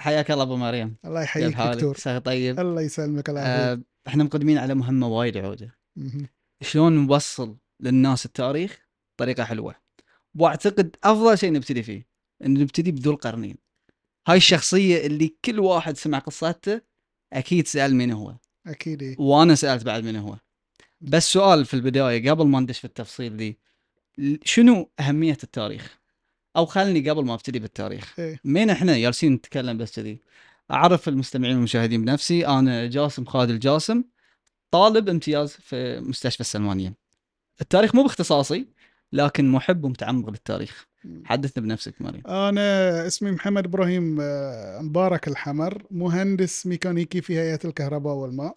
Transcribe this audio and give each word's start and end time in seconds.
حياك 0.00 0.30
الله 0.30 0.42
أبو 0.42 0.56
مريم. 0.56 0.96
الله 1.04 1.22
يحييك؟ 1.22 1.56
دكتور. 1.56 2.18
طيب؟ 2.18 2.60
الله 2.60 2.82
يسلمك 2.82 3.28
الله 3.28 3.40
آه 3.40 3.66
يعافيك 3.66 3.86
إحنا 4.06 4.24
مقدمين 4.24 4.58
على 4.58 4.74
مهمة 4.74 5.08
وايد 5.08 5.36
عودة. 5.36 5.78
شلون 6.62 7.06
نوصل 7.06 7.56
للناس 7.80 8.26
التاريخ 8.26 8.88
بطريقة 9.16 9.44
حلوة؟ 9.44 9.74
وأعتقد 10.34 10.96
أفضل 11.04 11.38
شيء 11.38 11.52
نبتدي 11.52 11.82
فيه 11.82 12.06
إن 12.44 12.54
نبتدي 12.54 12.92
بذو 12.92 13.10
القرنين. 13.10 13.56
هاي 14.28 14.36
الشخصية 14.36 15.06
اللي 15.06 15.36
كل 15.44 15.60
واحد 15.60 15.96
سمع 15.96 16.18
قصته 16.18 16.80
أكيد 17.32 17.66
سأل 17.66 17.96
من 17.96 18.12
هو. 18.12 18.36
أكيد 18.66 19.02
إيه. 19.02 19.16
وأنا 19.18 19.54
سألت 19.54 19.84
بعد 19.84 20.04
من 20.04 20.16
هو. 20.16 20.36
بس 21.00 21.32
سؤال 21.32 21.64
في 21.64 21.74
البداية 21.74 22.30
قبل 22.30 22.46
ما 22.46 22.60
ندش 22.60 22.78
في 22.78 22.84
التفصيل 22.84 23.36
دي. 23.36 23.58
شنو 24.44 24.90
أهمية 25.00 25.38
التاريخ؟ 25.44 25.99
أو 26.56 26.66
خلني 26.66 27.10
قبل 27.10 27.24
ما 27.24 27.34
أبتدي 27.34 27.58
بالتاريخ. 27.58 28.14
إيه. 28.18 28.40
مين 28.44 28.70
إحنا 28.70 28.98
جالسين 28.98 29.32
نتكلم 29.32 29.78
بس 29.78 29.96
كذي؟ 29.96 30.20
أعرف 30.70 31.08
المستمعين 31.08 31.54
والمشاهدين 31.54 32.04
بنفسي 32.04 32.46
أنا 32.46 32.86
جاسم 32.86 33.24
خالد 33.24 33.50
الجاسم 33.50 34.04
طالب 34.70 35.08
امتياز 35.08 35.52
في 35.52 36.00
مستشفى 36.00 36.40
السلمانية. 36.40 36.94
التاريخ 37.60 37.94
مو 37.94 38.02
باختصاصي 38.02 38.68
لكن 39.12 39.52
محب 39.52 39.84
ومتعمق 39.84 40.30
بالتاريخ 40.30 40.86
حدثنا 41.24 41.64
بنفسك 41.64 42.02
مريم. 42.02 42.26
أنا 42.26 43.06
اسمي 43.06 43.30
محمد 43.30 43.64
إبراهيم 43.64 44.18
آه، 44.20 44.80
مبارك 44.80 45.28
الحمر 45.28 45.82
مهندس 45.90 46.66
ميكانيكي 46.66 47.20
في 47.20 47.38
هيئة 47.38 47.58
الكهرباء 47.64 48.14
والماء. 48.14 48.54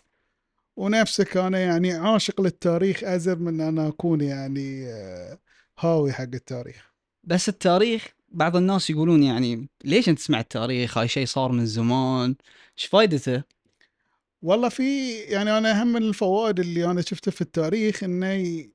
ونفسك 0.75 1.37
أنا 1.37 1.59
يعني 1.59 1.93
عاشق 1.93 2.41
للتاريخ 2.41 3.03
أزر 3.03 3.39
من 3.39 3.61
أن 3.61 3.79
أكون 3.79 4.21
يعني 4.21 4.87
آه، 4.87 5.39
هاوي 5.79 6.13
حق 6.13 6.21
التاريخ. 6.21 6.92
بس 7.23 7.49
التاريخ 7.49 8.07
بعض 8.31 8.55
الناس 8.55 8.89
يقولون 8.89 9.23
يعني 9.23 9.69
ليش 9.83 10.09
أنت 10.09 10.19
تسمع 10.19 10.39
التاريخ؟ 10.39 10.97
هاي 10.97 11.07
شيء 11.07 11.25
صار 11.25 11.51
من 11.51 11.65
زمان. 11.65 12.35
إيش 12.77 12.85
فايدته؟ 12.85 13.43
والله 14.41 14.69
في 14.69 15.11
يعني 15.13 15.57
أنا 15.57 15.81
أهم 15.81 15.87
من 15.87 16.03
الفوائد 16.03 16.59
اللي 16.59 16.85
أنا 16.85 17.01
شفتها 17.01 17.31
في 17.31 17.41
التاريخ 17.41 18.03
إنه 18.03 18.65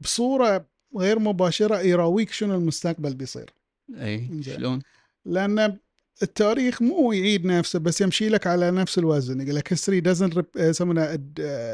بصورة 0.00 0.66
غير 0.96 1.18
مباشرة 1.18 1.80
يراويك 1.80 2.32
شنو 2.32 2.54
المستقبل 2.54 3.14
بيصير. 3.14 3.50
اي. 3.94 4.42
شلون؟ 4.42 4.82
لأن 5.24 5.78
التاريخ 6.22 6.82
مو 6.82 7.12
يعيد 7.12 7.46
نفسه 7.46 7.78
بس 7.78 8.00
يمشي 8.00 8.28
لك 8.28 8.46
على 8.46 8.70
نفس 8.70 8.98
الوزن. 8.98 9.40
يقول 9.40 9.54
لك 9.54 9.74
history 9.74 10.02
doesn't 10.04 10.38
آه، 10.38 10.68
يسمونه 10.68 11.14
uh, 11.14 11.18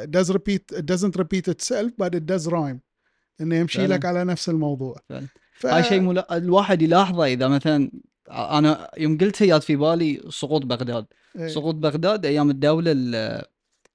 does 0.07 0.31
repeat 0.33 0.79
it 0.79 0.83
doesn't 0.83 1.21
repeat 1.21 1.53
itself 1.53 1.91
but 2.03 2.15
it 2.15 2.23
does 2.33 2.47
rhyme. 2.51 2.79
إنه 3.41 3.57
يمشي 3.57 3.79
فعلاً. 3.79 3.95
لك 3.95 4.05
على 4.05 4.25
نفس 4.25 4.49
الموضوع. 4.49 5.01
فعلاً. 5.09 5.27
ف... 5.61 5.67
هاي 5.67 5.83
شيء 5.83 6.01
ملا... 6.01 6.37
الواحد 6.37 6.83
يلاحظه 6.83 7.25
إذا 7.25 7.49
مثلا 7.49 7.91
أنا 8.31 8.91
يوم 8.99 9.19
قلتها 9.19 9.47
جات 9.47 9.63
في 9.63 9.77
بالي 9.77 10.23
سقوط 10.29 10.67
بغداد. 10.67 11.07
إيه. 11.39 11.49
سقوط 11.49 11.75
بغداد 11.75 12.27
أيام 12.27 12.51
الدولة 12.51 12.93
ال- 12.93 13.43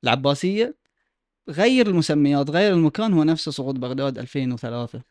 العباسية 0.03 0.75
غير 1.49 1.87
المسميات 1.87 2.49
غير 2.49 2.73
المكان 2.73 3.13
هو 3.13 3.23
نفسه 3.23 3.51
سقوط 3.51 3.75
بغداد 3.75 4.17
2003 4.17 5.01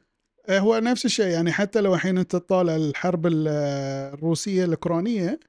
آه، 0.49 0.59
هو 0.59 0.79
نفس 0.79 1.05
الشيء. 1.05 1.27
يعني 1.27 1.53
حتى 1.53 1.81
لو 1.81 1.95
الحين 1.95 2.19
أنت 2.19 2.33
تطالع 2.37 2.77
الحرب 2.77 3.27
ال- 3.27 3.49
الروسية 4.15 4.65
الأوكرانية 4.65 5.41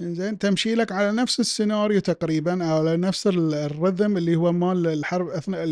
زين 0.00 0.38
تمشي 0.38 0.74
لك 0.74 0.92
على 0.92 1.12
نفس 1.12 1.40
السيناريو 1.40 2.00
تقريبا 2.00 2.64
أو 2.72 2.78
على 2.78 2.96
نفس 2.96 3.26
ال- 3.26 3.54
الرذم 3.54 4.16
اللي 4.16 4.36
هو 4.36 4.52
مال 4.52 4.86
الحرب 4.86 5.28
أثناء 5.28 5.64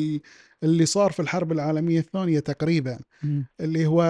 اللي 0.62 0.86
صار 0.86 1.12
في 1.12 1.20
الحرب 1.20 1.52
العالمية 1.52 1.98
الثانية 1.98 2.38
تقريبا 2.38 2.98
اللي 3.60 3.86
هو 3.86 4.02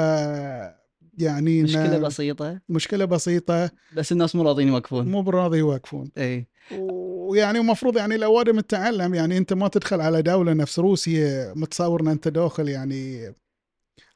يعني 1.19 1.63
مشكلة 1.63 1.99
بسيطة. 1.99 2.61
مشكلة 2.69 3.05
بسيطة. 3.05 3.71
بس 3.97 4.13
الناس 4.13 4.37
مو 4.37 4.43
راضيين 4.43 4.69
يوقفون. 4.69 5.09
مو 5.09 5.23
براضي 5.23 5.59
يوقفون. 5.59 6.11
إي. 6.19 6.47
ويعني 6.79 7.59
المفروض 7.59 7.97
يعني 7.97 8.15
الأوادم 8.15 8.61
تتعلم 8.61 9.15
يعني 9.15 9.39
أنت 9.39 9.53
ما 9.53 9.69
تدخل 9.69 10.01
على 10.01 10.23
دولة 10.23 10.53
نفس 10.53 10.79
روسيا 10.79 11.53
متصور 11.57 12.01
إن 12.01 12.09
أنت 12.09 12.29
داخل 12.29 12.69
يعني 12.69 13.35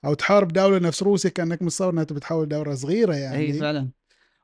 أو 0.04 0.14
تحارب 0.14 0.52
دولة 0.52 0.78
نفس 0.78 1.02
روسيا 1.02 1.30
كأنك 1.30 1.62
متصور 1.62 1.92
إن 1.92 1.98
أنت 1.98 2.12
بتحاول 2.12 2.48
دولة 2.48 2.74
صغيرة 2.74 3.14
إي 3.14 3.20
يعني 3.20 3.52
فعلا. 3.52 3.88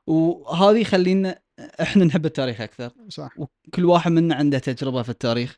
وهذه 0.07 0.77
يخلينا 0.77 1.39
إحنا 1.59 2.05
نحب 2.05 2.25
التاريخ 2.25 2.61
أكثر. 2.61 2.91
صح. 3.09 3.35
وكل 3.37 3.85
واحد 3.85 4.11
منا 4.11 4.35
عنده 4.35 4.59
تجربة 4.59 5.01
في 5.01 5.09
التاريخ. 5.09 5.57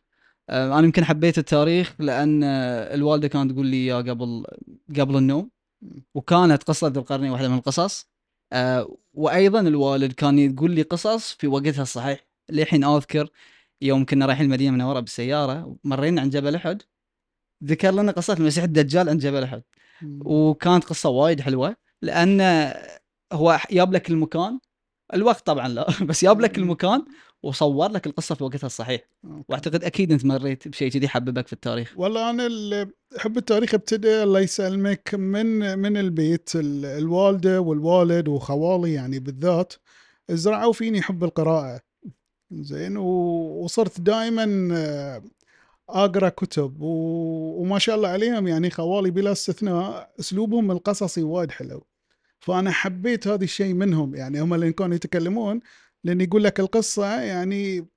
أنا 0.50 0.80
يمكن 0.86 1.06
حبيت 1.06 1.38
التاريخ 1.38 1.96
لأن 2.00 2.44
آه، 2.44 2.96
الوالدة 2.96 3.28
كانت 3.28 3.52
تقول 3.52 3.68
لي 3.68 3.78
إياه 3.78 4.02
قبل 4.02 4.46
قبل 5.00 5.18
النوم. 5.18 5.50
وكانت 6.16 6.64
قصة 6.64 6.88
ذو 6.88 7.02
القرنين 7.02 7.32
واحدة 7.32 7.48
من 7.50 7.58
القصص. 7.58 8.10
آه، 8.54 8.98
وأيضا 9.14 9.60
الوالد 9.62 10.14
كان 10.14 10.40
يقول 10.40 10.72
لي 10.72 10.82
قصص 10.82 11.34
في 11.34 11.48
وقتها 11.48 11.82
الصحيح. 11.82 12.28
للحين 12.50 12.84
أذكر 12.84 13.30
يوم 13.82 14.06
كنا 14.06 14.26
رايحين 14.26 14.46
المدينة 14.46 14.70
المنوره 14.70 15.00
بالسيارة 15.00 15.76
مرينا 15.84 16.22
عند 16.22 16.32
جبل 16.32 16.56
أحد. 16.56 16.81
ذكر 17.64 17.92
لنا 17.92 18.12
قصة 18.12 18.34
المسيح 18.34 18.64
الدجال 18.64 19.10
عند 19.10 19.20
جبل 19.22 19.44
أحد. 19.44 19.64
وكانت 20.26 20.84
قصة 20.84 21.10
وايد 21.10 21.42
حلوة 21.42 21.76
لأن 22.02 22.42
هو 23.34 23.60
جاب 23.72 23.94
لك 23.94 24.10
المكان. 24.10 24.60
الوقت 25.14 25.46
طبعا 25.46 25.68
لا 25.68 25.88
بس 26.10 26.26
جاب 26.26 26.42
لك 26.42 26.58
المكان 26.58 27.06
وصور 27.44 27.92
لك 27.92 28.08
القصة 28.08 28.36
في 28.36 28.44
وقتها 28.44 28.66
الصحيح. 28.66 29.02
أوكي. 29.26 29.44
وأعتقد 29.50 29.84
أكيد 29.84 30.12
أنت 30.12 30.26
مريت 30.26 30.68
بشيء 30.68 30.92
كذي 30.92 31.08
حببك 31.08 31.48
في 31.48 31.54
التاريخ. 31.54 31.94
والله 31.98 32.30
أنا 32.30 32.50
حب 33.18 33.38
التاريخ 33.38 33.74
ابتدى 33.74 34.24
الله 34.24 34.40
يسلمك 34.40 35.16
من 35.16 35.80
من 35.80 35.98
البيت 35.98 36.50
ال- 36.56 36.86
الوالدة 36.86 37.62
والوالد 37.62 38.28
وخوالي 38.28 38.94
يعني 38.94 39.20
بالذات 39.20 39.74
زرعوا 40.30 40.74
فيني 40.74 41.02
حب 41.02 41.24
القراءة. 41.24 41.82
زين 42.52 42.98
وصرت 42.98 44.02
دائما 44.02 44.44
أقرأ 45.90 46.30
كتب 46.30 46.82
و- 46.82 47.62
وما 47.62 47.80
شاء 47.80 47.96
الله 47.96 48.10
عليهم 48.10 48.48
يعني 48.48 48.70
خوالي 48.70 49.12
بلا 49.12 49.32
استثناء 49.32 50.12
أسلوبهم 50.20 50.72
القصصي 50.72 51.24
وايد 51.24 51.52
حلو. 51.52 51.86
فأنا 52.40 52.72
حبيت 52.72 53.28
هذا 53.28 53.44
الشيء 53.44 53.74
منهم 53.74 54.16
يعني 54.16 54.42
هم 54.42 54.54
اللي 54.54 54.74
كانوا 54.74 54.96
يتكلمون 54.96 55.60
لأن 56.04 56.22
يقول 56.22 56.44
لك 56.44 56.60
القصة 56.60 57.22
يعني 57.22 57.88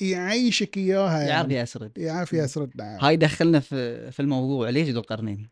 يعيشك 0.00 0.76
إياها 0.76 1.22
يعرف 1.22 1.50
يعني 1.50 1.54
يسرد 1.54 1.98
يعرف 1.98 2.32
يسرد 2.32 2.70
نعم. 2.76 3.00
هاي 3.00 3.16
دخلنا 3.16 3.60
في 3.60 4.10
في 4.10 4.20
الموضوع. 4.20 4.70
ليش 4.70 4.88
ذو 4.88 5.00
القرنين؟ 5.00 5.50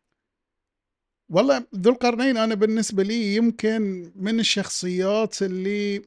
والله 1.28 1.66
ذو 1.74 1.92
القرنين 1.92 2.36
أنا 2.36 2.54
بالنسبة 2.54 3.02
لي 3.02 3.36
يمكن 3.36 4.12
من 4.16 4.40
الشخصيات 4.40 5.42
اللي 5.42 6.02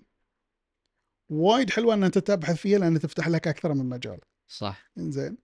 وايد 1.29 1.69
حلوة 1.69 1.93
ان 1.93 2.03
انت 2.03 2.17
تبحث 2.17 2.55
فيها 2.55 2.79
لأن 2.79 2.99
تفتح 2.99 3.27
لك 3.27 3.47
أكثر 3.47 3.73
من 3.73 3.85
مجال. 3.85 4.19
صح. 4.47 4.91
إنزين. 4.97 5.37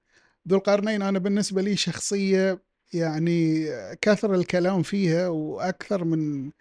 ذو 0.48 0.58
القرنين 0.58 1.02
أنا 1.02 1.20
بالنسبة 1.20 1.62
لي 1.62 1.76
شخصية 1.76 2.62
يعني 2.94 3.66
كثر 4.02 4.36
الكلام 4.36 4.84
فيها 4.84 5.28
وأكثر 5.28 6.04
من 6.04 6.52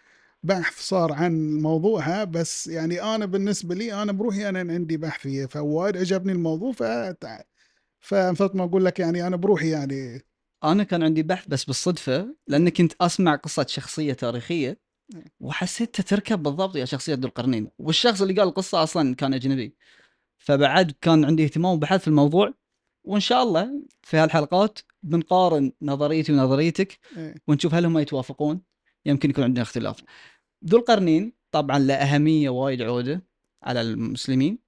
بحث 0.45 0.79
صار 0.79 1.13
عن 1.13 1.59
موضوعها 1.59 2.23
بس 2.23 2.67
يعني 2.67 3.01
أنا 3.01 3.25
بالنسبة 3.25 3.75
لي 3.75 4.01
أنا 4.01 4.11
بروحي 4.11 4.49
أنا 4.49 4.73
عندي 4.73 4.97
بحث 4.97 5.21
فيها 5.21 5.47
فوايد 5.47 5.97
عجبني 5.97 6.31
الموضوع 6.31 6.71
ف 6.71 6.83
فمثل 7.99 8.49
ما 8.53 8.63
أقول 8.63 8.85
لك 8.85 8.99
يعني 8.99 9.27
أنا 9.27 9.35
بروحي 9.35 9.69
يعني. 9.69 10.21
أنا 10.63 10.83
كان 10.83 11.03
عندي 11.03 11.23
بحث 11.23 11.47
بس 11.47 11.63
بالصدفة 11.63 12.35
لأن 12.47 12.69
كنت 12.69 12.93
أسمع 13.01 13.35
قصة 13.35 13.65
شخصية 13.69 14.13
تاريخية 14.13 14.79
وحسيتها 15.39 16.03
تركب 16.03 16.43
بالضبط 16.43 16.75
يا 16.75 16.85
شخصية 16.85 17.13
ذو 17.13 17.27
القرنين. 17.27 17.71
والشخص 17.79 18.21
اللي 18.21 18.33
قال 18.33 18.47
القصة 18.47 18.83
أصلا 18.83 19.15
كان 19.15 19.33
أجنبي. 19.33 19.75
فبعد 20.37 20.91
كان 21.01 21.25
عندي 21.25 21.43
اهتمام 21.43 21.73
وبحث 21.73 22.01
في 22.01 22.07
الموضوع 22.07 22.53
وإن 23.03 23.19
شاء 23.19 23.43
الله 23.43 23.83
في 24.01 24.17
هالحلقات 24.17 24.79
بنقارن 25.03 25.71
نظريتي 25.81 26.33
ونظريتك 26.33 26.99
إيه. 27.17 27.35
ونشوف 27.47 27.73
هل 27.73 27.85
هم 27.85 27.97
يتوافقون. 27.97 28.61
يمكن 29.05 29.29
يكون 29.29 29.43
عندنا 29.43 29.61
اختلاف. 29.61 30.03
ذو 30.67 30.77
القرنين 30.77 31.33
طبعا 31.51 31.79
له 31.79 31.93
أهمية 31.93 32.49
وايد 32.49 32.81
عودة 32.81 33.23
على 33.63 33.81
المسلمين 33.81 34.59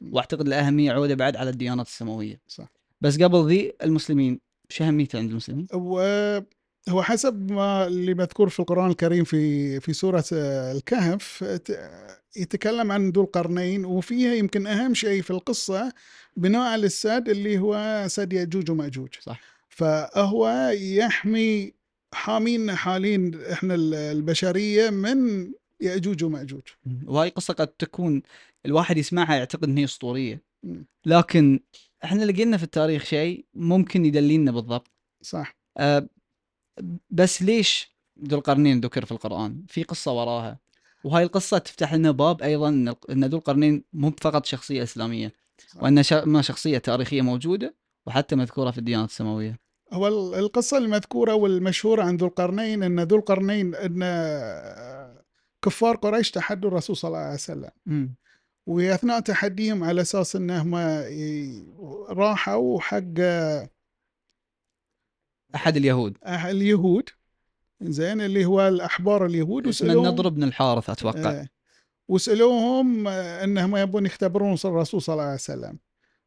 وأعتقد 0.00 0.48
له 0.48 0.68
أهمية 0.68 0.92
عودة 0.92 1.14
بعد 1.14 1.36
على 1.36 1.50
الديانات 1.50 1.86
السماوية 1.86 2.40
صح 2.48 2.72
بس 3.00 3.22
قبل 3.22 3.48
ذي 3.48 3.72
المسلمين 3.82 4.40
شو 4.68 4.84
اهميته 4.84 5.18
عند 5.18 5.30
المسلمين؟ 5.30 5.66
وهو 5.72 7.02
حسب 7.02 7.52
ما 7.52 7.86
اللي 7.86 8.14
مذكور 8.14 8.48
في 8.48 8.60
القرآن 8.60 8.90
الكريم 8.90 9.24
في 9.24 9.80
في 9.80 9.92
سورة 9.92 10.24
آه، 10.32 10.72
الكهف 10.72 11.44
يتكلم 12.36 12.92
عن 12.92 13.10
ذو 13.10 13.22
القرنين 13.22 13.84
وفيها 13.84 14.34
يمكن 14.34 14.66
أهم 14.66 14.94
شيء 14.94 15.22
في 15.22 15.30
القصة 15.30 15.92
بناء 16.36 16.72
على 16.72 16.86
السد 16.86 17.28
اللي 17.28 17.58
هو 17.58 18.04
سد 18.08 18.32
يأجوج 18.32 18.70
ومأجوج 18.70 19.08
صح. 19.20 19.40
فهو 19.68 20.70
يحمي 20.74 21.73
حامينا 22.14 22.74
حالين 22.74 23.44
إحنا 23.44 23.74
ال- 23.74 23.94
البشرية 23.94 24.90
من 24.90 25.50
يأجوج 25.80 26.24
ومأجوج 26.24 26.62
وهاي 27.06 27.28
قصة 27.28 27.54
قد 27.54 27.66
تكون 27.68 28.22
الواحد 28.66 28.98
يسمعها 28.98 29.34
يعتقد 29.36 29.64
إن 29.64 29.78
هي 29.78 29.84
أسطورية. 29.84 30.42
لكن 31.06 31.60
إحنا 32.04 32.24
لقينا 32.24 32.56
في 32.56 32.62
التاريخ 32.62 33.04
شيء 33.04 33.44
ممكن 33.54 34.04
يدلينا 34.06 34.50
بالضبط 34.52 34.90
صح 35.22 35.56
أه 35.78 36.08
بس 37.10 37.42
ليش 37.42 37.94
ذو 38.28 38.38
القرنين 38.38 38.80
ذكر 38.80 39.04
في 39.04 39.12
القرآن؟ 39.12 39.64
في 39.68 39.82
قصة 39.82 40.12
وراها 40.12 40.58
وهاي 41.04 41.22
القصة 41.24 41.58
تفتح 41.58 41.94
لنا 41.94 42.10
باب 42.10 42.42
أيضا 42.42 42.68
إن 43.10 43.24
ذو 43.24 43.38
القرنين 43.38 43.84
مو 43.92 44.12
فقط 44.20 44.46
شخصية 44.46 44.82
إسلامية 44.82 45.32
صح. 45.68 45.82
وان 45.82 46.02
ما 46.26 46.42
شخصية 46.42 46.78
تاريخية 46.78 47.22
موجودة 47.22 47.74
وحتى 48.06 48.36
مذكورة 48.36 48.70
في 48.70 48.78
الديانات 48.78 49.08
السماوية 49.08 49.63
هو 49.92 50.08
ال- 50.08 50.38
القصة 50.38 50.78
المذكورة 50.78 51.34
والمشهورة 51.34 52.02
عن 52.02 52.16
ذو 52.16 52.26
القرنين 52.26 52.82
أن 52.82 53.00
ذو 53.00 53.16
القرنين 53.16 53.74
أن 53.74 54.00
كفار 55.62 55.96
قريش 55.96 56.30
تحدوا 56.30 56.70
الرسول 56.70 56.96
صلى 56.96 57.08
الله 57.08 57.18
عليه 57.20 57.34
وسلم. 57.34 57.70
وأثناء 58.66 59.20
تحديهم 59.20 59.84
على 59.84 60.00
أساس 60.00 60.36
أنهم 60.36 60.76
ي- 60.76 61.66
راحوا 62.08 62.80
حق 62.80 63.20
أحد 65.54 65.76
اليهود. 65.76 66.18
أه- 66.18 66.28
اليهود. 66.28 67.08
زين 67.82 68.20
اللي 68.20 68.44
هو 68.44 68.68
الأحبار 68.68 69.26
اليهود 69.26 69.66
اسمه 69.66 69.88
وسألوهم 69.88 70.06
النضر 70.06 70.28
بن 70.28 70.42
الحارث 70.44 70.90
أتوقع. 70.90 71.30
آه، 71.30 71.48
وسألوهم 72.08 73.08
آه، 73.08 73.44
أنهم 73.44 73.76
يبون 73.76 74.06
يختبرون 74.06 74.56
الرسول 74.64 75.02
صلى 75.02 75.12
الله 75.12 75.24
عليه 75.24 75.34
وسلم. 75.34 75.78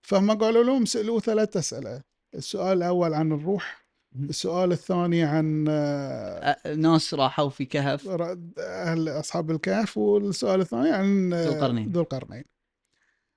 فهم 0.02 0.32
قالوا 0.32 0.64
لهم 0.64 0.86
سألوه 0.86 1.20
ثلاث 1.20 1.58
أسئلة. 1.58 2.02
السؤال 2.38 2.78
الأول 2.78 3.14
عن 3.14 3.32
الروح. 3.32 3.88
السؤال 4.16 4.72
الثاني 4.72 5.24
عن 5.24 5.64
ناس 6.78 7.14
راحوا 7.14 7.50
في 7.50 7.66
كهف 7.66 8.08
أهل 8.60 9.10
أصحاب 9.10 9.52
الكهف 9.52 9.98
والسؤال 9.98 10.62
الثاني 10.62 10.90
عن 10.90 11.34
ذو 11.34 11.52
القرنين. 11.52 11.92
ذو 11.92 12.02
القرنين 12.02 12.44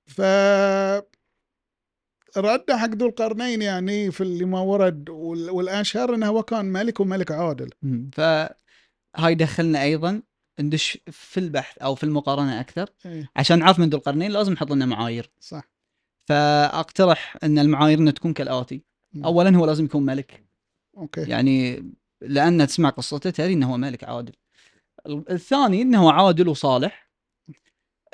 ف 0.06 0.20
رد 2.36 2.72
حق 2.72 2.88
ذو 2.94 3.06
القرنين 3.06 3.62
يعني 3.62 4.10
في 4.10 4.20
اللي 4.20 4.44
ما 4.44 4.60
ورد 4.60 5.08
وال- 5.08 5.50
والاشهر 5.50 6.14
إنه 6.14 6.26
هو 6.26 6.42
كان 6.42 6.64
ملك 6.64 7.00
وملك 7.00 7.30
عادل. 7.32 7.70
فهاي 8.12 9.34
دخلنا 9.34 9.82
أيضا 9.82 10.22
ندش 10.60 10.98
في 11.10 11.40
البحث 11.40 11.78
أو 11.78 11.94
في 11.94 12.04
المقارنة 12.04 12.60
أكثر 12.60 12.88
إيه، 13.06 13.30
عشان 13.36 13.58
نعرف 13.58 13.78
من 13.78 13.88
ذو 13.90 13.98
القرنين 13.98 14.30
لازم 14.30 14.52
نحط 14.52 14.70
لنا 14.70 14.86
معايير 14.86 15.30
صح 15.40 15.62
فأقترح 16.28 17.36
إن 17.44 17.58
المعايير 17.58 18.10
تكون 18.10 18.32
كالآتي. 18.32 18.89
اولا 19.24 19.56
هو 19.56 19.66
لازم 19.66 19.84
يكون 19.84 20.06
ملك. 20.06 20.44
أوكي. 20.96 21.20
يعني 21.20 21.90
لأن 22.20 22.66
تسمع 22.66 22.88
قصته 22.88 23.30
تدري 23.30 23.52
إنه 23.52 23.72
هو 23.72 23.76
ملك 23.76 24.04
عادل. 24.04 24.32
الثاني 25.30 25.82
إنه 25.82 26.12
عادل 26.12 26.48
وصالح. 26.48 27.10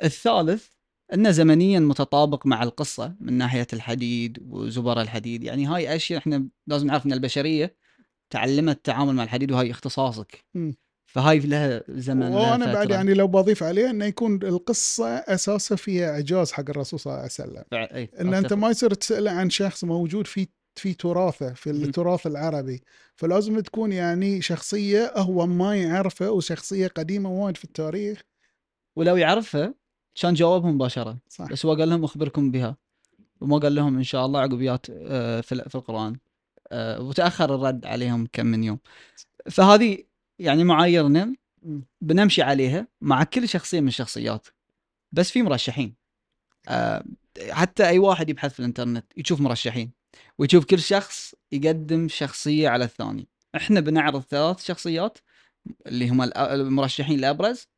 الثالث 0.03 0.67
إنه 1.15 1.31
زمنيا 1.31 1.81
متطابق 1.81 2.47
مع 2.47 2.63
القصة 2.63 3.15
من 3.21 3.33
ناحية 3.33 3.67
الحديد 3.73 4.39
وزبر 4.51 5.01
الحديد. 5.01 5.45
يعني 5.45 5.67
هاي 5.67 5.97
أشياء 5.97 6.19
إحنا 6.19 6.49
لازم 6.67 6.87
نعرف 6.87 7.07
إن 7.07 7.13
البشرية 7.13 7.77
تعلمت 8.31 8.77
التعامل 8.77 9.15
مع 9.15 9.23
الحديد 9.23 9.53
وهاي 9.53 9.71
اختصاصك. 9.71 10.45
مم. 10.55 10.75
فهاي 11.07 11.39
لها 11.39 11.83
زمن 11.89 12.31
لها 12.31 12.51
وأنا 12.51 12.73
بعد. 12.73 12.91
يعني 12.91 13.15
لو 13.15 13.27
بضيف 13.27 13.63
عليه 13.63 13.91
إنه 13.91 14.05
يكون 14.05 14.43
القصة 14.43 15.07
اساسها 15.09 15.77
فيها 15.77 16.11
إعجاز 16.11 16.53
حق 16.53 16.71
الرسول 16.71 17.01
صلى 17.01 17.11
الله 17.11 17.23
عليه 17.23 17.31
وسلم. 17.31 17.65
أي، 17.73 18.11
إن 18.21 18.35
أنت. 18.35 18.53
ما 18.53 18.71
يصير 18.71 18.95
تسأله 18.95 19.31
عن 19.31 19.51
شخص 19.51 19.85
موجود 19.85 20.27
في 20.27 20.49
في 20.79 20.95
تراثه 20.95 21.53
في. 21.53 21.71
التراث 21.71 22.27
العربي. 22.27 22.83
فلازم 23.17 23.61
تكون 23.61 23.93
يعني 23.93 24.43
شخصية 24.43 25.13
هو 25.17 25.47
ما 25.47 25.77
يعرفه 25.77 26.31
وشخصية 26.31 26.87
قديمة 26.87 27.31
وايد 27.31 27.57
في 27.57 27.65
التاريخ. 27.65 28.23
ولو 28.97 29.17
يعرفها 29.17 29.75
كان 30.21 30.35
جاوبهم 30.35 30.75
مباشرة. 30.75 31.19
صح. 31.29 31.49
بس 31.49 31.67
هو 31.67 31.75
قال 31.75 31.89
لهم 31.89 32.05
أخبركم 32.05 32.51
بها. 32.51 32.77
وما 33.41 33.59
قال 33.59 33.75
لهم 33.75 33.97
إن 33.97 34.03
شاء 34.05 34.27
الله 34.27 34.41
عقبيات 34.41 34.87
آه، 34.91 35.41
في 35.41 35.53
ال- 35.53 35.71
في 35.71 35.75
القرآن. 35.75 36.17
آه، 36.73 37.01
وتأخر 37.01 37.55
الرد 37.55 37.87
عليهم 37.87 38.29
كم 38.33 38.47
من 38.47 38.65
يوم. 38.65 38.79
فهذه 39.51 39.99
يعني 40.39 40.65
معاييرنا. 40.65 41.35
بنمشي 42.01 42.43
عليها 42.43 42.89
مع 43.01 43.25
كل 43.25 43.49
شخصية 43.49 43.81
من 43.81 43.89
الشخصيات. 43.89 44.47
بس 45.13 45.31
في 45.31 45.43
مرشحين. 45.43 45.95
آه، 46.69 47.05
حتى 47.51 47.89
أي 47.89 47.99
واحد 47.99 48.29
يبحث 48.31 48.53
في 48.53 48.61
الإنترنت 48.61 49.05
يشوف 49.17 49.41
مرشحين. 49.41 49.91
ويشوف 50.39 50.65
كل 50.65 50.79
شخص 50.79 51.35
يقدم 51.53 52.09
شخصية 52.09 52.69
على 52.69 52.85
الثاني. 52.85 53.29
إحنا 53.57 53.81
بنعرض 53.81 54.23
ثلاث 54.23 54.65
شخصيات 54.65 55.19
اللي 55.87 56.09
هم 56.09 56.23
المرشحين 56.37 57.19
الابرز 57.19 57.69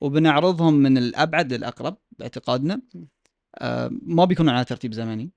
وبنعرضهم 0.00 0.74
من 0.74 0.98
الأبعد 0.98 1.52
للأقرب 1.52 1.96
باعتقادنا. 2.18 2.82
آه، 3.58 3.90
ما 3.92 4.24
بيكونوا 4.24 4.52
على 4.52 4.64
ترتيب 4.64 4.94
زمني. 4.94 5.30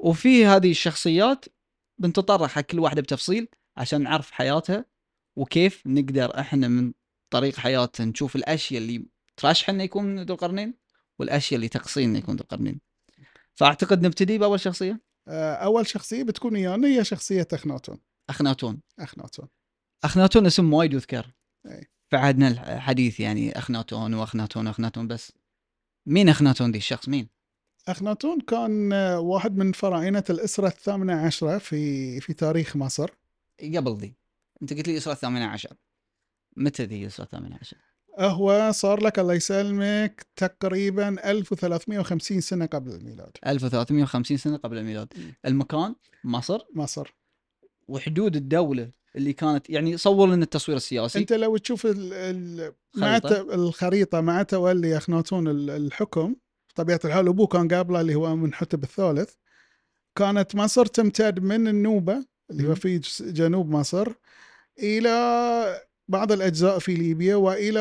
وفي 0.00 0.46
هذه 0.46 0.70
الشخصيات 0.70 1.44
بنتطرق 1.98 2.46
حق 2.48 2.60
كل 2.60 2.78
واحدة 2.78 3.02
بتفصيل 3.02 3.48
عشان 3.76 4.02
نعرف 4.02 4.30
حياتها 4.30 4.84
وكيف 5.36 5.82
نقدر 5.86 6.40
إحنا 6.40 6.68
من 6.68 6.92
طريق 7.30 7.56
حياتها 7.56 8.06
نشوف 8.06 8.36
الأشياء 8.36 8.82
اللي 8.82 9.06
ترشح 9.36 9.68
انه 9.70 9.82
يكون 9.82 10.22
ذو 10.22 10.34
القرنين 10.34 10.74
والأشياء 11.18 11.56
اللي 11.56 11.68
تقصي 11.68 12.04
انه 12.04 12.18
يكون 12.18 12.36
ذو 12.36 12.42
القرنين. 12.42 12.80
فأعتقد 13.54 14.06
نبتدي 14.06 14.38
بأول 14.38 14.60
شخصية. 14.60 15.00
أول 15.28 15.86
شخصية 15.86 16.22
بتكون 16.22 16.52
ويانا 16.54 16.88
هي 16.88 17.04
شخصية 17.04 17.48
أخناتون. 17.52 17.98
أخناتون. 18.30 18.80
أخناتون. 18.98 19.48
أخناتون 20.04 20.46
اسم 20.46 20.72
وايد 20.72 20.92
يذكر. 20.92 21.32
أي. 21.66 21.90
في 22.10 22.16
عهدنا 22.16 22.48
الحديث 22.48 23.20
يعني 23.20 23.58
أخناتون 23.58 24.14
وأخناتون 24.14 24.66
وأخناتون 24.66 25.08
بس 25.08 25.32
مين 26.06 26.28
أخناتون 26.28 26.72
دي 26.72 26.78
الشخص؟ 26.78 27.08
مين؟ 27.08 27.28
أخناتون 27.88 28.40
كان 28.40 28.92
آه، 28.92 29.20
واحد 29.20 29.56
من 29.56 29.72
فراعنة 29.72 30.24
الإسرة 30.30 30.66
الثامنة 30.66 31.26
عشرة 31.26 31.58
في 31.58 32.20
في 32.20 32.32
تاريخ 32.34 32.76
مصر. 32.76 33.10
قبل 33.60 33.96
ذي. 33.96 34.14
أنت 34.62 34.72
قلت 34.72 34.86
لي 34.86 34.92
الاسره 34.92 35.12
الثامنة 35.12 35.46
عشر. 35.46 35.76
متى 36.56 36.84
ذي 36.84 37.02
الاسره 37.02 37.24
الثامنة 37.24 37.58
عشر؟ 37.60 37.76
هو 38.18 38.70
صار 38.74 39.02
لك 39.04 39.18
الله 39.18 39.34
يسلمك 39.34 40.26
تقريبا 40.36 41.30
1350 41.30 42.40
سنة 42.40 42.66
قبل 42.66 42.90
الميلاد. 42.92 43.30
1350 43.46 44.36
سنة 44.36 44.56
قبل 44.56 44.78
الميلاد. 44.78 45.12
المكان؟ 45.46 45.94
مصر؟ 46.24 46.60
مصر. 46.74 47.14
وحدود 47.88 48.36
الدولة 48.36 48.90
اللي 49.16 49.32
كانت 49.32 49.70
يعني 49.70 49.96
صور 49.96 50.28
لنا 50.28 50.44
التصوير 50.44 50.76
السياسي. 50.76 51.18
أنت 51.18 51.32
لو 51.32 51.56
تشوف 51.56 51.86
ال 51.86 52.12
ال 52.12 52.72
مع 52.96 53.20
الخريطة 53.52 54.20
مع 54.20 54.42
تولي 54.42 54.96
اخناتون 54.96 55.48
ال- 55.48 55.70
الحكم 55.70 56.36
بطبيعه 56.70 57.00
الحال 57.04 57.28
أبوه 57.28 57.46
كان 57.46 57.68
قابله 57.68 58.00
اللي 58.00 58.14
هو 58.14 58.36
منحتب 58.36 58.82
الثالث. 58.82 59.30
كانت 60.18 60.54
مصر 60.54 60.86
تمتد 60.86 61.40
من 61.40 61.68
النوبة 61.68 62.24
اللي 62.50 62.68
هو. 62.68 62.74
في 62.74 63.00
جنوب 63.20 63.70
مصر 63.70 64.08
إلى 64.78 65.82
بعض 66.12 66.32
الأجزاء 66.32 66.78
في 66.78 66.94
ليبيا 66.94 67.36
وإلى 67.36 67.80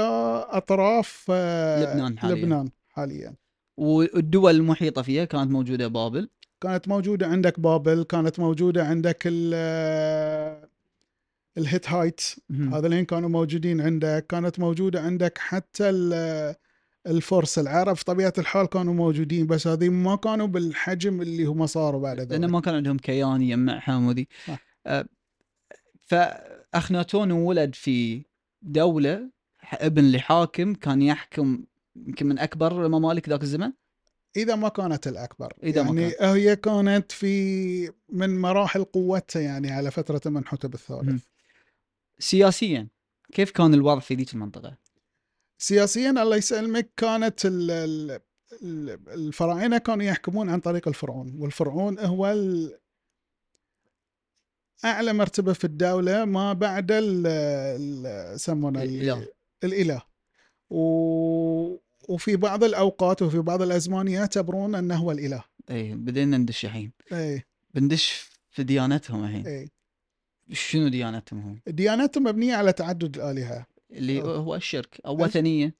أطراف 0.49 1.25
آه، 1.29 1.83
لبنان 1.93 2.19
حالياً. 2.19 2.35
لبنان 2.35 2.69
حاليا. 2.89 3.35
والدول 3.77 4.55
المحيطة 4.55 5.01
فيها 5.01 5.25
كانت 5.25 5.51
موجودة 5.51 5.87
بابل؟ 5.87 6.29
كانت 6.61 6.87
موجودة 6.87 7.27
عندك 7.27 7.59
بابل 7.59 8.03
كانت 8.03 8.39
موجودة 8.39 8.85
عندك 8.85 9.27
آه، 9.53 10.69
الهيتهايت 11.57 12.21
مهم. 12.49 12.73
هذولين 12.73 13.05
كانوا 13.05 13.29
موجودين 13.29 13.81
عندك. 13.81 14.25
كانت 14.29 14.59
موجودة 14.59 15.01
عندك 15.01 15.37
حتى 15.37 15.89
ال- 15.89 16.55
الفرس. 17.07 17.59
العرب 17.59 17.95
في 17.95 18.05
طبيعة 18.05 18.33
الحال 18.37 18.65
كانوا 18.65 18.93
موجودين 18.93 19.47
بس 19.47 19.67
هذه 19.67 19.89
ما 19.89 20.15
كانوا 20.15 20.47
بالحجم 20.47 21.21
اللي 21.21 21.45
هم 21.45 21.65
صاروا 21.65 22.01
بعد 22.01 22.17
لأن 22.19 22.27
ذلك. 22.41 22.51
ما 22.51 22.59
كان 22.61 22.75
عندهم 22.75 22.97
كيان 22.97 23.41
يجمعهم 23.41 24.07
وذي. 24.07 24.27
آه، 24.87 25.05
فاخناتون 26.73 27.31
ولد 27.31 27.75
في 27.75 28.25
دولة 28.61 29.29
ابن 29.73 30.11
لحاكم 30.11 30.73
كان 30.73 31.01
يحكم 31.01 31.63
يمكن 31.95 32.25
من 32.25 32.39
أكبر 32.39 32.87
ممالك 32.87 33.29
ذاك 33.29 33.43
الزمن 33.43 33.71
إذا 34.35 34.55
ما 34.55 34.69
كانت 34.69 35.07
الأكبر 35.07 35.53
إذا 35.63 35.83
ما 35.83 36.01
يعني 36.01 36.15
هي 36.19 36.55
كانت 36.55 37.11
في 37.11 37.91
من 38.09 38.41
مراحل 38.41 38.83
قوتها 38.83 39.41
يعني 39.41 39.71
على 39.71 39.91
فترة 39.91 40.21
منحتب 40.29 40.75
مهم. 40.89 40.99
الثالث 40.99 41.23
سياسيا 42.19 42.87
كيف 43.33 43.51
كان 43.51 43.73
الوضع 43.73 43.99
في 43.99 44.15
ذيك 44.15 44.33
المنطقة؟ 44.33 44.77
سياسيا 45.57 46.09
الله 46.09 46.35
يسلمك 46.35 46.91
كانت 46.97 47.45
ال- 47.45 47.71
ال- 47.71 48.19
ال- 48.63 49.09
الفراعنة 49.09 49.77
كانوا 49.77 50.03
يحكمون 50.03 50.49
عن 50.49 50.59
طريق 50.59 50.87
الفرعون 50.87 51.35
والفرعون 51.39 51.99
هو 51.99 52.31
ال- 52.31 52.79
أعلى 54.85 55.13
مرتبة 55.13 55.53
في 55.53 55.63
الدولة 55.63 56.25
ما 56.25 56.53
بعد 56.53 56.91
يسمونه 56.91 58.83
ال- 58.83 58.89
الإله. 58.89 59.27
الإله. 59.63 60.01
و... 60.69 60.81
وفي 62.09 62.35
بعض 62.35 62.63
الأوقات 62.63 63.21
وفي 63.21 63.39
بعض 63.39 63.61
الأزمان 63.61 64.07
يعتبرون 64.07 64.75
أنه 64.75 64.95
هو 64.95 65.11
الإله. 65.11 65.43
اي 65.71 65.93
بدينا 65.95 66.37
ندش 66.37 66.65
الحين. 66.65 66.91
أي 67.13 67.43
بندش 67.73 68.29
في 68.51 68.63
ديانتهم 68.63 69.23
الحين. 69.23 69.47
أي 69.47 69.69
شنو 70.51 70.87
ديانتهم 70.87 71.39
هم؟ 71.39 71.59
ديانتهم 71.67 72.23
مبنية 72.23 72.55
على 72.55 72.73
تعدد 72.73 73.15
الآلهة. 73.17 73.65
اللي. 73.91 74.21
هو 74.21 74.55
الشرك 74.55 75.01
أو 75.05 75.23
وثنية. 75.23 75.75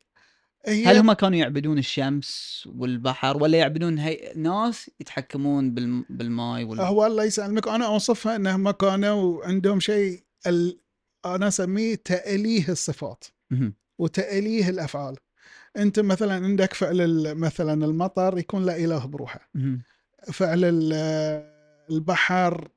هي 0.65 0.85
هل 0.85 0.97
هم 0.97 1.13
كانوا 1.13 1.37
يعبدون 1.37 1.77
الشمس 1.77 2.63
والبحر 2.75 3.43
ولا 3.43 3.57
يعبدون 3.57 3.99
هي... 3.99 4.33
ناس 4.35 4.91
يتحكمون 4.99 5.73
بالم... 5.73 6.05
بالماي 6.09 6.63
وال... 6.63 6.81
هو 6.81 7.05
الله 7.05 7.23
يسلمك 7.23 7.67
أنا 7.67 7.85
أوصفها 7.85 8.35
أنهم 8.35 8.71
كانوا 8.71 9.45
عندهم 9.45 9.79
شيء 9.79 10.23
ال... 10.47 10.79
أنا 11.25 11.47
أسميه 11.47 11.95
تأليه 11.95 12.69
الصفات 12.69 13.23
مهم. 13.51 13.73
وتأليه 13.99 14.69
الأفعال 14.69 15.15
أنت 15.77 15.99
مثلا 15.99 16.33
عندك 16.33 16.73
فعل 16.73 17.35
مثلا 17.35 17.85
المطر 17.85 18.37
يكون 18.37 18.65
له 18.65 18.85
إله 18.85 19.05
بروحه. 19.05 19.49
فعل 20.31 20.63
ال- 20.63 21.51
البحر 21.91 22.67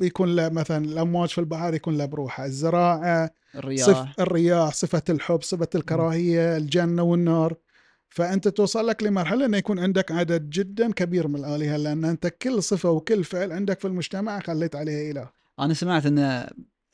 يكون 0.00 0.36
له 0.36 0.48
مثلا 0.48 0.84
الأمواج 0.84 1.28
في 1.28 1.38
البحر 1.38 1.74
يكون 1.74 1.98
له 1.98 2.04
بروحه. 2.04 2.44
الزراعة 2.44 3.30
الرياح. 3.54 3.86
صف 3.86 4.20
الرياح 4.20 4.74
صفة 4.74 5.02
الحب 5.10 5.42
صفة 5.42 5.68
الكراهية 5.74 6.56
الجنة 6.56 7.02
والنار. 7.02 7.54
فأنت 8.08 8.48
توصل 8.48 8.86
لك 8.86 9.02
لمرحلة 9.02 9.46
إنه 9.46 9.56
يكون 9.56 9.78
عندك 9.78 10.12
عدد 10.12 10.50
جدا 10.50 10.92
كبير 10.92 11.28
من 11.28 11.36
الآلهة 11.36 11.76
لأن 11.76 12.04
أنت 12.04 12.26
كل 12.26 12.62
صفة 12.62 12.90
وكل 12.90 13.24
فعل 13.24 13.52
عندك 13.52 13.80
في 13.80 13.86
المجتمع 13.86 14.40
خليت 14.40 14.76
عليه 14.76 15.10
إله. 15.10 15.30
أنا 15.60 15.74
سمعت 15.74 16.06
انه 16.06 16.46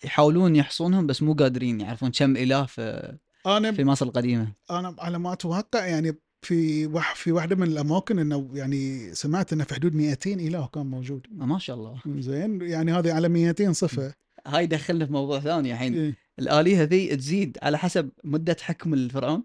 يحاولون 0.05 0.57
يحصونهم 0.57 1.07
بس 1.07 1.23
مو 1.23 1.33
قادرين 1.33 1.81
يعرفون 1.81 2.11
كم 2.11 2.37
إله 2.37 2.67
في 2.67 3.17
أنا 3.47 3.73
في 3.73 3.85
مصر 3.85 4.07
القديمة. 4.07 4.53
أنا 4.71 4.97
على 4.99 5.19
ما 5.19 5.33
أتوقع 5.33 5.87
يعني 5.87 6.19
في 6.43 6.87
وح 6.87 7.15
في 7.15 7.33
واحدة 7.33 7.57
من 7.57 7.67
الأماكن 7.67 8.19
إنه 8.19 8.49
يعني 8.53 9.15
سمعت 9.15 9.53
إنه 9.53 9.65
في 9.65 9.75
حدود 9.75 9.95
200 9.95 10.33
إله 10.33 10.67
كان 10.67 10.87
موجود. 10.87 11.27
ما 11.31 11.59
شاء 11.59 11.77
الله. 11.77 12.01
زين 12.07 12.63
يعني 12.63 12.93
هذه 12.93 13.13
على 13.13 13.29
200 13.29 13.73
صفة. 13.73 14.15
هاي 14.47 14.67
دخلنا 14.67 15.07
في 15.07 15.13
موضوع 15.13 15.41
ثاني 15.41 15.73
الحين. 15.73 15.95
إيه. 15.95 16.17
الالهه 16.39 16.83
ذي 16.83 17.17
تزيد 17.17 17.59
على 17.63 17.79
حسب 17.79 18.11
مدة 18.25 18.57
حكم 18.61 18.95
الفرعون؟ 18.95 19.45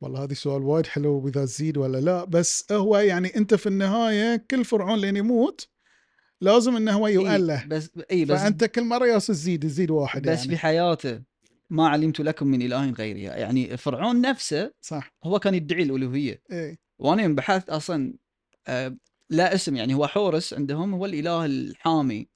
والله 0.00 0.24
هذه 0.24 0.32
سؤال 0.32 0.62
وايد 0.62 0.86
حلو 0.86 1.28
اذا 1.28 1.44
تزيد 1.44 1.76
ولا 1.76 1.98
لا. 1.98 2.24
بس 2.24 2.72
هو 2.72 2.98
يعني 2.98 3.36
أنت 3.36 3.54
في 3.54 3.66
النهاية 3.66 4.44
كل 4.50 4.64
فرعون 4.64 4.98
لين 4.98 5.16
يموت 5.16 5.68
لازم 6.40 6.76
إنه 6.76 6.92
هو 6.92 7.08
يؤله. 7.08 7.60
إيه 7.62 7.68
بس 7.68 7.90
اي 8.10 8.24
بس 8.24 8.40
فأنت 8.40 8.64
كل 8.64 8.84
مرة 8.84 9.06
ياس 9.06 9.26
تزيد 9.26 9.62
تزيد 9.62 9.90
واحد 9.90 10.22
بس 10.22 10.38
يعني. 10.38 10.50
في 10.50 10.56
حياته 10.56 11.20
ما 11.70 11.88
علمت 11.88 12.20
لكم 12.20 12.46
من 12.46 12.62
إله 12.62 12.90
غيري. 12.90 13.22
يعني 13.22 13.76
فرعون 13.76 14.20
نفسه 14.20 14.72
صح. 14.80 15.12
هو 15.24 15.38
كان 15.38 15.54
يدعي 15.54 15.82
الألوهية. 15.82 16.42
إيه. 16.52 16.78
وأنا 16.98 17.22
يوم 17.22 17.34
بحثت 17.34 17.70
أصلا 17.70 18.14
آه، 18.66 18.96
لا 19.30 19.54
اسم 19.54 19.76
يعني 19.76 19.94
هو 19.94 20.06
حورس 20.06 20.54
عندهم 20.54 20.94
هو 20.94 21.06
الإله 21.06 21.44
الحامي. 21.44 22.28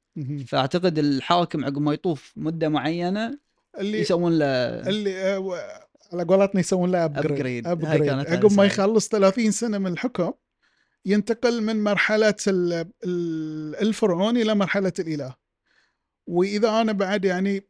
فأعتقد 0.46 0.98
الحاكم 0.98 1.64
عقب 1.64 1.78
ما 1.78 1.92
يطوف 1.92 2.32
مدة 2.36 2.68
معينة 2.68 3.38
اللي 3.78 4.00
يسوون 4.00 4.38
له 4.38 4.46
اللي 4.88 5.22
آه، 5.36 5.58
على 6.12 6.24
قولتنا 6.24 6.60
يسوون 6.60 6.90
له 6.90 7.04
ابجريد 7.04 7.66
كانت 7.66 8.28
عقب 8.30 8.52
ما. 8.52 8.64
يخلص 8.64 9.08
30 9.08 9.50
سنة 9.50 9.78
من 9.78 9.92
الحكم 9.92 10.32
ينتقل 11.06 11.62
من 11.62 11.84
مرحلة 11.84 12.34
ال- 12.48 12.72
ال- 13.04 13.76
الفرعون 13.76 14.36
إلى 14.36 14.54
مرحلة 14.54 14.92
الإله. 14.98 15.34
وإذا 16.26 16.80
أنا 16.80 16.92
بعد 16.92 17.24
يعني 17.24 17.62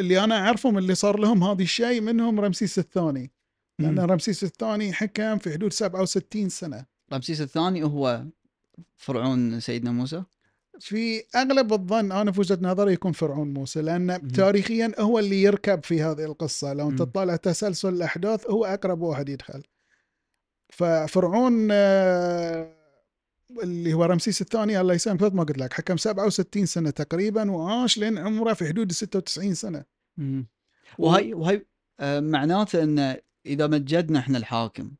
اللي 0.00 0.24
أنا 0.24 0.38
اعرفه 0.46 0.70
من 0.70 0.78
اللي 0.78 0.94
صار 0.94 1.18
لهم 1.18 1.44
هذا 1.44 1.62
الشيء 1.62 2.00
منهم 2.00 2.40
رمسيس 2.40 2.78
الثاني 2.78 3.30
لأن. 3.78 3.98
رمسيس 4.00 4.44
الثاني 4.44 4.92
حكم 4.92 5.38
في 5.38 5.52
حدود 5.52 5.72
67 5.72 6.48
سنة 6.48 6.84
رمسيس 7.12 7.40
الثاني 7.40 7.82
هو 7.84 8.24
فرعون 8.96 9.60
سيدنا 9.60 9.90
موسى 9.90 10.22
في 10.80 11.22
أغلب 11.36 11.72
الظن 11.72 12.12
أنا 12.12 12.32
في 12.32 12.40
وجهة 12.40 12.58
نظري 12.62 12.92
يكون 12.92 13.12
فرعون 13.12 13.54
موسى 13.54 13.82
لأن. 13.82 14.32
تاريخيا 14.32 14.92
هو 14.98 15.18
اللي 15.18 15.42
يركب 15.42 15.84
في 15.84 16.02
هذه 16.02 16.24
القصة 16.24 16.72
لو 16.72 16.90
أنت. 16.90 16.98
تطالع 16.98 17.36
تسلسل 17.36 17.88
الأحداث 17.88 18.50
هو 18.50 18.64
أقرب 18.64 19.00
واحد 19.00 19.28
يدخل 19.28 19.62
ففرعون 20.72 21.68
آه، 21.70 22.77
اللي 23.62 23.94
هو 23.94 24.04
رمسيس 24.04 24.42
الثاني 24.42 24.80
الله 24.80 24.94
يسامحه 24.94 25.28
ما 25.28 25.42
قلت 25.44 25.58
لك 25.58 25.72
حكم 25.72 25.96
67 25.96 26.66
سنة 26.66 26.90
تقريبا 26.90 27.50
وعاش 27.50 27.98
لين 27.98 28.18
عمره 28.18 28.52
في 28.52 28.68
حدود 28.68 28.92
96 28.92 29.54
سنة 29.54 29.84
مم. 30.16 30.46
وهي 30.98 31.34
وهي 31.34 31.62
آه، 32.00 32.20
معناته 32.20 32.82
إن 32.82 33.16
إذا 33.46 33.66
مجدنا 33.66 34.18
إحنا 34.18 34.38
الحاكم. 34.38 34.90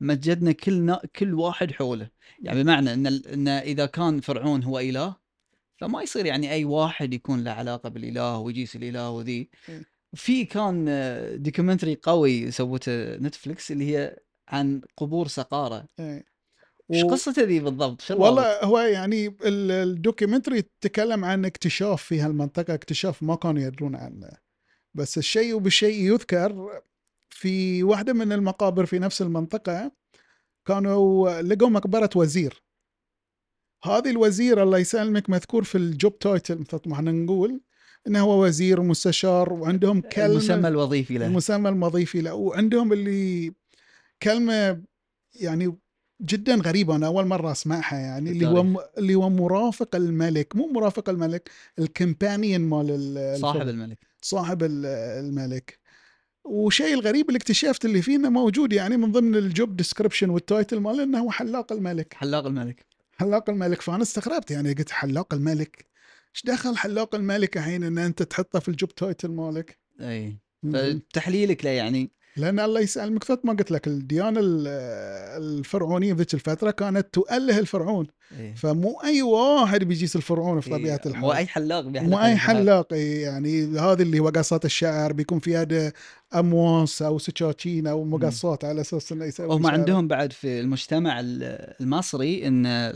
مجدنا 0.00 0.52
كل 0.52 0.82
نا... 0.82 1.00
كل 1.16 1.34
واحد 1.34 1.72
حوله 1.72 2.10
يعني 2.42 2.62
بمعنى 2.62 2.92
إن. 2.92 3.06
إن 3.06 3.48
إذا 3.48 3.86
كان 3.86 4.20
فرعون 4.20 4.62
هو 4.62 4.78
إله 4.78 5.16
فما 5.76 6.02
يصير 6.02 6.26
يعني 6.26 6.52
أي 6.52 6.64
واحد 6.64 7.14
يكون 7.14 7.44
له 7.44 7.50
علاقة 7.50 7.88
بالإله 7.88 8.38
ويجيس 8.38 8.76
الإله 8.76 9.10
وذي. 9.10 9.50
في 10.14 10.44
كان 10.44 10.86
آه، 10.88 11.36
documentary 11.36 11.94
قوي 12.02 12.50
سوته 12.50 13.16
Netflix 13.16 13.72
اللي 13.72 13.96
هي 13.96 14.18
عن 14.48 14.80
قبور 14.96 15.28
سقارة 15.28 15.86
إيه. 16.00 16.35
إيش 16.92 17.02
و- 17.04 17.08
قصته 17.08 17.42
ذي 17.42 17.60
بالضبط؟ 17.60 18.00
شو؟ 18.00 18.16
والله 18.22 18.64
هو 18.64 18.78
يعني 18.78 19.26
ال- 19.26 19.70
ال 19.70 19.78
documentary 19.78 20.64
تكلم 20.80 21.24
عن 21.24 21.44
اكتشاف 21.44 22.02
في 22.02 22.20
هالمنطقة 22.20 22.74
اكتشاف 22.74 23.22
ما 23.22 23.36
كانوا 23.36 23.62
يدرون 23.62 23.96
عنه. 23.96 24.30
بس 24.94 25.18
الشيء 25.18 25.58
بالشيء 25.58 26.12
يذكر 26.12 26.80
في 27.30 27.82
واحدة 27.82 28.12
من 28.12 28.32
المقابر 28.32 28.86
في 28.86 28.98
نفس 28.98 29.22
المنطقة 29.22 29.92
كانوا 30.66 31.42
لقوا 31.42 31.68
مقبرة 31.68 32.10
وزير. 32.16 32.62
هذه 33.84 34.10
الوزير 34.10 34.62
الله 34.62 34.78
يسلمك 34.78 35.30
مذكور 35.30 35.64
في 35.64 35.78
الجوب 35.78 36.18
تايتل 36.18 36.58
مثل 36.58 36.80
ما 36.86 36.94
إحنا 36.94 37.12
نقول 37.12 37.60
إنه 38.06 38.20
هو 38.20 38.44
وزير 38.44 38.80
ومستشار 38.80 39.52
وعندهم 39.52 40.00
كلمة 40.00 40.26
المسمى 40.32 40.68
الوظيفي 40.68 41.18
له. 41.18 41.26
المسمى 41.26 41.68
المضيفي 41.68 42.20
له. 42.20 42.34
وعندهم 42.34 42.92
اللي 42.92 43.52
كلمة 44.22 44.82
يعني 45.34 45.76
جدا 46.20 46.54
غريبة 46.54 46.96
أنا 46.96 47.06
أول 47.06 47.26
مرة 47.26 47.52
أسمعها 47.52 47.98
يعني 47.98 48.30
اللي 48.30 48.46
هو. 48.46 48.88
اللي 48.98 49.14
هو 49.14 49.30
مرافق 49.30 49.96
الملك 49.96 50.56
مو 50.56 50.66
مرافق 50.66 51.08
الملك 51.08 51.50
ال 51.78 51.86
companion 51.86 52.60
مال 52.60 52.86
ال- 52.90 53.40
صاحب. 53.40 53.68
الملك. 53.68 53.98
صاحب 54.22 54.62
ال- 54.62 54.86
الملك. 55.26 55.78
وشيء 56.44 56.94
الغريب 56.94 57.28
اللي 57.28 57.36
اكتشفت 57.36 57.84
اللي 57.84 58.02
فيه 58.02 58.16
إنه 58.16 58.28
موجود 58.30 58.72
يعني 58.72 58.96
من 58.96 59.12
ضمن 59.12 59.34
ال 59.36 59.46
job 59.46 59.76
description 59.76 60.30
وال 60.30 60.44
title 60.44 60.80
ماله 60.80 61.02
إنه 61.02 61.18
هو 61.18 61.30
حلاق 61.30 61.72
الملك. 61.72 62.14
حلاق 62.14 62.46
الملك. 62.46 62.86
حلاق 63.12 63.50
الملك. 63.50 63.80
فأنا 63.82 64.02
استغربت 64.02 64.50
يعني 64.50 64.72
قلت 64.72 64.90
حلاق 64.90 65.34
الملك؟ 65.34 65.86
إيش 66.34 66.42
دخل 66.44 66.76
حلاق 66.76 67.14
الملك 67.14 67.56
الحين 67.56 67.84
إن 67.84 67.98
أنت 67.98 68.22
تحطه 68.22 68.58
في 68.58 68.68
ال 68.68 68.75
job 68.75 68.94
title 68.94 69.28
مالك؟ 69.28 69.78
اي. 70.00 70.36
فتحليلك 70.72 71.64
له 71.64 71.70
يعني. 71.70 72.10
لأن 72.36 72.60
الله 72.60 72.80
يسلمك 72.80 73.30
مثل 73.30 73.40
ما 73.44 73.52
قلت 73.52 73.70
لك 73.70 73.86
الديانة 73.86 74.40
ال- 74.40 74.66
الفرعونية 75.42 76.12
في 76.12 76.18
ذيك 76.18 76.34
الفترة 76.34 76.70
كانت 76.70 77.06
تؤله 77.14 77.58
الفرعون 77.58 78.06
إيه. 78.38 78.54
فمو 78.54 79.00
أي 79.04 79.22
واحد 79.22 79.84
بيجيس 79.84 80.16
الفرعون 80.16 80.60
في 80.60 80.70
طبيعة 80.70 81.00
إيه. 81.04 81.10
الحال 81.10 81.20
مو 81.20 81.32
أي 81.32 81.46
حلاق 81.46 81.80
بيحلق 81.80 82.08
مو 82.08 82.18
أي. 82.24 82.36
حلاق 82.36 82.92
إيه، 82.92 83.22
يعني 83.22 83.78
هذا 83.78 84.02
اللي 84.02 84.18
هو 84.18 84.28
قصات 84.28 84.64
الشعر 84.64 85.12
بيكون 85.12 85.38
في 85.38 85.92
أمواس 86.34 87.02
أو 87.02 87.18
سكاكين 87.18 87.86
أو 87.86 88.04
مقصات 88.04 88.64
على 88.64 88.80
أساس 88.80 89.12
إنه 89.12 89.24
يسوي 89.24 89.54
هم. 89.56 89.66
عندهم 89.66 90.08
بعد 90.08 90.32
في 90.32 90.60
المجتمع 90.60 91.20
ال- 91.20 91.74
المصري 91.80 92.46
إن 92.48 92.92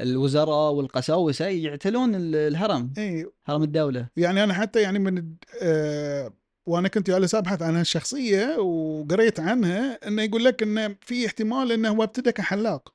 الوزراء 0.00 0.72
والقساوسه 0.72 1.46
يعتلون 1.46 2.14
ال- 2.14 2.36
الهرم 2.36 2.92
اي 2.98 3.26
هرم 3.46 3.62
الدولة 3.62 4.08
يعني 4.16 4.44
أنا 4.44 4.54
حتى 4.54 4.80
يعني 4.82 4.98
من 4.98 5.24
آه 5.62 6.32
وأنا 6.66 6.88
كنت 6.88 7.10
جالس 7.10 7.34
أبحث 7.34 7.62
عن 7.62 7.76
هالشخصية 7.76 8.56
وقريت 8.58 9.40
عنها 9.40 10.08
إنه 10.08 10.22
يقول 10.22 10.44
لك 10.44 10.62
إنه 10.62 10.96
في 11.00 11.26
احتمال 11.26 11.72
إنه 11.72 11.88
هو 11.88 12.02
ابتدى 12.02 12.32
كحلاق 12.32 12.94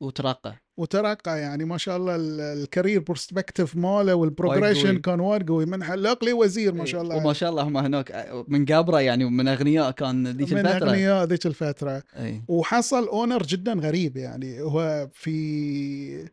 وترقى. 0.00 0.54
وترقى 0.76 1.40
يعني 1.40 1.64
ما 1.64 1.78
شاء 1.78 1.96
الله 1.96 2.16
ال- 2.16 2.40
career 2.40 3.00
perspective 3.00 3.76
ماله 3.76 4.14
وال 4.14 4.26
progression. 4.26 4.98
كان 4.98 5.20
وايد 5.20 5.48
قوي 5.48 5.66
من 5.66 5.84
حلاق 5.84 6.24
لوزير 6.24 6.74
ما 6.74 6.84
شاء 6.84 7.02
الله. 7.02 7.16
وما 7.16 7.32
شاء 7.32 7.50
الله 7.50 7.62
هم 7.62 7.76
هناك 7.76 8.28
من 8.48 8.64
قابره 8.66 9.00
يعني 9.00 9.24
من 9.24 9.48
أغنياء 9.48 9.90
كان 9.90 10.28
ذيك 10.28 10.52
من 10.52 10.58
الفترة. 10.66 10.88
أغنياء 10.88 11.24
ذيك 11.24 11.46
الفترة. 11.46 12.02
إي. 12.16 12.42
وحصل 12.48 13.08
honor 13.08 13.42
جدا 13.42 13.72
غريب 13.72 14.16
يعني 14.16 14.60
هو 14.60 15.08
في 15.12 16.26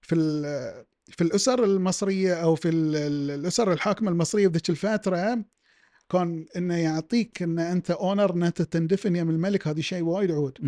في 0.00 0.14
في 1.08 1.22
الأسر 1.24 1.64
المصرية 1.64 2.34
أو 2.34 2.54
في 2.54 2.68
ال- 2.68 2.96
ال- 2.96 3.30
الأسر 3.40 3.72
الحاكمة 3.72 4.10
المصرية 4.10 4.48
بذيك 4.48 4.70
الفترة 4.70 5.44
كان 6.14 6.46
إنه 6.56 6.76
يعطيك 6.76 7.42
إن 7.42 7.58
أنت 7.58 7.90
honor 7.90 8.34
إن 8.34 8.42
أنت 8.42 8.62
تندفن 8.62 9.16
يم 9.16 9.30
الملك 9.30 9.68
هذا 9.68 9.80
شيء 9.80 10.02
وايد 10.02 10.30
عود. 10.30 10.58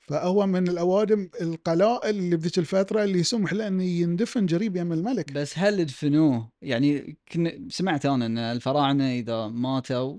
فهو 0.00 0.46
من 0.46 0.68
الأوادم 0.68 1.28
القلائل 1.40 2.18
اللي 2.18 2.36
بذيك 2.36 2.58
الفترة 2.58 3.04
اللي 3.04 3.18
يسمح 3.18 3.52
له 3.52 3.66
إنه 3.68 3.82
يندفن 3.84 4.46
قريب 4.46 4.76
يم 4.76 4.92
الملك 4.92 5.32
بس 5.32 5.58
هل 5.58 5.84
دفنوه 5.84 6.50
يعني 6.62 7.18
كن 7.32 7.68
سمعت 7.70 8.06
أنا 8.06 8.26
إن 8.26 8.38
الفراعنة 8.38 9.12
إذا 9.12 9.46
ماتوا. 9.46 10.18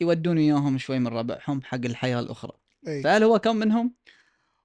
يودون 0.00 0.38
إياهم 0.38 0.78
شوي 0.78 0.98
من 0.98 1.06
ربعهم 1.08 1.62
حق 1.62 1.84
الحياة 1.84 2.20
الأخرى 2.20 2.52
أي. 2.88 3.02
فهل 3.02 3.22
هو 3.22 3.38
كان 3.38 3.56
منهم؟ 3.56 3.94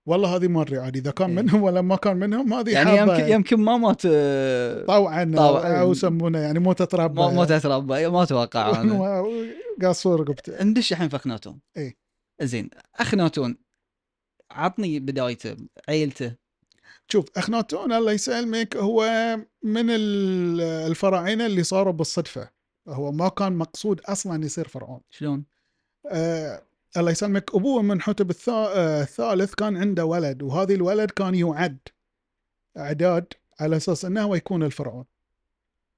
والله 0.05 0.35
هذه 0.35 0.47
ما 0.47 0.61
أدري 0.61 0.77
عاد 0.77 0.97
إذا 0.97 1.11
كان 1.11 1.29
إيه. 1.29 1.43
منهم 1.43 1.63
ولا 1.63 1.81
ما 1.81 1.95
كان 1.95 2.17
منهم 2.17 2.53
هذه 2.53 2.71
يعني 2.73 2.97
يمكن 2.97 3.29
يمكن 3.29 3.57
ما 3.59 3.77
مات 3.77 4.01
آه، 4.05 4.85
طوعا. 4.85 5.33
أو 5.79 5.91
يسمونه 5.91 6.39
يعني 6.39 6.59
مو 6.59 6.73
تتربى 6.73 7.21
ما 7.21 7.29
ما 7.31 7.45
تتربى 7.45 8.07
ما 8.07 8.23
أتوقع 8.23 8.71
أنا 8.81 9.23
قاصور 9.81 10.19
رقبته 10.19 10.63
ندش 10.63 10.91
الحين 10.91 11.09
في 11.09 11.15
أخناتون 11.15 11.59
إيه. 11.77 11.97
زين 12.41 12.69
أخناتون 12.95 13.57
عطني 14.51 14.99
بدايته 14.99 15.57
عيلته 15.89 16.35
شوف 17.07 17.25
أخناتون 17.37 17.93
الله 17.93 18.11
يسلمك 18.11 18.77
هو 18.77 19.03
من 19.63 19.89
ال- 19.89 20.61
الفراعنة 20.61 21.45
اللي 21.45 21.63
صاروا 21.63 21.93
بالصدفة 21.93 22.49
هو 22.87 23.11
ما 23.11 23.29
كان 23.29 23.53
مقصود 23.53 24.01
أصلا 24.01 24.45
يصير 24.45 24.67
فرعون 24.67 25.01
شلون؟ 25.09 25.45
آه 26.11 26.61
الله 26.97 27.11
يسلمك. 27.11 27.55
أبوه 27.55 27.81
من 27.81 28.01
حتب 28.01 28.31
آه، 28.49 29.01
الثالث 29.01 29.53
كان 29.53 29.77
عنده 29.77 30.05
ولد 30.05 30.43
وهذا 30.43 30.73
الولد 30.73 31.11
كان 31.11 31.35
يعد 31.35 31.77
أعداد 32.77 33.25
على 33.59 33.77
أساس 33.77 34.05
أنه 34.05 34.21
هو 34.23 34.35
يكون 34.35 34.63
الفرعون. 34.63 35.05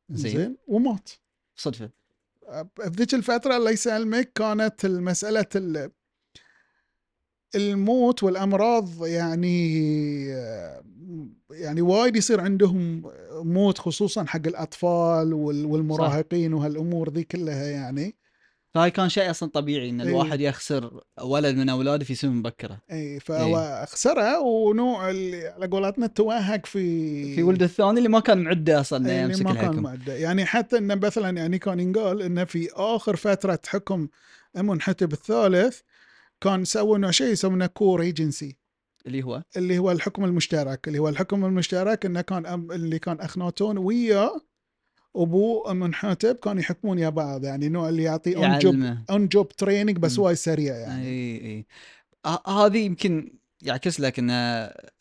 زين. 0.09 0.31
زين. 0.37 0.57
ومات. 0.67 1.09
صدفة. 1.55 1.89
بذيك 2.77 3.13
الفترة 3.13 3.57
الله 3.57 3.71
يسلمك 3.71 4.31
كانت 4.33 4.85
المسألة 4.85 5.45
ال- 5.55 5.91
الموت 7.55 8.23
والأمراض 8.23 9.05
يعني 9.05 10.25
يعني 11.51 11.81
وايد 11.81 12.15
يصير 12.15 12.41
عندهم 12.41 13.11
موت 13.31 13.77
خصوصا 13.77 14.23
حق 14.25 14.47
الأطفال 14.47 15.33
وال- 15.33 15.65
والمراهقين 15.65 16.53
وهالأمور 16.53 17.09
ذي 17.09 17.23
كلها 17.23 17.65
يعني. 17.65 18.15
فهاي 18.75 18.91
كان 18.91 19.09
شيء 19.09 19.29
أصلا 19.29 19.49
طبيعي 19.49 19.89
إن 19.89 20.01
إيه. 20.01 20.09
الواحد 20.09 20.41
يخسر 20.41 21.01
ولد 21.21 21.55
من 21.55 21.69
أولاده 21.69 22.05
في 22.05 22.15
سن 22.15 22.29
مبكرة. 22.29 22.81
اي 22.91 23.19
فهو 23.19 23.85
خسره 23.89 24.39
ونوع 24.39 25.09
اللي 25.09 25.47
على 25.47 25.67
قولتنا 25.67 26.07
توهق 26.07 26.65
في 26.65 27.35
في 27.35 27.43
ولد 27.43 27.63
الثاني 27.63 27.97
اللي 27.97 28.09
ما 28.09 28.19
كان 28.19 28.43
معدة 28.43 28.79
أصلا 28.79 28.99
انه 28.99 29.09
إيه، 29.09 29.21
يمسك 29.21 29.45
ما 29.45 29.53
كان 29.53 29.63
الحكم. 29.63 29.83
معدة. 29.83 30.13
يعني 30.13 30.45
حتى 30.45 30.77
إنه 30.77 30.95
مثلا 30.95 31.37
يعني 31.37 31.59
كان 31.59 31.79
ينقال 31.79 32.21
إنه 32.21 32.43
في 32.43 32.69
آخر 32.73 33.15
فترة 33.15 33.59
حكم 33.67 34.07
امنحتب 34.57 35.13
الثالث 35.13 35.79
كان 36.41 36.65
سووا 36.65 36.97
نوع 36.97 37.11
شيء 37.11 37.27
يسمونه 37.27 37.65
co-regency 37.65 38.57
اللي 39.07 39.23
هو؟ 39.23 39.43
اللي 39.57 39.77
هو 39.77 39.91
الحكم 39.91 40.25
المشترك. 40.25 40.87
اللي 40.87 40.99
هو 40.99 41.09
الحكم 41.09 41.45
المشترك 41.45 42.05
إنه 42.05 42.21
كان 42.21 42.45
أم 42.45 42.71
اللي 42.71 42.99
كان 42.99 43.19
أخناتون 43.19 43.77
ويا 45.15 45.23
ابوه 45.23 45.71
امنحتب 45.71 46.35
كانوا 46.35 46.61
يحكمون 46.61 46.99
يا 46.99 47.09
بعض 47.09 47.43
يعني 47.43 47.69
نوع 47.69 47.89
اللي 47.89 48.03
يعطي 48.03 48.35
on 48.35 48.59
job 48.59 48.97
on 49.09 49.27
job 49.27 49.47
training 49.47 49.97
بس. 49.97 50.19
وايد 50.19 50.37
سريع 50.37 50.75
يعني. 50.75 51.07
إي 51.07 51.41
إي. 51.41 51.65
هذه 52.47 52.77
يمكن 52.77 53.33
يعكس 53.61 53.99
لك 53.99 54.19
إن 54.19 54.29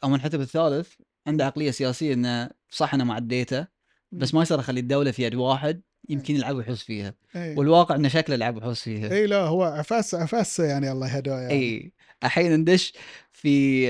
أو 0.04 0.08
منحتب 0.08 0.40
الثالث 0.40 0.88
عنده 1.26 1.46
عقلية 1.46 1.70
سياسية 1.70 2.14
إنه 2.14 2.50
صح 2.70 2.94
أنا 2.94 3.04
ما 3.04 3.14
عديته 3.14 3.66
بس 4.12 4.34
ما 4.34 4.42
يصير 4.42 4.60
اخلي 4.60 4.80
الدولة 4.80 5.10
في 5.10 5.22
يد 5.22 5.34
واحد 5.34 5.82
يمكن 6.08 6.34
يلعب 6.34 6.56
ويحوس 6.56 6.82
فيها. 6.82 7.14
إي. 7.36 7.54
والواقع 7.56 7.94
إنه 7.94 8.08
شكله 8.08 8.36
لعب 8.36 8.56
ويحوس 8.56 8.82
فيها. 8.82 9.12
إي 9.12 9.26
لا 9.26 9.40
هو 9.40 9.62
عفاس 9.62 10.14
عفاس 10.14 10.60
يعني 10.60 10.92
الله 10.92 11.16
يهداه 11.16 11.40
يعني. 11.40 11.52
إي. 11.52 11.92
الحين 12.24 12.52
ندش 12.52 12.92
في 13.32 13.86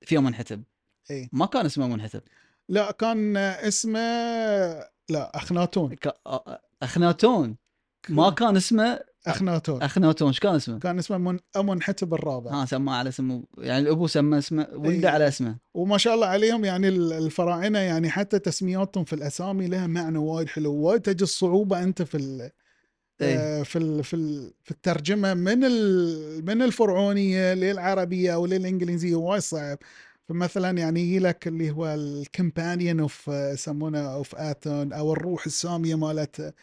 في 0.00 0.18
منحتب 0.18 0.62
إي. 1.10 1.28
ما 1.32 1.46
كان 1.46 1.66
اسمه 1.66 1.88
منحتب 1.88 2.22
لا 2.68 2.90
كان 2.90 3.36
اسمه 3.36 4.00
لا 5.08 5.36
أخناتون. 5.36 5.96
أخناتون. 6.82 7.56
ما 8.08 8.30
كان 8.30 8.56
اسمه 8.56 9.00
أخناتون. 9.26 9.82
أخناتون. 9.82 10.28
إيش 10.28 10.40
كان 10.40 10.54
اسمه؟ 10.54 10.78
كان 10.78 10.98
اسمه 10.98 11.18
من 11.18 11.38
أمنحتب 11.56 12.14
الرابع. 12.14 12.50
ها 12.52 12.64
سماه 12.64 12.94
على 12.96 13.08
اسمه. 13.08 13.44
يعني 13.58 13.82
الابو 13.82 14.06
سمى 14.06 14.38
اسمه 14.38 14.68
ولده 14.72 15.08
إي. 15.08 15.14
على 15.14 15.28
اسمه. 15.28 15.56
وما 15.74 15.98
شاء 15.98 16.14
الله 16.14 16.26
عليهم 16.26 16.64
يعني 16.64 16.88
ال- 16.88 17.12
الفراعنة 17.12 17.78
يعني 17.78 18.10
حتى 18.10 18.38
تسمياتهم 18.38 19.04
في 19.04 19.12
الأسامي 19.12 19.66
لها 19.66 19.86
معنى 19.86 20.18
وايد 20.18 20.48
حلو. 20.48 20.74
وايد 20.74 21.00
تجي 21.00 21.24
الصعوبة 21.24 21.82
أنت 21.82 22.02
في 22.02 22.16
ال 22.16 22.50
إي. 23.22 23.36
آه، 23.38 23.62
في 23.62 23.78
ال 23.78 24.04
في 24.04 24.16
ال 24.16 24.52
في 24.64 24.70
الترجمة 24.70 25.34
من 25.34 25.64
ال 25.64 26.44
من 26.46 26.62
الفرعونية 26.62 27.54
للعربية 27.54 28.34
وللإنجليزية. 28.34 29.14
وايد 29.14 29.42
صعب. 29.42 29.78
فمثلا 30.28 30.78
يعني 30.78 31.00
يجي 31.00 31.18
لك 31.18 31.48
اللي 31.48 31.70
هو 31.70 31.86
ال 31.94 32.05
companion 32.05 33.00
of 33.00 33.28
يسمونه 33.28 33.98
of 33.98 34.34
اتون 34.34 34.92
أو 34.92 35.12
الروح 35.12 35.46
السامية 35.46 35.94
مالت 35.94 36.54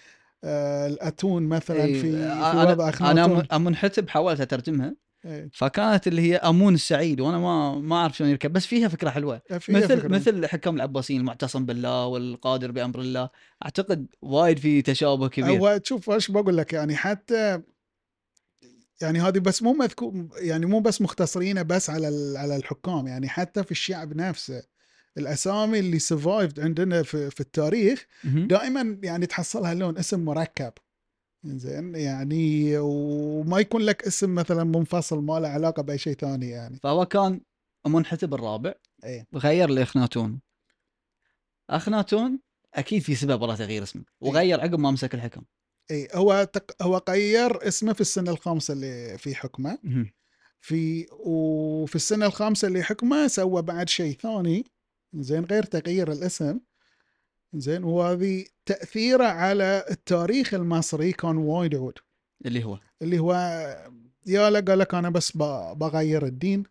آه، 0.43 0.87
الأتون 0.87 1.43
مثلا 1.43 1.83
إي. 1.83 1.93
في 1.93 2.11
في 2.11 2.17
أنا 2.23 2.71
وضع 2.71 2.91
أنا 3.01 3.43
أم- 3.53 3.53
منحتب 3.55 4.09
حاولت 4.09 4.41
اترجمها 4.41 4.95
إي. 5.25 5.49
فكانت 5.53 6.07
اللي 6.07 6.21
هي 6.21 6.35
أمون 6.35 6.73
السعيد 6.73 7.19
وأنا 7.19 7.37
ما 7.39 7.75
ما 7.75 7.95
أعرف 7.95 8.17
شلون 8.17 8.29
يركب 8.29 8.53
بس 8.53 8.65
فيها 8.65 8.87
فكرة 8.87 9.09
حلوة 9.09 9.41
فيها 9.59 9.77
مثل 9.77 9.97
فكرة. 9.97 10.07
مثل 10.07 10.45
حكام 10.47 10.75
العباسيين 10.75 11.19
المعتصم 11.19 11.65
بالله 11.65 12.05
والقادر 12.05 12.71
بأمر 12.71 12.99
الله 12.99 13.29
أعتقد 13.65 14.07
وايد 14.21 14.59
في 14.59 14.81
تشابه 14.81 15.27
كبير 15.29 15.59
هو 15.59 15.77
تشوف 15.77 16.09
إيش 16.09 16.31
بقول 16.31 16.57
لك 16.57 16.73
يعني 16.73 16.95
حتى 16.95 17.61
يعني 19.01 19.19
هذه 19.21 19.39
بس 19.39 19.63
مو 19.63 19.73
مذكور 19.73 20.27
يعني 20.35 20.65
مو 20.65 20.79
بس 20.79 21.01
مختصرين 21.01 21.63
بس 21.63 21.89
على 21.89 22.37
على 22.37 22.55
الحكام 22.55 23.07
يعني 23.07 23.29
حتى 23.29 23.63
في 23.63 23.71
الشعب 23.71 24.15
نفسه. 24.15 24.63
الأسامي 25.17 25.79
اللي 25.79 25.99
سرفايفد 25.99 26.59
عندنا 26.59 27.03
في, 27.03 27.29
في 27.29 27.39
التاريخ. 27.39 28.05
دائما 28.23 28.99
يعني 29.03 29.25
تحصلها 29.25 29.73
لون 29.73 29.97
اسم 29.97 30.25
مركب. 30.25 30.73
زين؟ 31.43 31.95
يعني 31.95 32.77
وما 32.77 33.59
يكون 33.59 33.81
لك 33.81 34.03
اسم 34.03 34.35
مثلا 34.35 34.63
منفصل 34.63 35.21
ما 35.23 35.39
له 35.39 35.47
علاقة 35.47 35.83
بأي 35.83 35.97
شيء 35.97 36.13
ثاني 36.13 36.49
يعني. 36.49 36.79
فهو 36.83 37.05
كان 37.05 37.41
منحتب 37.87 38.33
الرابع. 38.33 38.73
اي 39.05 39.25
غير 39.35 39.69
لأخناتون. 39.69 40.39
أخناتون 41.69 42.39
أكيد 42.73 43.01
في 43.01 43.15
سبب 43.15 43.41
ورا 43.41 43.55
تغيير 43.55 43.83
اسمه. 43.83 44.03
وغير 44.21 44.61
عقب 44.61 44.79
ما 44.79 44.91
مسك 44.91 45.15
الحكم. 45.15 45.41
إي 45.91 46.07
هو 46.13 46.43
تق... 46.53 46.83
هو 46.83 47.03
غير 47.09 47.67
اسمه 47.67 47.93
في 47.93 48.01
السنة 48.01 48.31
الخامسة 48.31 48.73
اللي 48.73 49.17
في 49.17 49.35
حكمه. 49.35 49.77
في 50.61 51.07
وفي 51.11 51.95
السنة 51.95 52.25
الخامسة 52.25 52.67
اللي 52.67 52.83
حكمه 52.83 53.27
سوى 53.27 53.61
بعد 53.61 53.89
شيء 53.89 54.17
ثاني. 54.17 54.65
زين 55.13 55.45
غير 55.45 55.63
تغيير 55.63 56.11
الاسم. 56.11 56.59
زين 57.53 57.83
وهذه 57.83 58.45
تأثيره 58.65 59.25
على 59.25 59.85
التاريخ 59.91 60.53
المصري 60.53 61.11
كان 61.13 61.37
وايد 61.37 61.75
عود 61.75 61.99
اللي 62.45 62.63
هو؟ 62.63 62.79
اللي 63.01 63.19
هو 63.19 63.33
يا 64.25 64.49
لا 64.49 64.59
قال 64.59 64.79
لك 64.79 64.93
أنا 64.93 65.09
بس 65.09 65.37
بغير 65.75 66.25
الدين. 66.25 66.63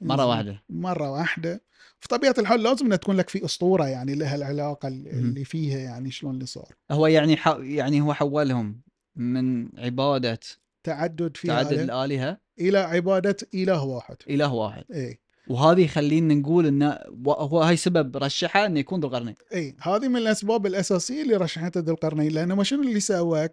مرة. 0.00 0.26
واحدة. 0.26 0.62
مرة 0.68 1.10
واحدة. 1.10 1.63
في 2.04 2.08
طبيعه 2.08 2.34
الحال 2.38 2.62
لازم 2.62 2.86
إنها 2.86 2.96
تكون 2.96 3.16
لك 3.16 3.28
في 3.30 3.44
أسطورة 3.44 3.88
يعني 3.88 4.14
لها 4.14 4.34
العلاقة 4.34 4.88
اللي 4.88 5.44
فيها 5.44 5.78
يعني 5.78 6.10
شلون 6.10 6.34
اللي 6.34 6.46
صار. 6.46 6.74
هو 6.90 7.06
يعني 7.06 7.36
ح... 7.36 7.48
يعني 7.60 8.00
هو 8.00 8.14
حولهم 8.14 8.80
من 9.16 9.78
عبادة 9.78 10.40
تعدد 10.82 11.36
في 11.36 11.48
تعدد 11.48 11.72
الآلهة 11.78 12.40
إلى 12.60 12.78
عبادة 12.78 13.36
إله 13.54 13.84
واحد. 13.84 14.16
إله 14.30 14.52
واحد. 14.54 14.84
اي 14.92 15.18
وهذه 15.48 15.84
يخلينا 15.84 16.34
نقول 16.34 16.66
إنه 16.66 16.98
هو 17.26 17.62
هاي 17.62 17.76
سبب 17.76 18.16
رشحه 18.16 18.66
إنه 18.66 18.80
يكون 18.80 19.00
ذو 19.00 19.08
القرنين. 19.08 19.34
اي 19.54 19.76
هذه 19.80 20.08
من 20.08 20.16
الأسباب 20.16 20.66
الأساسية 20.66 21.22
اللي 21.22 21.36
رشحته 21.36 21.80
ذو 21.80 21.92
القرنين 21.92 22.32
لأنه 22.32 22.54
ما 22.54 22.64
شنو 22.64 22.82
اللي 22.82 23.00
سوى؟ 23.00 23.48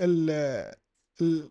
ال 0.00 0.30
ال 1.20 1.50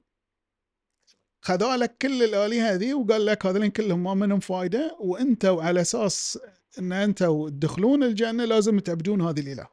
خذوا 1.42 1.76
لك 1.76 1.96
كل 2.02 2.24
الآلهة 2.24 2.74
ذي 2.74 2.94
وقال 2.94 3.26
لك 3.26 3.46
هذول 3.46 3.68
كلهم 3.68 4.04
ما 4.04 4.14
منهم 4.14 4.40
فائده 4.40 4.98
وانتوا 5.00 5.64
على 5.64 5.82
أساس 5.82 6.40
إن 6.80 6.92
أنتوا 6.92 7.50
تدخلون 7.50 8.04
الجنة 8.04 8.46
لازم 8.46 8.80
تعبدون 8.80 9.22
هذه 9.22 9.40
الإله 9.40 9.68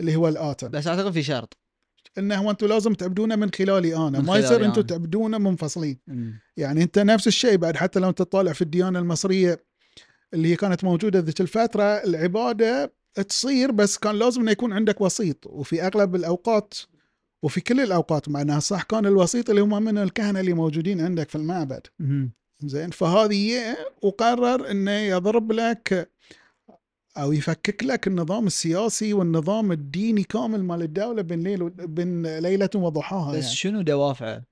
اللي 0.00 0.16
هو 0.16 0.28
الاتم 0.28 0.68
بس 0.68 0.86
أعتقد 0.86 1.12
في 1.12 1.22
شرط 1.22 1.58
إنه 2.18 2.34
هو 2.36 2.50
أنتم 2.50 2.66
لازم 2.66 2.94
تعبدونه 2.94 3.36
من 3.36 3.50
خلالي 3.50 3.96
أنا 3.96 4.18
من 4.20 4.24
ما 4.24 4.38
يصير 4.38 4.64
أنتم. 4.64 4.80
تعبدونه 4.80 5.38
منفصلين 5.38 5.98
مم. 6.06 6.40
يعني 6.56 6.82
أنت 6.82 6.98
نفس 6.98 7.26
الشيء 7.26 7.56
بعد 7.56 7.76
حتى 7.76 8.00
لو 8.00 8.08
أنت 8.08 8.18
تطالع 8.18 8.52
في 8.52 8.62
الديانة 8.62 8.98
المصرية 8.98 9.64
اللي 10.34 10.48
هي 10.48 10.56
كانت 10.56 10.84
موجودة 10.84 11.18
ذيك 11.18 11.40
الفترة 11.40 11.82
العبادة 11.84 12.92
تصير 13.28 13.72
بس 13.72 13.98
كان 13.98 14.18
لازم 14.18 14.40
إنه 14.40 14.50
يكون 14.50 14.72
عندك 14.72 15.00
وسيط 15.00 15.46
وفي 15.46 15.82
أغلب 15.82 16.14
الأوقات 16.14 16.74
وفي 17.42 17.60
كل 17.60 17.80
الأوقات 17.80 18.28
معناها 18.28 18.60
صح 18.60 18.82
كان 18.82 19.06
الوسيط 19.06 19.50
اللي 19.50 19.60
هم 19.62 19.82
من 19.82 19.98
الكهنة 19.98 20.40
اللي 20.40 20.52
موجودين 20.52 21.00
عندك 21.00 21.28
في 21.28 21.34
المعبد. 21.36 21.86
زين 22.60 22.90
فهذه 22.90 23.76
وقرر 24.02 24.70
إنه 24.70 24.90
يضرب 24.90 25.52
لك 25.52 26.10
أو 27.16 27.32
يفكك 27.32 27.84
لك 27.84 28.06
النظام 28.06 28.46
السياسي 28.46 29.12
والنظام 29.12 29.72
الديني 29.72 30.22
كامل 30.24 30.64
مال 30.64 30.82
الدولة 30.82 31.22
بين 31.22 31.42
ليل 31.42 31.62
و- 31.62 31.68
بين 31.68 32.38
ليلة 32.38 32.70
وضحاها 32.74 33.32
بس 33.32 33.44
يعني. 33.44 33.56
شنو 33.56 33.82
دوافعه؟ 33.82 34.42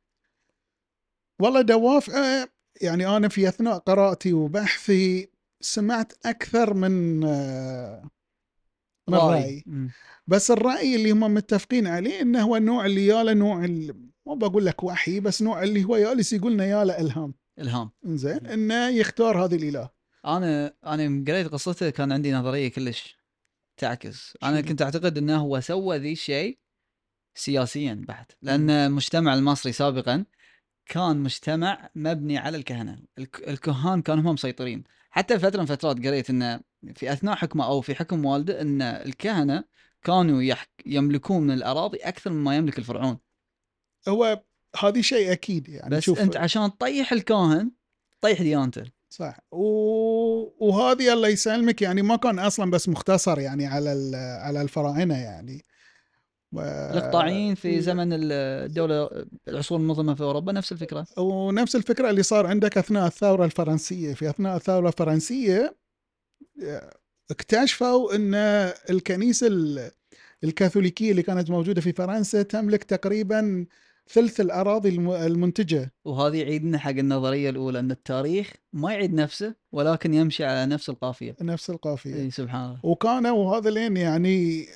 والله 1.40 1.60
دوافعه 1.60 2.48
يعني 2.82 3.16
أنا 3.16 3.28
في 3.28 3.48
أثناء 3.48 3.78
قراءتي 3.78 4.32
وبحثي 4.32 5.28
سمعت 5.60 6.12
أكثر 6.26 6.74
من 6.74 7.24
من 9.10 9.62
مم. 9.66 9.90
بس 10.26 10.50
الرأي 10.50 10.96
اللي 10.96 11.10
هم 11.10 11.34
متفقين 11.34 11.86
عليه 11.86 12.20
إنه 12.22 12.42
هو 12.42 12.56
النوع 12.56 12.86
اللي 12.86 13.06
ياله 13.06 13.32
نوع 13.32 13.66
مو 14.26 14.34
بقول 14.34 14.66
لك 14.66 14.82
وحي 14.84 15.20
بس 15.20 15.42
نوع 15.42 15.62
اللي 15.62 15.84
هو 15.84 15.98
جالس 15.98 16.32
يقولنا 16.32 16.66
ياله 16.66 17.00
إلهام. 17.00 17.34
إلهام. 17.58 17.90
زين 18.04 18.46
إنه 18.46 18.88
يختار 18.88 19.44
هذه 19.44 19.54
الإله. 19.54 19.90
أنا 20.26 20.74
أنا 20.86 21.24
قريت 21.28 21.46
قصته 21.48 21.90
كان 21.90 22.12
عندي 22.12 22.32
نظرية 22.32 22.68
كلش 22.70 23.16
تعكس. 23.76 24.36
أنا؟ 24.42 24.60
كنت 24.60 24.82
أعتقد 24.82 25.18
إنه 25.18 25.36
هو 25.36 25.60
سوى 25.60 25.98
ذي 25.98 26.12
الشيء 26.12 26.58
سياسيا 27.34 28.04
بحت 28.08 28.32
لأن 28.42 28.70
المجتمع 28.70 29.34
المصري 29.34 29.72
سابقا 29.72 30.24
كان 30.86 31.16
مجتمع 31.16 31.90
مبني 31.94 32.38
على 32.38 32.56
الكهنة. 32.56 33.02
الك- 33.18 33.48
الكهان 33.48 34.02
كانوا 34.02 34.22
هم 34.22 34.34
مسيطرين. 34.34 34.84
حتى 35.10 35.38
فترة 35.38 35.60
من 35.60 35.66
فترات 35.66 36.06
قريت 36.06 36.30
إنه 36.30 36.60
في 36.94 37.12
أثناء 37.12 37.34
حكمه 37.34 37.66
أو 37.66 37.80
في 37.80 37.94
حكم 37.94 38.24
والده 38.24 38.60
إن 38.60 38.82
الكهنة 38.82 39.64
كانوا 40.02 40.42
يحك 40.42 40.70
يملكون 40.86 41.42
من 41.42 41.50
الأراضي 41.50 41.98
أكثر 41.98 42.30
مما 42.30 42.56
يملك 42.56 42.78
الفرعون. 42.78 43.18
هو 44.08 44.42
هذه 44.80 45.00
شيء 45.00 45.32
أكيد 45.32 45.68
يعني 45.68 45.96
بس 45.96 46.02
شوف 46.02 46.20
أنت 46.20 46.36
عشان 46.36 46.70
تطيح 46.78 47.12
الكاهن 47.12 47.70
طيح 48.20 48.42
ديانته. 48.42 48.84
صح. 49.10 49.38
و... 49.52 49.64
وهذه 50.66 51.12
الله 51.12 51.28
يسلمك 51.28 51.82
يعني 51.82 52.02
ما 52.02 52.16
كان 52.16 52.38
أصلا 52.38 52.70
بس 52.70 52.88
مختصر 52.88 53.38
يعني 53.38 53.66
على 53.66 53.92
ال... 53.92 54.14
على 54.14 54.62
الفراعنة 54.62 55.18
يعني. 55.18 55.64
و... 56.52 56.60
الإقطاعيين 56.60 57.54
في 57.54 57.80
زمن 57.80 58.08
الدولة 58.12 59.26
العصور 59.48 59.78
المنظمة 59.78 60.14
في 60.14 60.22
أوروبا 60.22 60.52
نفس 60.52 60.72
الفكرة. 60.72 61.06
ونفس 61.18 61.76
الفكرة 61.76 62.10
اللي 62.10 62.22
صار 62.22 62.46
عندك 62.46 62.78
أثناء 62.78 63.06
الثورة 63.06 63.44
الفرنسية. 63.44 64.14
في 64.14 64.30
أثناء 64.30 64.56
الثورة 64.56 64.88
الفرنسية 64.88 65.76
اكتشفوا 67.30 68.14
إن 68.16 68.34
الكنيسة 68.90 69.46
ال- 69.46 69.90
الكاثوليكية 70.44 71.10
اللي 71.10 71.22
كانت 71.22 71.50
موجودة 71.50 71.80
في 71.80 71.92
فرنسا 71.92 72.42
تملك 72.42 72.84
تقريبا 72.84 73.66
ثلث 74.12 74.40
الأراضي 74.40 74.88
الم- 74.88 75.10
المنتجة. 75.10 75.92
وهذه 76.04 76.36
يعيدنا 76.36 76.78
حق 76.78 76.90
النظرية 76.90 77.50
الأولى 77.50 77.78
إن 77.78 77.90
التاريخ 77.90 78.52
ما 78.72 78.92
يعيد 78.92 79.14
نفسه 79.14 79.54
ولكن 79.72 80.14
يمشي 80.14 80.44
على 80.44 80.66
نفس 80.66 80.88
القافية. 80.88 81.36
نفس 81.40 81.70
القافية. 81.70 82.14
إي 82.14 82.30
سبحان 82.30 82.64
الله. 82.64 82.80
وكانوا 82.82 83.30
وهذا 83.38 83.70
لين 83.70 83.96
يعني 83.96 84.66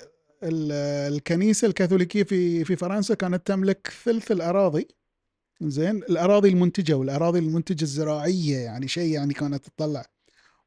ال- 0.42 1.12
الكنيسة 1.14 1.68
الكاثوليكية 1.68 2.22
في 2.22 2.64
في 2.64 2.76
فرنسا 2.76 3.14
كانت 3.14 3.46
تملك 3.46 3.92
ثلث 4.04 4.32
الأراضي. 4.32 4.88
زين 5.62 5.96
الأراضي 5.96 6.48
المنتجة 6.48 6.94
والأراضي 6.94 7.38
المنتجة 7.38 7.82
الزراعية 7.82 8.56
يعني 8.58 8.88
شيء 8.88 9.14
يعني 9.14 9.34
كانت 9.34 9.64
تطلع. 9.68 10.04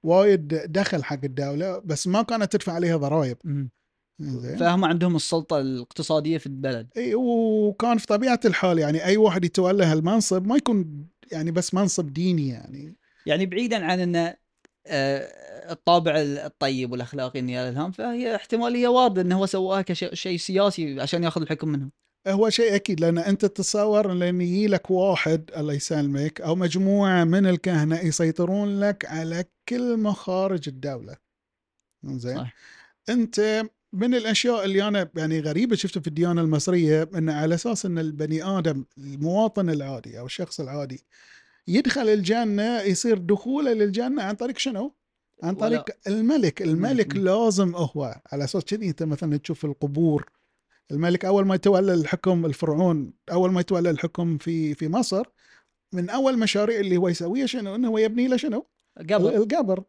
وايد 0.08 0.48
دخل 0.48 1.04
حق 1.04 1.20
الدولة 1.24 1.80
بس 1.80 2.08
ما 2.08 2.22
كانت 2.22 2.52
تدفع 2.52 2.74
عليها 2.74 2.98
ضرائب. 2.98 3.38
فهم 4.60 4.86
عندهم 4.86 5.16
السلطة 5.16 5.60
الاقتصادية 5.60 6.38
في 6.38 6.46
البلد. 6.46 6.90
إي 6.98 7.16
وكان 7.16 7.98
في 7.98 8.06
طبيعة 8.06 8.40
الحال 8.46 8.80
يعني 8.80 9.06
أي 9.06 9.18
واحد 9.18 9.46
يتولى 9.46 9.86
هالمنصب 9.86 10.48
ما 10.48 10.56
يكون 10.56 11.08
يعني 11.32 11.52
بس 11.52 11.74
منصب 11.74 12.14
ديني 12.14 12.48
يعني. 12.48 12.96
يعني 13.26 13.46
بعيدا 13.46 13.86
عن 13.86 14.00
ان 14.00 14.16
آه، 14.88 15.72
الطابع 15.72 16.14
الطيب 16.18 16.92
والأخلاقي 16.92 17.42
نيال 17.42 17.74
الهام 17.74 17.92
فهي 17.92 18.36
احتمالية 18.36 18.88
واردة 18.88 19.22
إنه 19.22 19.38
هو 19.38 19.46
سواها 19.46 19.82
كشيء 19.82 20.38
سياسي 20.38 21.02
عشان 21.02 21.24
يأخذ 21.24 21.42
الحكم 21.42 21.68
منهم. 21.68 21.92
هو 22.28 22.50
شيء 22.50 22.76
أكيد 22.76 23.00
لأن 23.00 23.18
أنت 23.18 23.46
تتصور 23.46 24.14
لأن 24.14 24.42
يجي 24.42 24.68
لك 24.68 24.92
واحد 24.92 25.52
الله 25.58 25.74
يسلمك 25.74 26.42
أو 26.42 26.56
مجموعة 26.56 27.24
من 27.24 27.46
الكهنة 27.46 28.00
يسيطرون 28.00 28.80
لك 28.80 29.06
على 29.06 29.46
كل 29.70 29.98
مخارج 29.98 30.62
الدولة 30.70 31.16
زين. 32.06 32.48
أنت 33.10 33.64
من 33.94 34.16
الأشياء 34.16 34.66
اللي 34.66 34.88
أنا 34.88 35.10
يعني 35.16 35.40
غريبة 35.40 35.76
شفتها 35.76 36.02
في 36.02 36.08
الديانة 36.08 36.42
المصرية 36.42 37.10
إن 37.16 37.30
على 37.30 37.56
أساس 37.56 37.86
إن 37.86 38.00
البني 38.00 38.44
آدم 38.44 38.86
المواطن 38.98 39.70
العادي 39.70 40.20
أو 40.20 40.26
الشخص 40.26 40.60
العادي 40.60 41.06
يدخل 41.68 42.02
الجنة 42.10 42.82
يصير 42.82 43.18
دخوله 43.18 43.74
للجنة 43.74 44.24
عن 44.24 44.36
طريق 44.36 44.58
شنو؟ 44.58 44.94
عن 45.44 45.50
ولا- 45.56 45.60
طريق 45.60 45.86
الملك، 46.08 46.62
الملك 46.62 47.16
مم. 47.16 47.24
لازم 47.24 47.76
هو 47.76 48.22
على 48.32 48.44
أساس 48.44 48.64
كذي 48.66 48.90
أنت 48.90 49.04
مثلا 49.04 49.38
تشوف 49.38 49.66
القبور 49.66 50.30
الملك 50.92 51.26
أول 51.26 51.46
ما 51.46 51.56
يتولى 51.56 51.94
الحكم 51.94 52.46
الفرعون 52.46 53.14
أول 53.32 53.52
ما 53.52 53.60
يتولى 53.60 53.90
الحكم 53.90 54.38
في 54.38 54.74
في 54.74 54.88
مصر 54.88 55.26
من 55.94 56.10
أول 56.10 56.34
المشاريع 56.34 56.80
اللي 56.80 56.98
هو 56.98 57.08
يسويها 57.08 57.46
شنو؟ 57.46 57.76
إنه 57.76 57.88
هو 57.88 57.98
يبني 57.98 58.28
له 58.28 58.38
شنو؟ 58.38 58.68
قبل 58.98 59.28
القبر 59.28 59.84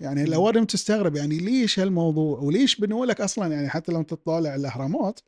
يعني. 0.00 0.22
الاوادم 0.22 0.64
تستغرب 0.64 1.16
يعني 1.16 1.38
ليش 1.38 1.78
هالموضوع 1.80 2.38
وليش 2.38 2.80
بنوا 2.80 3.06
لك 3.06 3.20
أصلا 3.20 3.54
يعني 3.54 3.68
حتى 3.68 3.92
لو 3.92 4.02
تطالع 4.02 4.54
الأهرامات 4.54 5.20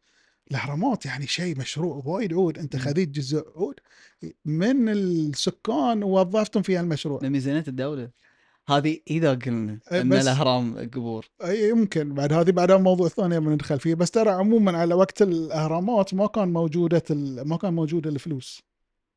الأهرامات 0.51 1.07
يعني 1.07 1.27
شيء 1.27 1.59
مشروع 1.59 2.03
وايد 2.07 2.33
عود 2.33 2.59
أنت. 2.59 2.77
خذيت 2.77 3.09
جزء 3.09 3.45
عود 3.57 3.75
من 4.45 4.89
السكان 4.89 6.03
ووظفتهم 6.03 6.63
في 6.63 6.77
هالمشروع 6.77 7.21
من 7.23 7.31
ميزانية 7.31 7.65
الدولة 7.69 8.11
هذه 8.69 8.99
إذا 9.11 9.35
قلنا 9.35 9.79
أي 9.93 10.01
أن 10.01 10.13
الأهرام 10.13 10.79
قبور. 10.95 11.27
اي 11.45 11.69
يمكن. 11.69 12.15
بعد 12.15 12.33
هذه 12.33 12.51
بعدها 12.51 12.77
موضوع 12.77 13.09
ثاني 13.09 13.41
بندخل 13.41 13.81
فيه. 13.81 13.95
بس 13.95 14.11
ترى 14.11 14.31
عموما 14.31 14.79
على 14.79 14.95
وقت 14.95 15.23
الأهرامات 15.23 16.15
ما 16.15 16.27
كان 16.27 16.53
موجودة 16.53 17.03
ال- 17.11 17.49
ما 17.49 17.57
كان 17.57 17.75
موجوده 17.75 18.11
الفلوس. 18.11 18.63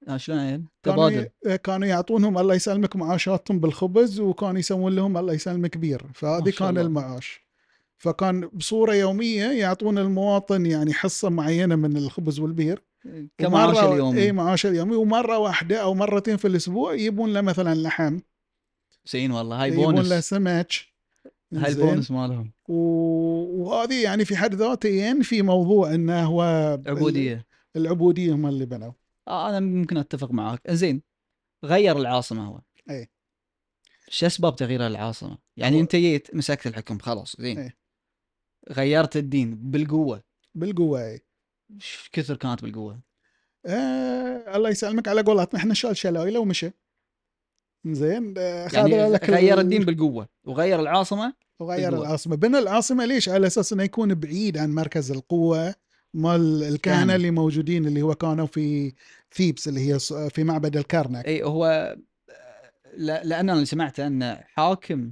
آه، 0.08 0.18
شلون؟ 0.18 0.38
يعني؟ 0.40 0.66
كانوا 0.84 1.10
تبادل. 1.10 1.30
ي- 1.46 1.58
كانوا 1.58 1.88
يعطونهم 1.88 2.38
الله 2.38 2.56
يسلمك 2.56 2.96
معاشاتهم 2.96 3.60
بالخبز 3.60 4.20
وكانوا 4.20 4.60
يسوون 4.60 4.96
لهم 4.96 5.18
الله 5.18 5.34
يسلمك 5.34 5.78
بير. 5.78 6.06
فهذه 6.14 6.50
كان 6.50 6.70
الله. 6.70 6.82
المعاش. 6.82 7.46
فكان 7.98 8.48
بصورة 8.54 8.94
يومية 8.94 9.46
يعطون 9.46 9.98
المواطن 9.98 10.66
يعني 10.66 10.94
حصة 10.94 11.30
معينة 11.30 11.76
من 11.76 11.98
الخبز 11.98 12.40
والبير. 12.40 12.84
كمعاش 13.38 13.78
اليومي. 13.78 14.22
اي 14.22 14.32
معاش 14.32 14.66
اليومي. 14.66 14.96
ومرة 14.96 15.38
واحدة 15.38 15.78
أو 15.82 15.94
مرتين 15.94 16.38
في 16.38 16.48
الأسبوع 16.48 16.94
يبون 16.94 17.34
له 17.34 17.42
مثلا 17.42 17.76
لحم. 17.76 18.20
زين 19.06 19.32
والله 19.32 19.63
هاي 19.63 19.70
له 19.70 19.76
بونس. 19.76 20.30
سمك 20.30 20.74
هاي؟ 21.54 21.72
البونس 21.72 22.12
مالهم. 22.12 22.52
و- 22.68 23.63
وهذه 23.63 24.04
يعني 24.04 24.26
في 24.26 24.36
حد 24.36 24.56
ذاته 24.56 24.89
ينفي 24.89 25.41
موضوع 25.41 25.94
إنه 25.94 26.24
هو 26.26 26.41
عبوديه 26.88 27.46
العبودية. 27.76 28.34
هم 28.34 28.46
اللي 28.46 28.65
بنوا. 28.65 28.91
آه 29.28 29.50
أنا 29.50 29.60
ممكن 29.60 29.98
أتفق 29.98 30.32
معاك. 30.32 30.72
زين 30.72 31.02
غير 31.65 31.98
العاصمة 31.98 32.48
هو. 32.48 32.62
اي 32.89 33.10
شو 34.10 34.26
أسباب 34.26 34.56
تغيير 34.56 34.88
العاصمة؟ 34.88 35.38
يعني 35.58 35.76
هو- 35.78 35.82
أنت 35.82 35.96
جيت 35.96 36.36
مسكت 36.36 36.68
الحكم 36.68 37.00
خلاص 37.00 37.36
زين. 37.39 37.60
إيه. 37.60 37.78
غيرت 38.72 39.18
الدين 39.18 39.56
بالقوة. 39.72 40.24
بالقوة 40.56 41.06
اي 41.08 41.22
كثر 42.12 42.36
كانت 42.36 42.62
بالقوة؟ 42.62 43.00
آه 43.65 44.56
الله 44.56 44.70
يسلمك 44.70 45.08
على 45.08 45.22
قولتنا 45.22 45.60
إحنا 45.60 45.74
شال 45.74 45.98
شلايله 45.98 46.39
ومشى 46.39 46.72
زين 47.86 48.34
آه 48.38 48.67
يعني 48.74 48.95
غير 49.17 49.54
ال- 49.54 49.60
الدين 49.60 49.84
بالقوة 49.86 50.28
وغير 50.45 50.80
العاصمة 50.80 51.34
وغير 51.60 51.89
بالقوة. 51.89 52.06
العاصمة. 52.08 52.36
بنى 52.36 52.58
العاصمة 52.60 53.06
ليش؟ 53.06 53.30
على 53.30 53.48
أساس 53.48 53.74
إنه 53.74 53.84
يكون 53.84 54.13
بعيد 54.13 54.58
عن 54.58 54.71
مركز 54.76 55.12
القوة 55.12 55.76
مال 56.13 56.63
الكهنة 56.63 56.78
كهنة. 56.98 57.15
اللي 57.15 57.32
موجودين 57.32 57.86
اللي 57.88 58.02
هو 58.02 58.15
كانوا 58.15 58.45
في 58.45 58.93
ثيبس 59.34 59.67
اللي 59.67 59.93
هي 59.93 60.00
في 60.30 60.43
معبد 60.43 60.78
الكرنك. 60.78 61.26
إي 61.26 61.43
هو 61.43 61.95
لا- 62.98 63.24
لأن 63.24 63.50
أنا 63.50 63.65
سمعت 63.65 64.00
أن 64.00 64.36
حاكم 64.48 65.12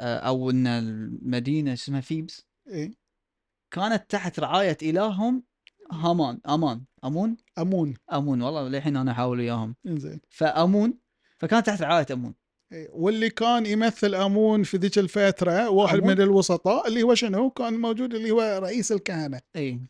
آه، 0.00 0.16
أو 0.18 0.50
أن 0.50 0.66
المدينة 0.66 1.72
اسمها 1.72 2.00
فيبس 2.00 2.46
إيه؟ 2.68 2.92
كانت 3.70 4.04
تحت 4.10 4.40
رعاية 4.40 4.76
إلههم 4.82 5.42
هامان 5.92 6.40
أمان 6.48 6.80
أمون؟ 7.04 7.36
أمون. 7.58 7.94
أمون 8.12 8.42
والله 8.42 8.68
للحين 8.68 8.96
أنا 8.96 9.12
أحاول 9.12 9.38
وياهم. 9.38 9.74
زين 9.86 10.20
فأمون 10.28 10.94
فكانت 11.38 11.66
تحت 11.66 11.82
رعاية 11.82 12.06
أمون. 12.12 12.34
واللي 12.92 13.30
كان 13.30 13.66
يمثل 13.66 14.14
أمون 14.14 14.62
في 14.62 14.76
ذيك 14.76 14.98
الفترة 14.98 15.68
واحد 15.70 15.98
أمون؟ 15.98 16.14
من 16.14 16.20
الوسطاء 16.20 16.88
اللي 16.88 17.02
هو 17.02 17.14
شنو 17.14 17.50
كان 17.50 17.72
موجود 17.74 18.14
اللي 18.14 18.30
هو 18.30 18.58
رئيس 18.62 18.92
الكهنة 18.92 19.40
إي 19.56 19.80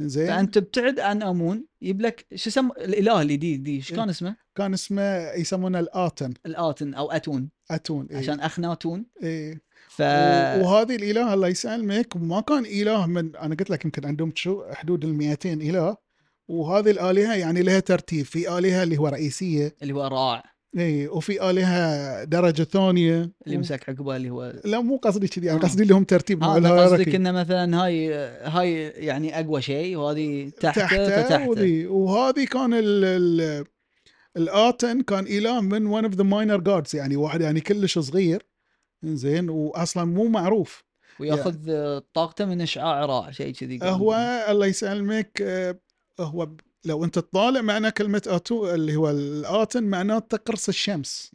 زين 0.00 0.26
فأنت 0.26 0.58
تبتعد 0.58 1.00
عن 1.00 1.22
أمون 1.22 1.64
يجيب 1.82 2.00
لك 2.00 2.26
شو 2.34 2.50
اسمه 2.50 2.70
الإله 2.78 3.22
اللي 3.22 3.36
دي 3.36 3.76
إيش. 3.76 3.92
كان 3.92 4.08
اسمه؟ 4.08 4.36
كان 4.54 4.72
اسمه 4.74 5.32
يسمونه 5.32 5.80
الآتن 5.80 6.34
الآتن 6.46 6.94
أو 6.94 7.10
أتون 7.10 7.50
أتون 7.70 8.06
إيه؟ 8.10 8.16
عشان 8.18 8.40
اخناتون 8.40 9.06
إيه. 9.22 9.62
ف 9.88 10.00
و- 10.00 10.04
وهذه 10.64 10.96
الإله 10.96 11.34
الله 11.34 11.48
يسلمك 11.48 12.16
ما 12.16 12.40
كان 12.40 12.64
إله 12.66 13.06
من 13.06 13.36
أنا 13.36 13.54
قلت 13.54 13.70
لك 13.70 13.84
يمكن 13.84 14.06
عندهم 14.06 14.32
شو 14.34 14.64
حدود 14.72 15.04
ال 15.04 15.14
200 15.14 15.52
إله 15.52 15.96
وهذه 16.48 16.90
الآلهة 16.90 17.34
يعني 17.34 17.62
لها 17.62 17.80
ترتيب 17.80 18.24
في 18.24 18.58
آلهة 18.58 18.82
اللي 18.82 18.96
هو 18.98 19.08
رئيسية 19.08 19.74
اللي 19.82 19.94
هو 19.94 20.06
راع 20.06 20.53
إي 20.78 21.08
وفي 21.08 21.50
آلهة 21.50 22.24
درجة 22.24 22.62
ثانية. 22.62 23.32
اللي 23.46 23.58
مسك 23.58 23.88
عقبه 23.88 24.16
اللي 24.16 24.30
هو 24.30 24.52
لا 24.64 24.80
مو 24.80 24.96
قصدي 24.96 25.28
كذي 25.28 25.50
أنا 25.50 25.58
آه. 25.58 25.62
قصدي 25.62 25.84
لهم 25.84 26.04
ترتيب 26.04 26.40
نوع 26.40 26.54
ها 26.54 26.58
أنا 26.58 26.82
قصدك 26.84 27.14
إنه 27.14 27.32
مثلا 27.32 27.84
هاي 27.84 28.14
هاي 28.42 28.72
يعني 28.88 29.40
أقوى 29.40 29.62
شيء 29.62 29.96
وهذه 29.96 30.50
تحته 30.60 30.80
تحته 30.80 31.22
فتحته. 31.22 31.86
وهذه 31.88 32.44
كان 32.44 32.74
ال 32.74 33.04
ال 33.04 33.64
الآتن 34.36 35.00
كان 35.00 35.26
إله 35.26 35.60
من 35.60 35.86
one 35.86 36.04
of 36.04 36.14
the 36.14 36.24
minor 36.24 36.60
gods 36.60 36.96
يعني 36.96 37.16
واحد 37.16 37.40
يعني 37.40 37.60
كلش 37.60 37.98
صغير. 37.98 38.42
زين 39.04 39.50
واصلا 39.50 40.04
مو 40.04 40.28
معروف. 40.28 40.84
ويأخذ 41.20 41.58
طاقته 42.14 42.44
من 42.44 42.60
أشعاع 42.60 43.04
رع 43.04 43.30
شيء 43.30 43.52
كذي 43.54 43.78
هو 43.82 44.14
الله 44.48 44.66
يسلمك 44.66 45.42
آه، 45.42 45.78
هو 46.20 46.48
لو 46.86 47.04
انت 47.04 47.14
تطالع 47.18 47.60
معنى 47.60 47.90
كلمة 47.90 48.22
اتو 48.26 48.74
اللي 48.74 48.96
هو 48.96 49.10
الاتن 49.10 49.84
معناته 49.84 50.36
قرص 50.36 50.68
الشمس. 50.68 51.32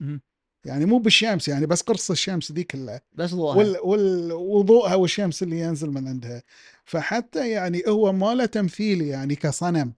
يعني 0.66 0.86
مو 0.86 0.98
بالشمس 0.98 1.48
يعني 1.48 1.66
بس 1.66 1.82
قرص 1.82 2.12
الشمس 2.12 2.52
ذي 2.52 2.64
كلها 2.64 3.02
بس 3.14 3.34
ضوءها. 3.34 3.58
وال 3.58 3.78
وال 3.84 4.32
وضوءها 4.34 4.96
والشمس 4.96 5.44
اللي 5.44 5.60
ينزل 5.60 5.90
من 5.90 6.08
عندها. 6.08 6.44
فحتى 6.86 7.50
يعني 7.50 7.84
هو 7.88 8.12
ما 8.14 8.36
له 8.36 8.46
تمثيل 8.46 9.02
يعني 9.02 9.36
كصنم. 9.36 9.94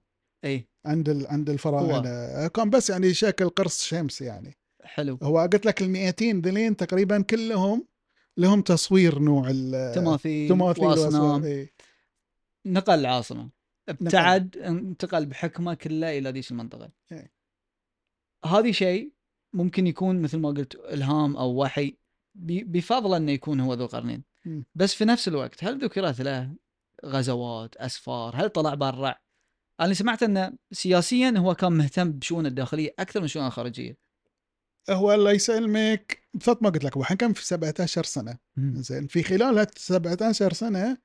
اي 0.45 0.67
عند 0.85 1.09
ال 1.09 1.27
عند 1.27 1.49
الفراعنة. 1.49 2.47
كان 2.47 2.69
بس 2.69 2.89
يعني 2.89 3.13
شكل 3.13 3.49
قرص 3.49 3.83
شمس 3.83 4.21
يعني. 4.21 4.57
حلو. 4.83 5.17
هو 5.23 5.39
قلت 5.39 5.65
لك 5.65 5.81
ال 5.81 5.89
200 5.89 6.41
ذلين 6.45 6.77
تقريبا 6.77 7.21
كلهم 7.21 7.85
لهم 8.37 8.61
تصوير 8.61 9.19
نوع 9.19 9.47
ال- 9.49 9.95
تماثيل 9.95 10.49
تماثيل 10.49 10.83
وأصنام. 10.85 11.43
إيه. 11.43 11.71
نقل 12.65 12.99
العاصمة. 12.99 13.49
ابتعد 13.89 14.57
انتقل 14.57 15.25
بحكمة 15.25 15.73
كله 15.73 16.17
إلى 16.17 16.31
ذيك 16.31 16.51
المنطقة. 16.51 16.91
إيه. 17.11 17.31
هذه 18.45 18.71
شيء 18.71 19.11
ممكن 19.53 19.87
يكون 19.87 20.21
مثل 20.21 20.37
ما 20.37 20.49
قلت 20.49 20.75
إلهام 20.75 21.37
أو 21.37 21.61
وحي 21.61 21.97
بفضل 22.35 23.15
انه 23.15 23.31
يكون 23.31 23.59
هو 23.59 23.73
ذو 23.73 23.85
القرنين. 23.85 24.23
بس 24.75 24.93
في 24.93 25.05
نفس 25.05 25.27
الوقت 25.27 25.63
هل 25.63 25.83
ذكرت 25.83 26.21
له 26.21 26.55
غزوات 27.05 27.75
أسفار؟ 27.75 28.35
هل 28.35 28.49
طلع 28.49 28.73
برا؟ 28.73 29.15
أنا 29.79 29.93
سمعت 29.93 30.23
انه 30.23 30.53
سياسيا 30.71 31.33
هو 31.37 31.55
كان 31.55 31.71
مهتم 31.71 32.11
بشؤونه 32.11 32.47
الداخلية 32.47 32.93
أكثر 32.99 33.21
من 33.21 33.27
شؤونه 33.27 33.47
الخارجية. 33.47 33.97
هو 34.89 35.13
الله 35.13 35.31
يسلمك. 35.31 36.29
مثل 36.33 36.57
ما 36.61 36.69
قلت 36.69 36.83
لك 36.83 36.97
هو 36.97 37.03
كان 37.03 37.33
في 37.33 37.45
17 37.45 38.03
سنة. 38.03 38.37
زين 38.57 39.07
في 39.07 39.23
خلال 39.23 39.59
هال 39.59 39.67
17 39.75 40.53
سنة 40.53 40.97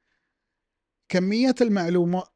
كمية 1.09 1.55
المعلومات 1.61 2.36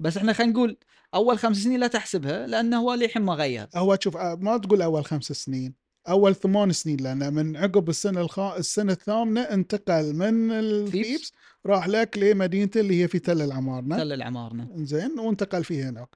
بس 0.00 0.16
إحنا 0.16 0.32
خلينا 0.32 0.52
نقول 0.52 0.76
أول 1.14 1.38
خمس 1.38 1.56
سنين 1.56 1.80
لا 1.80 1.86
تحسبها 1.86 2.46
لأنه 2.46 2.80
هو 2.80 2.94
للحين 2.94 3.22
ما 3.22 3.34
غير. 3.34 3.68
هو 3.76 3.98
شوف 4.00 4.16
آه، 4.16 4.38
ما 4.40 4.58
تقول 4.58 4.82
أول 4.82 5.04
خمس 5.04 5.24
سنين 5.24 5.74
أول 6.08 6.34
ثمان 6.34 6.72
سنين 6.72 6.96
لأن 6.96 7.34
من 7.34 7.56
عقب 7.56 7.88
السنة 7.88 8.20
الخا... 8.20 8.56
السنة 8.56 8.92
الثامنة 8.92 9.40
انتقل 9.40 10.14
من 10.14 10.52
الثيبس 10.52 11.32
راح 11.66 11.88
لك 11.88 12.18
لمدينته 12.18 12.80
اللي 12.80 13.02
هي 13.02 13.08
في 13.08 13.18
تل 13.18 13.42
العمارنة. 13.42 13.96
تل 13.96 14.12
العمارنة. 14.12 14.68
زين 14.76 15.18
وانتقل 15.18 15.64
فيه 15.64 15.88
هناك. 15.88 16.08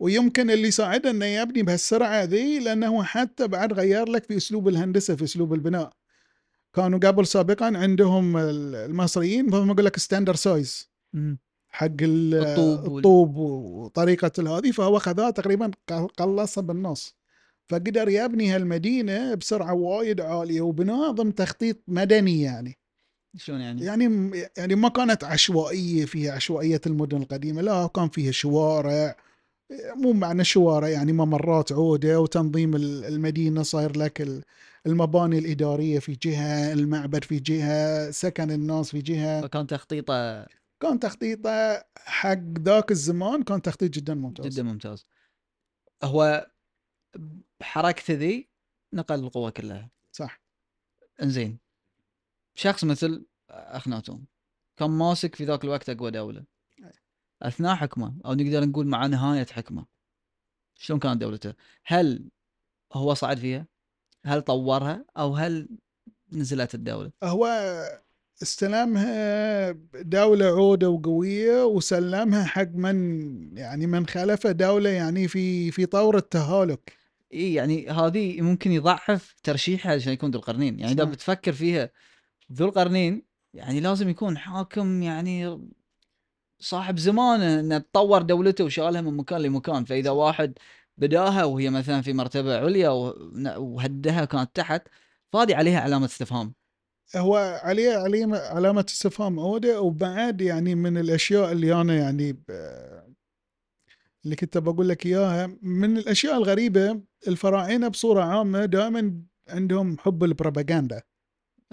ويمكن 0.00 0.50
اللي 0.50 0.70
ساعده 0.70 1.10
إنه 1.10 1.24
يبني 1.24 1.62
بهالسرعة 1.62 2.24
ذي 2.24 2.58
لأنه 2.58 3.02
حتى 3.02 3.48
بعد 3.48 3.72
غير 3.72 4.08
لك 4.08 4.24
في 4.24 4.36
أسلوب 4.36 4.68
الهندسة 4.68 5.16
في 5.16 5.24
أسلوب 5.24 5.54
البناء. 5.54 5.92
كانوا 6.74 6.98
قبل 6.98 7.26
سابقا 7.26 7.66
عندهم 7.66 8.36
المصريين 8.36 9.46
مثل 9.46 9.70
أقول 9.70 9.84
لك 9.84 9.98
standard 9.98 10.34
size. 10.34 10.90
حق 11.70 11.86
ال- 12.02 12.34
الطوب 12.34 12.96
الطوب 12.96 13.36
وطريقة 13.36 14.58
هذه 14.58 14.70
فهو 14.70 14.98
خذاها 14.98 15.30
تقريبا 15.30 15.70
قلصها 16.16 16.62
بالنص 16.62 17.14
فقدر 17.68 18.08
يبني 18.08 18.50
هالمدينة 18.50 19.34
بسرعة 19.34 19.74
وايد 19.74 20.20
عالية 20.20 20.60
وبناء 20.60 21.10
ضمن 21.10 21.34
تخطيط 21.34 21.76
مدني 21.88 22.42
يعني. 22.42 22.78
شلون 23.36 23.60
يعني؟ 23.60 23.84
يعني 23.84 24.30
يعني 24.56 24.74
ما 24.74 24.88
كانت 24.88 25.24
عشوائية 25.24 26.04
فيها 26.04 26.32
عشوائية 26.32 26.80
المدن 26.86 27.16
القديمة 27.16 27.62
لا 27.62 27.86
كان 27.94 28.08
فيها 28.08 28.30
شوارع. 28.32 29.16
مو 29.96 30.12
معنى 30.12 30.44
شوارع 30.44 30.88
يعني 30.88 31.12
ممرات 31.12 31.72
عودة 31.72 32.20
وتنظيم 32.20 32.76
ال- 32.76 33.04
المدينة 33.04 33.62
صاير 33.62 33.98
لك 33.98 34.20
ال- 34.20 34.42
المباني 34.86 35.38
الإدارية 35.38 35.98
في 35.98 36.18
جهة 36.22 36.72
المعبد 36.72 37.24
في 37.24 37.38
جهة 37.38 38.10
سكن 38.10 38.50
الناس 38.50 38.90
في 38.90 38.98
جهة. 39.02 39.40
فكان 39.40 39.66
تخطيطه 39.66 40.46
كان 40.80 41.00
تخطيطه 41.00 41.84
حق 41.96 42.38
ذاك 42.58 42.90
الزمان 42.90 43.42
كان 43.42 43.62
تخطيط 43.62 43.90
جدا 43.90 44.14
ممتاز. 44.14 44.46
جدا 44.46 44.62
ممتاز. 44.62 45.06
هو 46.02 46.50
بحركته 47.60 48.14
ذي 48.14 48.48
نقل 48.92 49.14
القوة 49.14 49.50
كلها. 49.50 49.90
صح. 50.12 50.42
إنزين. 51.22 51.58
شخص 52.54 52.84
مثل 52.84 53.26
أخناتون. 53.50 54.26
كان 54.76 54.90
ماسك 54.90 55.34
في 55.34 55.44
ذاك 55.44 55.64
الوقت 55.64 55.90
أقوى 55.90 56.10
دولة. 56.10 56.44
أثناء 57.42 57.74
حكمه 57.74 58.20
أو 58.24 58.34
نقدر 58.34 58.64
نقول 58.64 58.86
مع 58.86 59.06
نهاية 59.06 59.46
حكمه 59.46 59.86
شلون 60.74 61.00
كانت 61.00 61.20
دولته؟ 61.20 61.54
هل 61.84 62.30
هو 62.92 63.14
صعد 63.14 63.38
فيها؟ 63.38 63.66
هل 64.24 64.42
طورها؟ 64.42 65.04
أو 65.16 65.34
هل 65.34 65.68
نزلت 66.32 66.74
الدولة؟ 66.74 67.12
هو 67.24 67.46
استلمها 68.42 69.70
دولة 69.94 70.46
عودة 70.46 70.90
وقوية 70.90 71.64
وسلمها 71.64 72.44
حق 72.44 72.68
من 72.74 73.58
يعني 73.58 73.86
من 73.86 74.06
خلفه 74.06 74.52
دولة 74.52 74.90
يعني 74.90 75.28
في 75.28 75.70
في 75.70 75.86
طور 75.86 76.16
التهالك. 76.16 76.92
إي 77.34 77.54
يعني 77.54 77.88
هذه 77.90 78.40
ممكن 78.42 78.72
يضعف 78.72 79.34
ترشيحها 79.42 79.92
عشان 79.92 80.12
يكون 80.12 80.30
ذو 80.30 80.38
القرنين. 80.38 80.78
يعني 80.78 80.92
إذا. 80.92 81.04
بتفكر 81.04 81.52
فيها 81.52 81.90
ذو 82.52 82.66
القرنين 82.66 83.22
يعني 83.54 83.80
لازم 83.80 84.08
يكون 84.08 84.38
حاكم 84.38 85.02
يعني 85.02 85.60
صاحب 86.60 86.98
زمانه 86.98 87.60
إنه 87.60 87.78
تطور 87.78 88.22
دولته 88.22 88.64
وشالها 88.64 89.00
من 89.00 89.16
مكان 89.16 89.40
لمكان. 89.40 89.84
فإذا 89.84 90.10
واحد 90.10 90.58
بداها 90.98 91.44
وهي 91.44 91.70
مثلا 91.70 92.02
في 92.02 92.12
مرتبة 92.12 92.58
عليا 92.58 92.88
وهدها 93.58 94.24
كانت 94.24 94.56
تحت 94.56 94.82
فهذه 95.32 95.56
عليها 95.56 95.80
علامة 95.80 96.04
استفهام. 96.04 96.59
هو 97.16 97.60
عليه 97.62 97.96
عليه 97.96 98.26
علامة 98.34 98.84
استفهام. 98.88 99.40
عودة 99.40 99.80
وبعد 99.80 100.40
يعني 100.40 100.74
من 100.74 100.98
الأشياء 100.98 101.52
اللي 101.52 101.80
أنا 101.80 101.94
يعني. 101.96 102.42
اللي 104.24 104.36
كنت 104.36 104.58
بقول 104.58 104.88
لك 104.88 105.06
إياها 105.06 105.50
من 105.62 105.96
الأشياء 105.96 106.36
الغريبة 106.36 107.00
الفراعنة 107.28 107.88
بصورة 107.88 108.22
عامة 108.22 108.64
دائما 108.64 109.22
عندهم 109.48 109.98
حب 109.98 110.24
البروباغندا. 110.24 111.02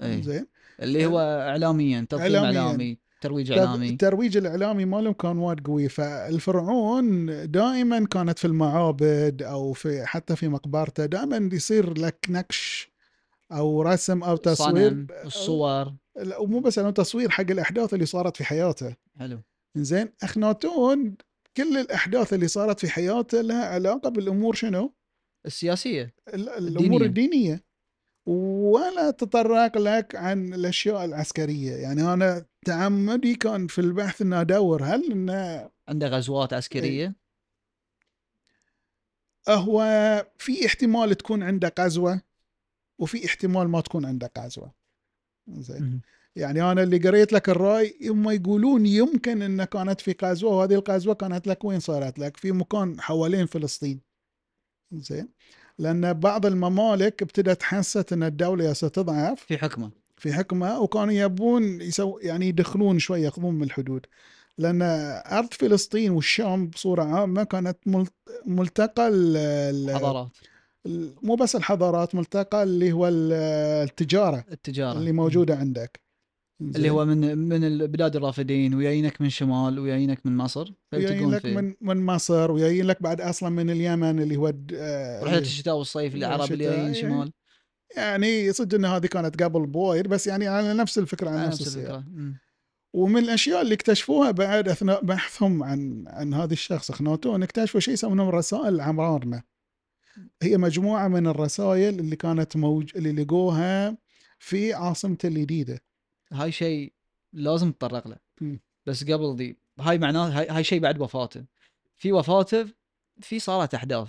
اي 0.02 0.22
زين؟ 0.22 0.46
اللي 0.82 1.06
هو 1.06 1.18
اعلاميا 1.18 2.06
تضخيم 2.10 2.34
إعلامياً. 2.34 2.60
إعلامي 2.60 2.98
ترويج 3.20 3.52
إعلامي. 3.52 3.88
الترويج 3.88 4.36
الإعلامي 4.36 4.84
مالهم 4.84 5.12
كان 5.12 5.38
وايد 5.38 5.66
قوي. 5.66 5.88
فالفرعون 5.88 7.26
دائما 7.50 8.06
كانت 8.06 8.38
في 8.38 8.44
المعابد 8.44 9.42
أو 9.42 9.72
في 9.72 10.06
حتى 10.06 10.36
في 10.36 10.48
مقبرته 10.48 11.06
دائما 11.06 11.50
يصير 11.52 11.98
لك 11.98 12.26
نقش 12.28 12.90
أو 13.52 13.82
رسم 13.82 14.22
أو 14.22 14.36
تصوير 14.36 14.88
صنم 14.90 15.06
الصور 15.24 15.92
لا، 16.16 16.38
ومو 16.38 16.60
بس 16.60 16.78
إنه 16.78 16.90
تصوير 16.90 17.30
حق 17.30 17.50
الأحداث 17.50 17.94
اللي 17.94 18.06
صارت 18.06 18.36
في 18.36 18.44
حياته. 18.44 18.96
حلو. 19.18 19.40
زين 19.76 20.12
اخناتون 20.22 21.16
كل 21.56 21.76
الأحداث 21.78 22.32
اللي 22.32 22.48
صارت 22.48 22.80
في 22.80 22.88
حياته 22.88 23.40
لها 23.40 23.64
علاقة 23.64 24.08
بالأمور 24.10 24.54
شنو؟ 24.54 24.94
السياسية. 25.46 26.14
ال- 26.28 26.48
الأمور 26.48 27.02
الدينية. 27.02 27.06
الدينية. 27.06 27.64
ولا 28.26 29.10
تطرق 29.10 29.78
لك 29.78 30.14
عن 30.14 30.54
الأشياء 30.54 31.04
العسكرية. 31.04 31.72
يعني 31.76 32.12
أنا 32.12 32.46
تعمدي 32.66 33.34
كان 33.34 33.66
في 33.66 33.80
البحث 33.80 34.22
ان 34.22 34.32
أدور 34.32 34.84
هل 34.84 35.12
إنه 35.12 35.70
عنده 35.88 36.08
غزوات 36.08 36.52
عسكرية؟ 36.52 37.14
هو 39.48 39.82
في 40.38 40.66
احتمال 40.66 41.14
تكون 41.14 41.42
عنده 41.42 41.72
غزوة. 41.80 42.22
وفي 42.98 43.26
احتمال 43.26 43.68
ما 43.68 43.80
تكون 43.80 44.04
عنده 44.04 44.30
غزوه 44.38 44.72
زين. 45.48 46.00
يعني 46.36 46.62
أنا 46.72 46.82
اللي 46.82 46.98
قريت 46.98 47.32
لك 47.32 47.48
الرأي 47.48 47.94
هم 48.08 48.30
يقولون 48.30 48.86
يمكن 48.86 49.42
انها 49.42 49.64
كانت 49.64 50.00
في 50.00 50.14
غزوه 50.24 50.54
وهذه 50.54 50.74
الغزوه 50.74 51.14
كانت 51.14 51.46
لك 51.46 51.64
وين 51.64 51.80
صارت 51.80 52.18
لك؟ 52.18 52.36
في 52.36 52.52
مكان 52.52 53.00
حوالين 53.00 53.46
فلسطين. 53.46 54.00
زين. 54.92 55.28
لأن 55.78 56.12
بعض 56.12 56.46
الممالك 56.46 57.22
ابتدت 57.22 57.62
حست 57.62 58.12
إن 58.12 58.22
الدولة 58.22 58.72
ستضعف. 58.72 59.40
في 59.44 59.58
حكمة. 59.58 59.90
في 60.16 60.32
حكمة 60.32 60.80
وكانوا 60.80 61.12
يبون 61.12 61.80
يسو 61.80 62.18
يعني 62.18 62.48
يدخلون 62.48 62.98
شوي 62.98 63.22
يأخذون 63.22 63.54
من 63.54 63.62
الحدود. 63.62 64.06
لأن 64.58 64.82
أرض 65.32 65.52
فلسطين 65.54 66.10
والشام 66.10 66.66
بصورة 66.66 67.02
عامة 67.02 67.44
كانت 67.44 67.78
مل- 67.86 68.08
ملتقى 68.46 69.08
ال- 69.08 69.36
ال- 69.36 69.94
حضارات. 69.96 70.26
ال- 70.26 70.57
مو 71.22 71.34
بس 71.34 71.56
الحضارات 71.56 72.14
ملتقى 72.14 72.62
اللي 72.62 72.92
هو 72.92 73.08
ال- 73.08 73.32
التجارة 73.88 74.44
التجارة. 74.52 74.98
اللي 74.98 75.12
موجودة 75.12 75.56
عندك. 75.56 76.00
اللي 76.62 76.90
هو 76.90 77.04
من 77.04 77.38
من 77.38 77.64
البلاد 77.64 78.16
الرافدين 78.16 78.74
وياينك 78.74 79.20
من 79.20 79.30
شمال 79.30 79.78
وياينك 79.78 80.26
من 80.26 80.36
مصر. 80.36 80.72
وياين 80.92 81.30
لك 81.30 81.40
في 81.42 81.54
من 81.54 81.74
من 81.80 82.06
مصر 82.06 82.50
وياين 82.50 82.86
لك 82.86 83.02
بعد 83.02 83.20
أصلا 83.20 83.48
من 83.48 83.70
اليمن 83.70 84.20
اللي 84.20 84.36
هو 84.36 84.52
آه، 84.74 85.22
رحلة 85.24 85.38
الشتاء 85.38 85.76
والصيف 85.76 86.14
العرب 86.14 86.52
اللي 86.52 86.64
جايين 86.64 86.86
إيه. 86.86 86.92
شمال. 86.92 87.32
يعني 87.96 88.52
صدق 88.52 88.74
إن 88.74 88.84
هذه 88.84 89.06
كانت 89.06 89.42
قبل 89.42 89.66
بوايد 89.66 90.06
بس 90.08 90.26
يعني 90.26 90.46
على 90.48 90.74
نفس 90.74 90.98
الفكرة 90.98 91.30
على 91.30 91.46
نفس 91.46 91.76
الفكرة. 91.76 92.04
ومن 92.94 93.18
الأشياء 93.22 93.62
اللي 93.62 93.74
اكتشفوها 93.74 94.30
بعد 94.30 94.68
أثناء 94.68 95.04
بحثهم 95.04 95.62
عن 95.62 96.04
عن 96.08 96.34
هذا 96.34 96.52
الشخص 96.52 96.90
اخناتون 96.90 97.42
اكتشفوا 97.42 97.80
شيء 97.80 97.94
يسمونه 97.94 98.30
رسائل 98.30 98.74
العمرانه 98.74 99.42
هي 100.42 100.56
مجموعة 100.56 101.08
من 101.08 101.26
الرسائل 101.26 102.00
اللي 102.00 102.16
كانت 102.16 102.56
موج... 102.56 102.96
اللي 102.96 103.12
لقوها 103.12 103.98
في 104.38 104.74
عاصمة 104.74 105.18
الجديده 105.24 105.82
هاي 106.32 106.52
شيء 106.52 106.92
لازم 107.32 107.72
تطرق 107.72 108.08
له. 108.08 108.16
بس 108.86 109.04
قبل 109.04 109.36
ذي 109.36 109.56
هاي 109.80 109.98
معناه 109.98 110.28
هاي, 110.28 110.48
هاي 110.48 110.64
شيء 110.64 110.80
بعد 110.80 111.00
وفاته. 111.00 111.44
في 111.96 112.12
وفاته 112.12 112.66
في 113.20 113.38
صارت 113.38 113.74
أحداث. 113.74 114.08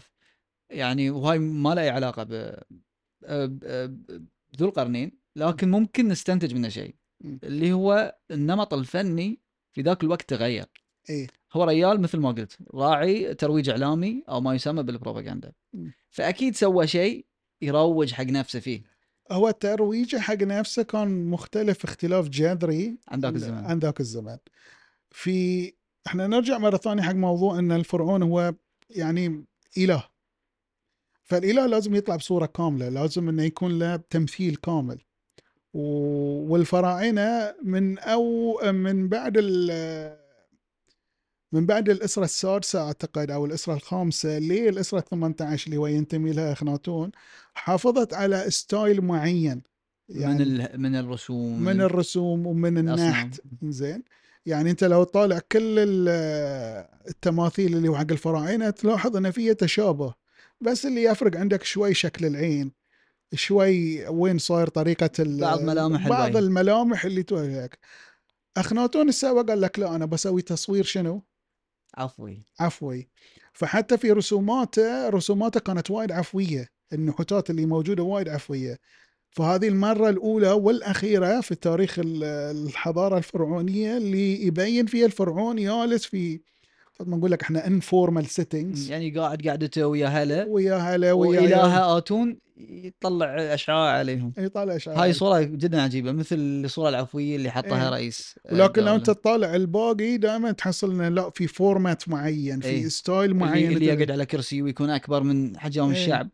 يعني 0.70 1.10
وهاي 1.10 1.40
ما 1.40 1.76
لها 1.76 1.84
أي 1.84 1.90
علاقة 1.90 2.24
ب 2.24 2.32
ذو 4.58 4.68
القرنين 4.68 5.12
لكن 5.36 5.72
ممكن 5.72 6.08
نستنتج 6.08 6.54
منه 6.54 6.70
شيء. 6.70 6.96
اللي 7.24 7.74
هو 7.74 8.18
النمط 8.32 8.74
الفني 8.74 9.40
في 9.72 9.82
ذاك 9.82 10.04
الوقت 10.04 10.30
تغير. 10.30 10.66
إيه. 11.10 11.28
هو 11.54 11.64
ريال 11.64 12.02
مثل 12.02 12.18
ما 12.18 12.32
قلت 12.32 12.58
راعي 12.74 13.34
ترويج 13.34 13.70
إعلامي 13.70 14.24
أو 14.30 14.42
ما 14.42 14.56
يسمى 14.56 14.84
بالبروباغندا. 14.84 15.52
فأكيد 16.10 16.56
سوى 16.56 16.88
شيء 16.88 17.26
يروج 17.62 18.14
حق 18.14 18.24
نفسه 18.24 18.60
فيه. 18.60 18.82
هو 19.32 19.52
ترويجه 19.52 20.18
حق 20.18 20.42
نفسه 20.42 20.84
كان 20.84 21.26
مختلف 21.26 21.84
اختلاف 21.84 22.30
جذري 22.30 22.98
عن 23.08 23.20
ذاك 23.20 23.36
الزمان 23.36 23.66
عن 23.66 23.80
ذاك 23.80 24.00
الزمان 24.00 24.38
في 25.12 25.74
إحنا 26.08 26.28
نرجع 26.28 26.58
مرة 26.58 26.78
ثانية 26.78 27.04
حق 27.04 27.14
موضوع 27.14 27.60
إن 27.60 27.72
الفرعون 27.72 28.24
هو 28.24 28.54
يعني 28.90 29.46
إله. 29.78 30.04
فالإله 31.24 31.66
لازم 31.66 31.96
يطلع 31.96 32.16
بصورة 32.16 32.46
كاملة 32.46 32.90
لازم 32.90 33.30
إنه 33.30 33.44
يكون 33.44 33.80
له 33.80 33.96
تمثيل 33.96 34.56
كامل. 34.56 35.00
و- 35.74 36.52
والفراعنة 36.54 37.56
من 37.64 38.00
أو 38.00 38.58
من 38.72 39.08
بعد 39.10 39.34
ال- 39.38 40.19
من 41.52 41.66
بعد 41.66 41.90
الإسرة 41.90 42.24
السادسة 42.24 42.82
أعتقد 42.82 43.32
أو 43.32 43.46
الإسرة 43.46 43.74
الخامسة 43.74 44.40
للاسره 44.40 45.00
ال 45.00 45.06
18 45.06 45.66
اللي 45.68 45.78
هو 45.78 45.88
ينتمي 45.88 46.32
لها 46.32 46.52
إخناتون 46.54 47.12
حافظت 47.54 48.14
على 48.14 48.46
ستايل 48.50 49.02
معين. 49.02 49.62
من 50.10 50.42
ال... 50.42 50.82
من 50.82 50.96
الرسوم 50.96 51.62
من 51.62 51.82
الرسوم 51.82 52.48
ومن 52.48 52.78
النحت. 52.78 53.42
زين. 53.64 54.04
يعني 54.46 54.72
أنت 54.72 54.84
لو 54.84 55.04
طالع 55.04 55.40
كل 55.52 55.80
ال- 55.80 56.88
التماثيل 57.10 57.76
اللي 57.78 57.88
هو 57.88 57.98
حق 57.98 58.12
الفراعنة 58.12 58.70
تلاحظ 58.70 59.18
إن 59.18 59.32
فيها 59.32 59.54
تشابه. 59.54 60.14
بس 60.62 60.86
اللي 60.86 61.04
يفرق 61.04 61.38
عندك 61.38 61.64
شوي 61.64 61.94
شكل 61.94 62.26
العين 62.26 62.72
شوي 63.34 64.08
وين 64.08 64.38
صاير 64.38 64.68
طريقة 64.68 65.10
بعض 65.20 65.62
ملامح 65.62 66.08
بعض. 66.10 66.38
الملامح 66.38 67.06
اللي 67.06 67.24
توجهك 67.24 67.78
إخناتون 68.58 69.10
السوا 69.10 69.42
قال 69.42 69.62
لك 69.62 69.80
لا 69.80 69.96
أنا 69.96 70.06
بسوي 70.06 70.42
تصوير 70.42 70.84
شنو؟ 70.84 71.24
عفوي. 71.98 72.46
عفوي. 72.60 73.10
فحتى 73.54 73.98
في 73.98 74.12
رسوماته 74.12 75.10
رسوماته 75.10 75.60
كانت 75.60 75.92
وايد 75.92 76.12
عفوية 76.12 76.68
النحوتات 76.94 77.50
اللي 77.50 77.66
موجودة 77.66 78.04
وايد 78.04 78.30
عفوية. 78.30 78.78
فهذه 79.32 79.68
المرة 79.68 80.10
الأولى 80.10 80.52
والأخيرة 80.52 81.42
في 81.42 81.56
تاريخ 81.56 82.00
ال- 82.00 82.24
الحضارة 82.68 83.18
الفرعونية 83.18 83.98
اللي 83.98 84.46
يبين 84.46 84.86
فيها 84.86 85.06
الفرعون 85.06 85.56
جالس 85.56 86.06
في 86.06 86.40
ما 87.00 87.18
نقول 87.18 87.32
لك 87.32 87.42
إحنا 87.42 87.68
informal 87.68 88.26
settings 88.26 88.92
يعني 88.92 89.10
قاعد 89.20 89.48
قعدته 89.48 89.88
ويا 89.88 90.08
هلا. 90.08 90.46
ويا 90.50 90.76
هلا 90.76 91.14
ويا 91.14 91.42
وإلهه 91.42 91.98
آتون. 91.98 92.38
يطلع 92.60 93.54
أشعاع 93.54 93.98
عليهم 93.98 94.34
يطلع 94.38 94.76
أشعاع 94.76 95.04
هاي 95.04 95.14
صورة 95.14 95.42
جدا 95.42 95.82
عجيبة 95.82 96.12
مثل 96.12 96.36
الصورة 96.66 96.90
العفوية 96.90 97.36
اللي 97.36 97.52
حطها 97.52 97.84
إيه. 97.84 97.90
رئيس 97.90 98.40
ولكن 98.52 98.84
لو. 98.84 98.96
أنت 98.96 99.06
تطالع 99.06 99.56
الباقي 99.56 100.18
دائما 100.18 100.52
تحصل 100.52 100.92
إنه 100.92 101.10
لا 101.10 101.30
في 101.30 101.48
format 101.48 102.10
معين 102.10 102.60
في 102.60 102.68
إيه. 102.68 102.88
style 102.88 103.34
معين 103.34 103.72
اللي 103.72 103.86
يقعد 103.86 104.12
على 104.12 104.26
كرسي 104.26 104.62
ويكون 104.62 104.90
أكبر 104.90 105.24
من 105.24 105.58
حجم 105.58 105.84
إيه. 105.84 105.92
الشعب 105.92 106.30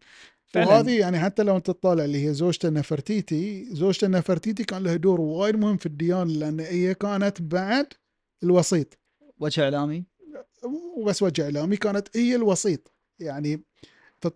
وهذه 0.55 0.99
يعني 0.99 1.19
حتى 1.19 1.43
لو 1.43 1.57
أنت 1.57 1.67
تطالع 1.67 2.05
اللي 2.05 2.27
هي 2.27 2.33
زوجته 2.33 2.69
نفرتيتي 2.69 3.67
زوجته 3.71 4.07
نفرتيتي 4.07 4.63
كان 4.63 4.83
لها 4.83 4.95
دور 4.95 5.21
وايد 5.21 5.55
مهم 5.55 5.77
في 5.77 5.85
الديانة 5.85 6.31
لأن 6.31 6.59
هي 6.59 6.93
كانت 6.93 7.41
بعد 7.41 7.87
الوسيط 8.43 8.99
وجه 9.39 9.63
إعلامي 9.63 10.03
وبس 10.97 11.23
وجه 11.23 11.43
إعلامي 11.43 11.77
كانت 11.77 12.17
هي 12.17 12.35
الوسيط 12.35 12.93
يعني 13.19 13.63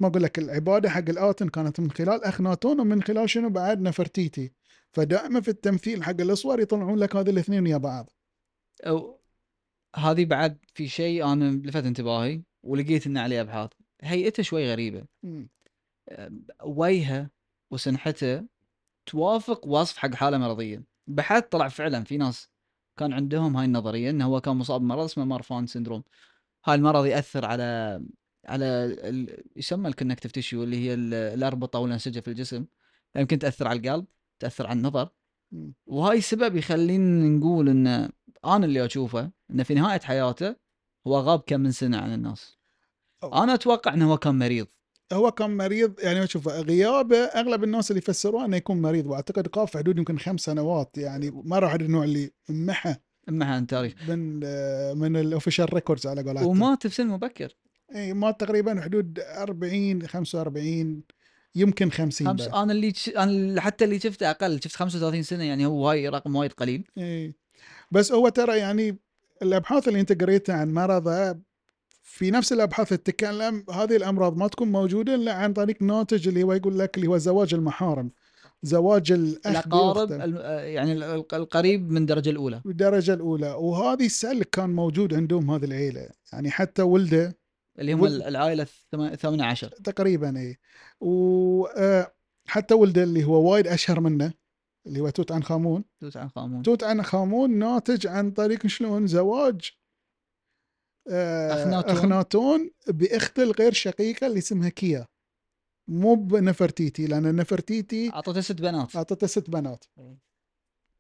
ما 0.02 0.08
أقول 0.08 0.23
لك 0.23 0.39
العبادة 0.39 0.89
حق 0.89 1.10
الآتن 1.10 1.49
كانت 1.49 1.80
من 1.80 1.91
خلال 1.91 2.23
اخناتون 2.23 2.80
ومن 2.80 3.04
خلال 3.04 3.30
شنو؟ 3.30 3.49
بعد 3.49 3.82
نفرتيتي. 3.82 4.52
فدائما 4.91 5.41
في 5.41 5.47
التمثيل 5.47 6.04
حق 6.04 6.21
الاصور 6.21 6.60
يطلعون 6.60 6.99
لك 6.99 7.15
هذه 7.15 7.30
الاثنين 7.30 7.63
ويا 7.63 7.78
بعض. 7.78 8.10
أو 8.88 9.19
هذه 9.95 10.25
بعد 10.25 10.58
في 10.73 10.88
شيء 10.88 11.34
أنا 11.34 11.52
لفت 11.52 11.86
انتباهي 11.86 12.41
ولقيت 12.63 13.08
إن 13.08 13.17
عليه 13.17 13.41
أبحاث 13.41 13.69
هيئته 14.02 14.43
شوي 14.43 14.71
غريبة. 14.71 15.06
مم. 15.23 15.49
وجهه 16.63 17.30
وسنحته 17.71 18.45
توافق 19.06 19.67
وصف 19.67 19.97
حق 19.97 20.13
حالة 20.13 20.38
مرضية. 20.38 20.84
بحث 21.08 21.43
طلع 21.43 21.67
فعلا 21.67 22.04
في 22.04 22.17
ناس 22.17 22.49
كان 22.97 23.13
عندهم 23.13 23.58
هاي 23.58 23.65
النظرية 23.65 24.10
إنه 24.10 24.25
هو 24.25 24.41
كان 24.41 24.56
مصاب 24.56 24.82
بمرض 24.82 25.04
اسمه 25.04 25.25
مارفان 25.25 25.67
سندروم. 25.67 26.04
هاي 26.65 26.75
المرض 26.75 27.06
يأثر 27.06 27.45
على 27.45 28.02
على 28.45 28.65
ال... 28.65 29.43
يسمى 29.56 29.88
ال 29.88 29.91
connective 29.91 30.31
tissue 30.31 30.63
اللي 30.63 30.78
هي 30.78 30.93
ال- 30.93 31.13
الأربطة 31.13 31.80
والانسجه 31.80 32.19
في 32.19 32.28
الجسم. 32.28 32.65
يمكن 33.15 33.39
تأثر 33.39 33.67
على 33.67 33.80
القلب 33.80 34.06
تأثر 34.39 34.67
على 34.67 34.78
النظر. 34.78 35.10
وهاي 35.86 36.17
السبب 36.17 36.56
يخلينا 36.56 37.28
نقول 37.28 37.69
إن 37.69 37.88
أنا 38.45 38.65
اللي 38.65 38.86
أشوفه 38.86 39.32
انه 39.52 39.63
في 39.63 39.73
نهاية 39.73 39.99
حياته 39.99 40.56
هو 41.08 41.17
غاب 41.19 41.39
كم 41.39 41.60
من 41.60 41.71
سنة 41.71 41.97
عن 41.97 42.13
الناس. 42.13 42.58
أوه. 43.23 43.43
أنا 43.43 43.54
أتوقع 43.54 43.93
إنه 43.93 44.12
هو 44.12 44.17
كان 44.17 44.39
مريض. 44.39 44.67
هو 45.13 45.32
كان 45.32 45.58
مريض 45.58 45.99
يعني 45.99 46.28
شوف 46.28 46.47
غيابه 46.47 47.17
أغلب 47.17 47.63
الناس 47.63 47.91
اللي 47.91 47.97
يفسروه 47.99 48.45
إنه 48.45 48.58
يكون 48.58 48.82
مريض 48.82 49.06
وأعتقد 49.06 49.49
غاب 49.58 49.67
في 49.67 49.78
حدود 49.78 49.97
يمكن 49.97 50.17
خمس 50.17 50.41
سنوات 50.41 50.97
يعني 50.97 51.32
ما 51.32 51.60
راح 51.60 51.73
النوع 51.73 52.04
اللي 52.04 52.32
محى 52.49 52.95
اما 53.30 53.45
عن 53.45 53.67
تاريخ 53.67 53.93
من 54.10 54.39
من 54.97 55.15
ال 55.15 55.22
official 55.22 55.73
records 55.73 56.07
على 56.08 56.23
قولتهم. 56.23 56.47
ومات 56.47 56.88
في 56.88 56.95
سن 56.95 57.08
مبكر. 57.08 57.56
اي 57.95 58.13
مات 58.13 58.39
تقريبا 58.39 58.82
حدود 58.82 59.19
40 59.19 60.08
45 60.08 61.04
يمكن 61.56 61.91
50 61.91 62.28
خمس 62.28 62.41
بعد. 62.47 62.54
أنا 62.63 62.71
اللي 62.73 62.93
ش... 62.93 63.10
أنا 63.10 63.62
حتى 63.62 63.86
اللي 63.86 63.99
شفته 63.99 64.30
أقل 64.30 64.60
شفت 64.63 64.75
35 64.75 65.23
سنة 65.23 65.43
يعني 65.43 65.65
هو 65.65 65.89
هاي 65.89 66.10
رقم 66.10 66.36
وايد 66.36 66.54
قليل. 66.54 66.84
اي 66.97 67.34
بس 67.91 68.12
هو 68.12 68.30
ترى 68.30 68.58
يعني 68.58 68.97
الأبحاث 69.41 69.88
اللي 69.88 69.99
أنت 69.99 70.21
قريتها 70.21 70.56
عن 70.56 70.73
مرضه 70.73 71.39
في 72.04 72.32
نفس 72.32 72.54
الأبحاث 72.54 72.89
تتكلم 72.89 73.65
هذه 73.71 73.95
الأمراض 73.95 74.38
ما 74.38 74.47
تكون 74.47 74.71
موجودة 74.71 75.15
إلا 75.15 75.34
عن 75.34 75.54
طريق 75.54 75.82
ناتج 75.82 76.28
اللي 76.28 76.43
هو 76.43 76.54
يقول 76.54 76.80
لك 76.80 76.97
اللي 76.97 77.08
هو 77.08 77.17
زواج 77.17 77.54
المحارم 77.54 78.12
زواج 78.63 79.12
الأخ 79.12 79.47
الاقارب. 79.67 80.12
آه، 80.12 80.60
يعني 80.62 80.91
ال- 80.91 81.04
ال- 81.04 81.25
القريب 81.34 81.91
من 81.91 81.97
الدرجة 81.97 82.30
الأولى. 82.30 82.62
بالدرجه 82.65 83.13
الأولى. 83.13 83.52
وهذه 83.52 84.06
السلك 84.06 84.49
كان 84.49 84.69
موجود 84.69 85.13
عندهم 85.13 85.52
هذه 85.52 85.65
العيلة. 85.65 86.10
يعني 86.34 86.52
حتى 86.52 86.82
ولده 86.82 87.38
اللي 87.79 87.93
هم 87.93 88.01
ول- 88.01 88.21
العائلة 88.23 88.67
الثامنة 88.93 89.45
عشر. 89.45 89.67
تقريبا 89.69 90.39
اي 90.39 90.57
وحتى 91.01 92.73
ولده 92.73 93.03
اللي 93.03 93.23
هو 93.23 93.51
وايد 93.51 93.67
أشهر 93.67 93.99
منه 93.99 94.33
اللي 94.87 94.99
هو 94.99 95.09
توت 95.09 95.31
عنخ 95.31 95.51
آمون. 95.51 95.83
توت 95.99 96.17
عنخ 96.17 96.37
آمون. 96.37 96.63
توت 96.63 96.83
عنخ 96.83 97.15
آمون 97.15 97.51
ناتج 97.59 98.07
عن 98.07 98.31
طريق 98.31 98.67
شلون 98.67 99.07
زواج 99.07 99.71
آه، 101.11 101.63
أخناتون. 101.63 101.95
أخناتون 101.97 102.71
باخته 102.87 103.43
الغير 103.43 103.73
شقيقة 103.73 104.27
اللي 104.27 104.37
اسمها 104.39 104.69
كيا. 104.69 105.07
مو 105.87 106.15
بنفرتيتي 106.15 107.07
لأن 107.07 107.35
نفرتيتي 107.35 108.09
أعطته 108.13 108.41
ست 108.41 108.61
بنات. 108.61 108.95
أعطته 108.95 109.27
ست 109.27 109.49
بنات. 109.49 109.85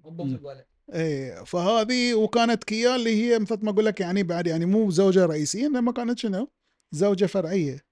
الولد. 0.05 0.65
إيه 0.93 1.43
فهذه 1.43 2.13
وكانت 2.13 2.63
كيا 2.63 2.95
اللي 2.95 3.15
هي 3.23 3.39
مثل 3.39 3.65
ما 3.65 3.71
أقول 3.71 3.85
لك 3.85 3.99
يعني 3.99 4.23
بعد 4.23 4.47
يعني 4.47 4.65
مو 4.65 4.89
زوجة 4.91 5.25
رئيسية 5.25 5.67
إنما 5.67 5.91
كانت 5.91 6.19
شنو؟ 6.19 6.51
زوجة 6.91 7.25
فرعية. 7.25 7.85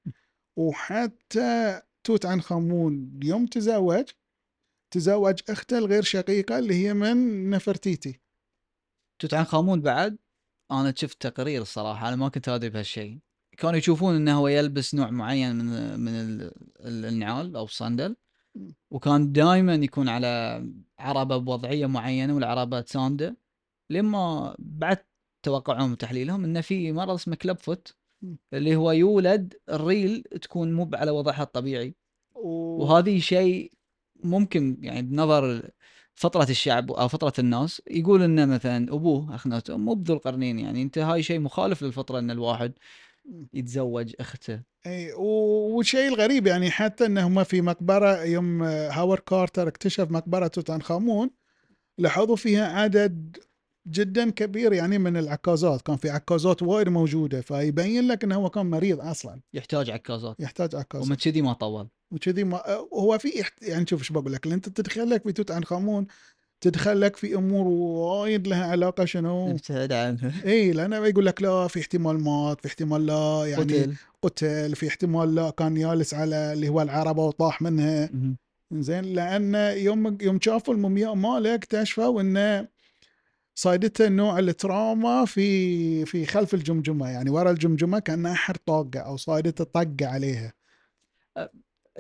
وحتى 0.58 1.82
توت 2.04 2.26
عنخ 2.26 2.52
آمون 2.52 3.20
يوم 3.24 3.46
تزوج 3.46 4.06
تزوج 4.94 5.40
أخته 5.50 5.78
الغير 5.78 6.04
شقيقة 6.04 6.60
اللي 6.60 6.74
هي 6.76 6.94
من 6.94 7.50
نفرتيتي. 7.50 8.20
توت 9.20 9.34
عنخ 9.34 9.56
آمون 9.56 9.82
بعد 9.82 10.18
أنا 10.72 10.94
شفت 10.98 11.22
تقرير 11.22 11.62
الصراحه 11.62 12.08
أنا 12.08 12.16
ما 12.16 12.30
كنت 12.30 12.50
أدري 12.50 12.70
بهالشيء. 12.70 13.20
كانوا 13.58 13.78
يشوفون 13.78 14.16
إنه 14.16 14.38
هو 14.40 14.48
يلبس 14.48 14.96
نوع 14.96 15.10
معين 15.10 15.56
من 15.56 16.00
من 16.00 16.12
ال- 16.12 16.52
ال- 16.80 17.06
النعال 17.06 17.56
أو 17.56 17.64
الصندل 17.64 18.16
وكان 18.92 19.32
دائما 19.32 19.76
يكون 19.76 20.10
على 20.10 20.64
عربة 21.00 21.38
بوضعية 21.38 21.86
معينة 21.86 22.36
والعربة 22.36 22.82
ساندة. 22.82 23.38
لما 23.90 24.56
بعد 24.60 24.98
توقعهم 25.44 25.92
وتحليلهم 25.92 26.44
إنه 26.44 26.62
في 26.62 26.92
مرض 26.92 27.10
اسمه 27.14 27.36
كلب 27.36 27.58
فوت. 27.58 27.96
اللي 28.54 28.76
هو 28.76 28.92
يولد 28.92 29.54
الريل 29.70 30.24
تكون 30.42 30.74
مو 30.74 30.90
على 30.94 31.12
وضعها 31.12 31.44
الطبيعي. 31.44 31.96
و... 32.36 32.50
وهذه 32.84 33.20
شيء 33.20 33.72
ممكن 34.24 34.78
يعني 34.82 35.01
بنظر 35.01 35.70
فطرة 36.16 36.49
الشعب 36.49 36.91
أو 36.91 37.08
فطرة 37.08 37.34
الناس 37.39 37.82
يقول 37.91 38.24
إنه 38.24 38.45
مثلا 38.45 38.93
أبوه 38.93 39.36
اخناتون 39.36 39.80
مو 39.80 39.93
بذو 39.93 40.14
القرنين 40.14 40.60
يعني 40.60 40.82
أنت 40.82 40.97
هاي 40.97 41.24
شيء 41.24 41.39
مخالف 41.39 41.84
للفطرة 41.84 42.20
إن 42.20 42.32
الواحد 42.32 42.74
يتزوج 43.54 44.14
أخته. 44.20 44.62
إي 44.86 45.14
والشيء 45.14 46.08
الغريب 46.08 46.47
يعني 46.47 46.72
حتى 46.72 47.06
انهم 47.06 47.43
في 47.43 47.62
مقبرة 47.62 48.24
يوم 48.24 48.64
هاورد 48.64 49.22
كارتر 49.22 49.68
اكتشف 49.68 50.12
مقبرة 50.12 50.47
توت 50.47 50.70
عنخ 50.70 50.91
امون 50.91 51.30
لاحظوا 51.97 52.36
فيها 52.36 52.68
عدد 52.68 53.38
جدا 53.88 54.30
كبير 54.30 54.74
يعني 54.74 54.98
من 54.98 55.18
العكازات. 55.18 55.82
كان 55.82 55.96
في 55.96 56.10
عكازات 56.10 56.64
وايد 56.64 56.90
موجودة 56.90 57.42
فيبين 57.42 58.08
لك 58.08 58.24
إنه 58.24 58.36
هو 58.36 58.50
كان 58.50 58.66
مريض 58.66 59.02
أصلا. 59.02 59.40
يحتاج 59.54 59.90
عكازات. 59.90 60.36
يحتاج 60.40 60.76
عكاز 60.76 61.02
ومن 61.02 61.16
كذي 61.16 61.42
ما 61.42 61.54
طول. 61.54 61.88
وكذي 62.12 62.44
ما 62.44 62.62
هو 62.94 63.18
في 63.18 63.44
يعني 63.62 63.86
شوف 63.88 64.00
إيش 64.00 64.12
بقول 64.12 64.34
لك 64.34 64.48
أنت 64.48 64.70
تدخل 64.70 65.10
لك 65.10 65.24
في 65.24 65.32
توت 65.32 65.52
عنخ 65.52 65.74
آمون 65.74 66.08
تدخل 66.62 67.02
لك 67.02 67.16
في 67.16 67.36
أمور 67.36 67.68
وايد 67.68 68.48
لها 68.48 68.66
علاقة 68.66 69.06
شنو؟ 69.06 69.52
ابتعد 69.52 69.92
عنه. 69.92 70.34
إي 70.46 70.72
لأنه 70.72 71.06
يقول 71.06 71.26
لك 71.26 71.42
لا 71.42 71.68
في 71.68 71.80
احتمال 71.80 72.20
مات 72.20 72.62
في 72.62 72.68
احتمال 72.68 73.06
لا 73.06 73.46
يعني 73.46 73.64
قتل. 73.64 73.96
قتل 74.22 74.76
في 74.76 74.88
احتمال 74.88 75.36
لا 75.36 75.50
كان 75.50 75.76
جالس 75.76 76.14
على 76.14 76.54
اللي 76.54 76.70
هو 76.70 76.82
العربة 76.82 77.24
وطاح 77.26 77.62
منها. 77.62 78.10
زين 78.74 79.04
لأن 79.04 79.56
يوم 79.78 80.18
يوم 80.22 80.40
شافوا 80.42 80.74
المومياء 80.74 81.16
ماله 81.16 81.56
اكتشفوا 81.56 82.22
إنه 82.22 82.68
صايدته 83.60 84.08
نوع 84.10 84.39
التراما 84.39 85.26
في 85.26 86.05
في 86.05 86.26
خلف 86.26 86.53
الجمجمة 86.53 87.10
يعني 87.10 87.30
ورا 87.30 87.51
الجمجمة 87.51 87.99
كأن 87.99 88.26
أحد 88.26 88.55
طاقة 88.66 88.99
أو 88.99 89.18
صايدته 89.18 89.64
طقه 89.64 89.95
عليها 90.01 90.53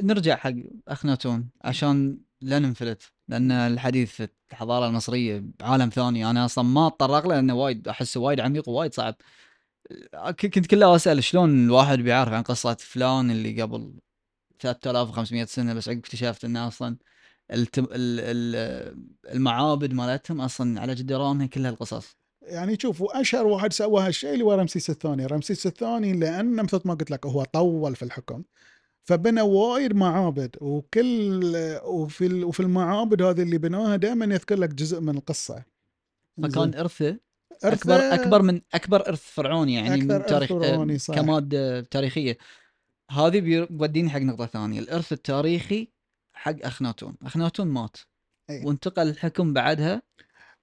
نرجع 0.01 0.35
حق 0.35 0.53
اخناتون 0.87 1.49
عشان 1.61 2.17
لا 2.41 2.59
ننفلت 2.59 3.03
لأن 3.27 3.51
الحديث 3.51 4.21
الحضارة 4.51 4.87
المصرية 4.87 5.43
بعالم 5.59 5.89
ثاني 5.89 6.29
أنا 6.29 6.45
أصلا 6.45 6.63
ما 6.63 6.87
أتطرق 6.87 7.27
له 7.27 7.35
لأنه 7.35 7.55
وايد 7.55 7.87
احسه 7.87 8.19
وايد 8.19 8.39
عميق 8.39 8.69
ووايد 8.69 8.93
صعب 8.93 9.15
ك- 10.15 10.45
كنت 10.45 10.67
كلها 10.67 10.95
أسأل 10.95 11.23
شلون 11.23 11.65
الواحد 11.65 11.99
بيعرف 11.99 12.33
عن 12.33 12.43
قصة 12.43 12.77
فلان 12.79 13.31
اللي 13.31 13.61
قبل 13.61 13.93
3500 14.59 15.45
سنة 15.45 15.73
بس 15.73 15.89
عقب 15.89 15.97
اكتشفت 15.99 16.45
إنه 16.45 16.67
أصلا. 16.67 16.97
المعابد 19.31 19.93
مالتهم 19.93 20.41
أصلا 20.41 20.81
على 20.81 20.95
جدرانها 20.95 21.45
كلها 21.45 21.69
القصص 21.69 22.17
يعني 22.41 22.77
شوفوا 22.81 23.21
أشهر 23.21 23.47
واحد 23.47 23.73
سوى 23.73 24.01
هالشيء 24.01 24.33
اللي 24.33 24.43
هو 24.43 24.53
رمسيس 24.53 24.89
الثاني، 24.89 25.25
رمسيس 25.25 25.67
الثاني 25.67 26.13
لأن 26.13 26.55
مثل 26.55 26.81
ما 26.85 26.93
قلت 26.93 27.11
لك 27.11 27.25
هو 27.25 27.43
طول 27.43 27.95
في 27.95 28.03
الحكم 28.03 28.43
فبنى 29.03 29.41
وايد 29.41 29.95
معابد 29.95 30.55
وكل 30.61 31.55
وفي 31.83 32.43
وفي 32.43 32.59
المعابد 32.59 33.21
هذه 33.21 33.41
اللي 33.41 33.57
بنوها 33.57 33.95
دائما 33.95 34.25
يذكر 34.25 34.55
لك 34.55 34.69
جزء 34.69 34.99
من 34.99 35.17
القصة. 35.17 35.63
فكان 36.43 36.73
إرثه 36.73 37.19
أكبر 37.63 37.95
أكبر 37.95 38.41
من 38.41 38.61
أكبر 38.73 39.07
إرث 39.07 39.21
فرعوني 39.21 39.73
يعني 39.73 40.01
من 40.01 40.25
تاريخ 40.25 40.97
صح. 40.97 41.15
كمادة 41.15 41.81
تاريخية. 41.81 42.37
هذه 43.11 43.39
بيوديني 43.39 44.09
حق 44.09 44.19
نقطة 44.19 44.45
ثانية. 44.45 44.79
الإرث 44.79 45.13
التاريخي 45.13 45.87
حق 46.37 46.65
أخناتون. 46.65 47.15
أخناتون 47.21 47.67
مات. 47.67 47.97
أي. 48.49 48.65
وانتقل 48.65 49.07
الحكم 49.07 49.53
بعدها؟ 49.53 50.01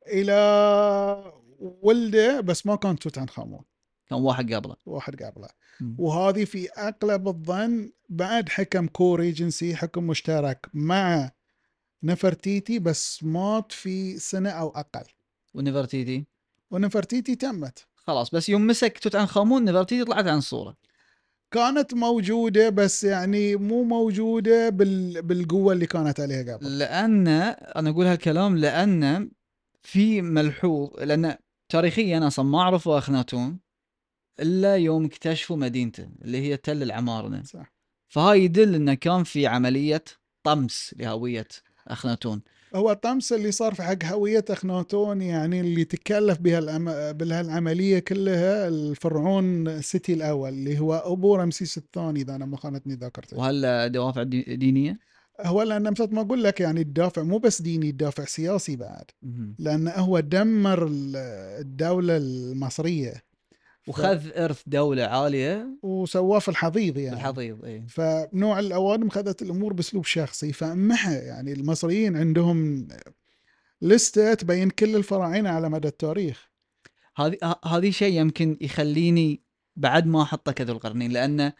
إلى 0.06 1.32
ولده 1.58 2.40
بس 2.40 2.66
ما 2.66 2.76
كان 2.76 2.98
توت 2.98 3.18
عنخ 3.18 3.40
امون 3.40 3.64
كان 4.06 4.18
واحد 4.18 4.52
قبله. 4.52 4.76
واحد 4.86 5.22
قبله. 5.22 5.48
وهذه 5.98 6.44
في 6.44 6.70
أغلب 6.70 7.28
الظن 7.28 7.92
بعد 8.08 8.48
حكم 8.48 8.86
co-regency 8.86 9.76
حكم 9.76 10.06
مشترك 10.06 10.70
مع 10.74 11.30
نفرتيتي 12.02 12.78
بس 12.78 13.24
مات 13.24 13.72
في 13.72 14.18
سنة 14.18 14.50
أو 14.50 14.68
أقل. 14.68 15.04
ونفرتيتي؟ 15.54 16.26
ونفرتيتي 16.70 17.36
تمت. 17.36 17.86
خلاص 17.94 18.34
بس 18.34 18.48
يوم 18.48 18.66
مسك 18.66 18.98
توت 18.98 19.16
عنخ 19.16 19.38
امون 19.38 19.64
نفرتيتي 19.64 20.04
طلعت 20.04 20.26
عن 20.26 20.38
الصورة 20.38 20.76
كانت 21.54 21.94
موجودة 21.94 22.68
بس 22.68 23.04
يعني 23.04 23.56
مو 23.56 23.82
موجودة 23.82 24.68
بال... 24.68 25.22
بالقوة 25.22 25.72
اللي 25.72 25.86
كانت 25.86 26.20
عليها 26.20 26.54
قبل. 26.56 26.78
لأن 26.78 27.28
أنا 27.28 27.90
أقول 27.90 28.06
هالكلام 28.06 28.56
لأن 28.56 29.30
في 29.82 30.22
ملحوظ 30.22 30.90
لأن 31.00 31.36
تاريخيا 31.68 32.26
أصلا 32.26 32.44
ما 32.44 32.62
عرفوا 32.62 32.98
اخناتون 32.98 33.58
إلا 34.40 34.76
يوم 34.76 35.04
اكتشفوا 35.04 35.56
مدينته 35.56 36.08
اللي 36.22 36.38
هي 36.38 36.56
تل 36.56 36.82
العمارنة. 36.82 37.42
صح. 37.42 37.72
فهاي 38.08 38.44
يدل 38.44 38.74
انه 38.74 38.94
كان 38.94 39.24
في 39.24 39.46
عملية 39.46 40.04
طمس 40.42 40.94
لهوية 40.98 41.48
اخناتون 41.88 42.42
هو 42.74 42.90
الطمس 42.92 43.32
اللي 43.32 43.52
صار 43.52 43.74
في 43.74 43.82
حق 43.82 44.04
هوية 44.04 44.44
أخناتون 44.50 45.22
يعني 45.22 45.60
اللي 45.60 45.84
تكلف 45.84 46.38
بها 46.38 46.58
الأم... 46.58 47.12
بالهالعملية 47.12 47.98
كلها 47.98 48.68
الفرعون 48.68 49.80
سيتي 49.82 50.12
الأول 50.14 50.48
اللي 50.48 50.78
هو 50.78 50.94
أبو 50.94 51.34
رمسيس 51.36 51.78
الثاني 51.78 52.20
إذا 52.20 52.34
أنا 52.34 52.46
ما 52.46 52.56
خانتني 52.56 52.94
ذاكرتي. 52.94 53.36
وهل 53.36 53.92
دوافع 53.92 54.22
دي- 54.22 54.56
دينية؟ 54.56 54.98
هو 55.40 55.62
لأن 55.62 55.90
مثل 55.90 56.14
ما 56.14 56.20
أقول 56.20 56.42
لك 56.42 56.60
يعني 56.60 56.80
الدافع 56.80 57.22
مو 57.22 57.38
بس 57.38 57.62
ديني 57.62 57.90
الدافع 57.90 58.24
سياسي 58.24 58.76
بعد. 58.76 59.04
لأن 59.58 59.88
هو 59.88 60.20
دمر 60.20 60.86
ال- 60.86 61.16
الدولة 61.60 62.16
المصرية. 62.16 63.33
وخذ 63.88 64.38
إرث 64.38 64.62
دولة 64.66 65.04
عالية. 65.04 65.78
وسواه 65.82 66.38
في 66.38 66.48
الحضيض 66.48 66.98
يعني. 66.98 67.16
بالحضيض 67.16 67.64
اي 67.64 67.86
فنوع 67.88 68.58
الأوادم 68.58 69.08
خذت 69.08 69.42
الأمور 69.42 69.72
بأسلوب 69.72 70.04
شخصي. 70.04 70.52
فمحى 70.52 71.14
يعني 71.14 71.52
المصريين 71.52 72.16
عندهم 72.16 72.88
لستة 73.82 74.34
تبين 74.34 74.70
كل 74.70 74.96
الفراعنة 74.96 75.50
على 75.50 75.68
مدى 75.68 75.88
التاريخ. 75.88 76.48
هذه 77.16 77.36
هذه 77.64 77.90
شيء 77.90 78.20
يمكن 78.20 78.56
يخليني 78.60 79.42
بعد 79.76 80.06
ما 80.06 80.22
أحطه 80.22 80.52
كذو 80.52 80.72
القرنين 80.74 81.12
لأن 81.12 81.52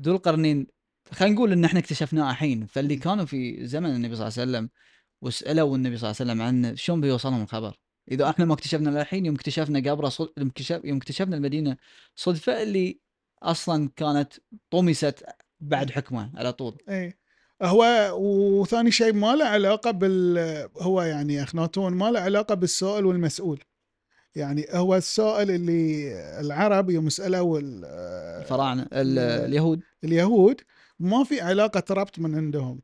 ذو 0.00 0.14
القرنين 0.14 0.66
خلينا 1.12 1.34
نقول 1.34 1.52
إن 1.52 1.64
إحنا 1.64 1.80
اكتشفناه 1.80 2.30
الحين. 2.30 2.66
فاللي 2.66 2.96
كانوا 2.96 3.24
في 3.24 3.66
زمن 3.66 3.90
النبي 3.90 4.16
صلى 4.16 4.28
الله 4.28 4.40
عليه 4.40 4.50
وسلم 4.50 4.70
وسألوا 5.22 5.76
النبي 5.76 5.96
صلى 5.96 6.10
الله 6.10 6.16
عليه 6.20 6.32
وسلم 6.32 6.42
عنه 6.42 6.74
شلون 6.74 7.00
بيوصلهم 7.00 7.42
الخبر؟ 7.42 7.76
إذا 8.10 8.28
إحنا 8.30 8.44
ما 8.44 8.54
اكتشفنا 8.54 8.90
للحين 8.90 9.26
يوم 9.26 9.34
اكتشفنا 9.34 9.90
قبره 9.90 10.08
صد... 10.08 10.28
يوم 10.38 10.48
اكتشف- 10.48 10.84
يوم 10.84 10.96
اكتشفنا 10.96 11.36
المدينة 11.36 11.76
صدفة 12.16 12.62
اللي 12.62 13.00
أصلا 13.42 13.90
كانت 13.96 14.32
طمست 14.70 15.24
بعد 15.60 15.90
حكمه 15.90 16.30
على 16.38 16.52
طول. 16.52 16.78
اي 16.88 17.18
هو 17.62 17.84
وثاني 18.60 18.90
شيء 18.90 19.12
ما 19.12 19.36
له 19.36 19.44
علاقة 19.44 19.90
بال 19.90 20.68
هو 20.80 21.02
يعني 21.02 21.42
اخناتون 21.42 21.92
ما 21.92 22.10
له 22.10 22.20
علاقة 22.20 22.54
بالسائل 22.54 23.06
والمسؤول. 23.06 23.60
يعني 24.34 24.66
هو 24.70 24.96
السائل 24.96 25.50
اللي 25.50 26.12
العرب 26.40 26.90
يوم 26.90 27.08
سألوا 27.08 27.58
ال- 27.60 27.84
الفراعنة 28.42 28.82
ال- 28.82 28.88
ال- 29.18 29.44
اليهود. 29.44 29.80
اليهود 30.04 30.60
ما 30.98 31.24
في 31.24 31.40
علاقة 31.40 31.94
ربط 31.94 32.18
من 32.18 32.34
عندهم. 32.34 32.80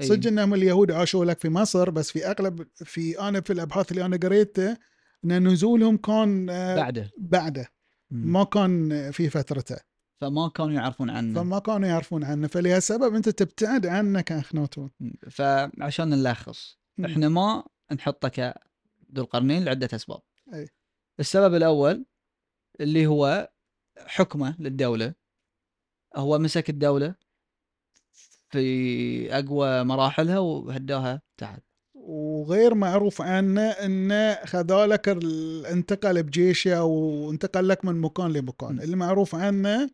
صدق 0.00 0.28
انهم 0.28 0.54
اليهود 0.54 0.90
عاشوا 0.90 1.24
لك 1.24 1.38
في 1.38 1.48
مصر 1.48 1.90
بس 1.90 2.10
في 2.10 2.26
أغلب 2.26 2.66
في 2.74 3.20
أنا 3.20 3.40
في 3.40 3.52
الأبحاث 3.52 3.90
اللي 3.90 4.04
أنا 4.04 4.16
قريتها 4.16 4.78
إن 5.24 5.48
نزولهم 5.48 5.96
كان 5.96 6.50
آه، 6.50 6.76
بعده. 6.76 7.10
بعده. 7.18 7.68
ما 8.10 8.44
كان 8.44 9.10
في 9.10 9.30
فترته. 9.30 9.76
فما 10.20 10.48
كانوا 10.48 10.72
يعرفون 10.72 11.10
عنه. 11.10 11.40
فما 11.40 11.58
كانوا 11.58 11.88
يعرفون 11.88 12.24
عنه. 12.24 12.46
فلهالسبب 12.46 13.14
أنت 13.14 13.28
تبتعد 13.28 13.86
عنه 13.86 14.20
كأخناتون. 14.20 14.90
فعشان 15.30 16.08
نلخص. 16.08 16.78
إحنا 17.04 17.28
ما 17.28 17.64
نحطه 17.92 18.28
كذو 18.28 18.52
القرنين 19.16 19.64
لعدة 19.64 19.88
أسباب. 19.94 20.20
أي. 20.54 20.68
السبب 21.20 21.54
الأول 21.54 22.04
اللي 22.80 23.06
هو 23.06 23.50
حكمه 23.98 24.56
للدولة. 24.58 25.14
هو 26.16 26.38
مسك 26.38 26.70
الدولة 26.70 27.14
في 28.50 29.34
أقوى 29.38 29.84
مراحلها 29.84 30.38
وهداها 30.38 31.22
تحت. 31.36 31.62
وغير 31.94 32.74
معروف 32.74 33.22
عنه 33.22 33.62
انه 33.62 34.44
خذالك 34.44 35.08
ال- 35.08 35.66
انتقل 35.66 36.22
بجيشه 36.22 36.84
وانتقل 36.84 37.68
لك 37.68 37.84
من 37.84 38.00
مكان 38.00 38.32
لمكان. 38.32 38.80
اللي 38.80 38.96
معروف 38.96 39.34
عنه 39.34 39.90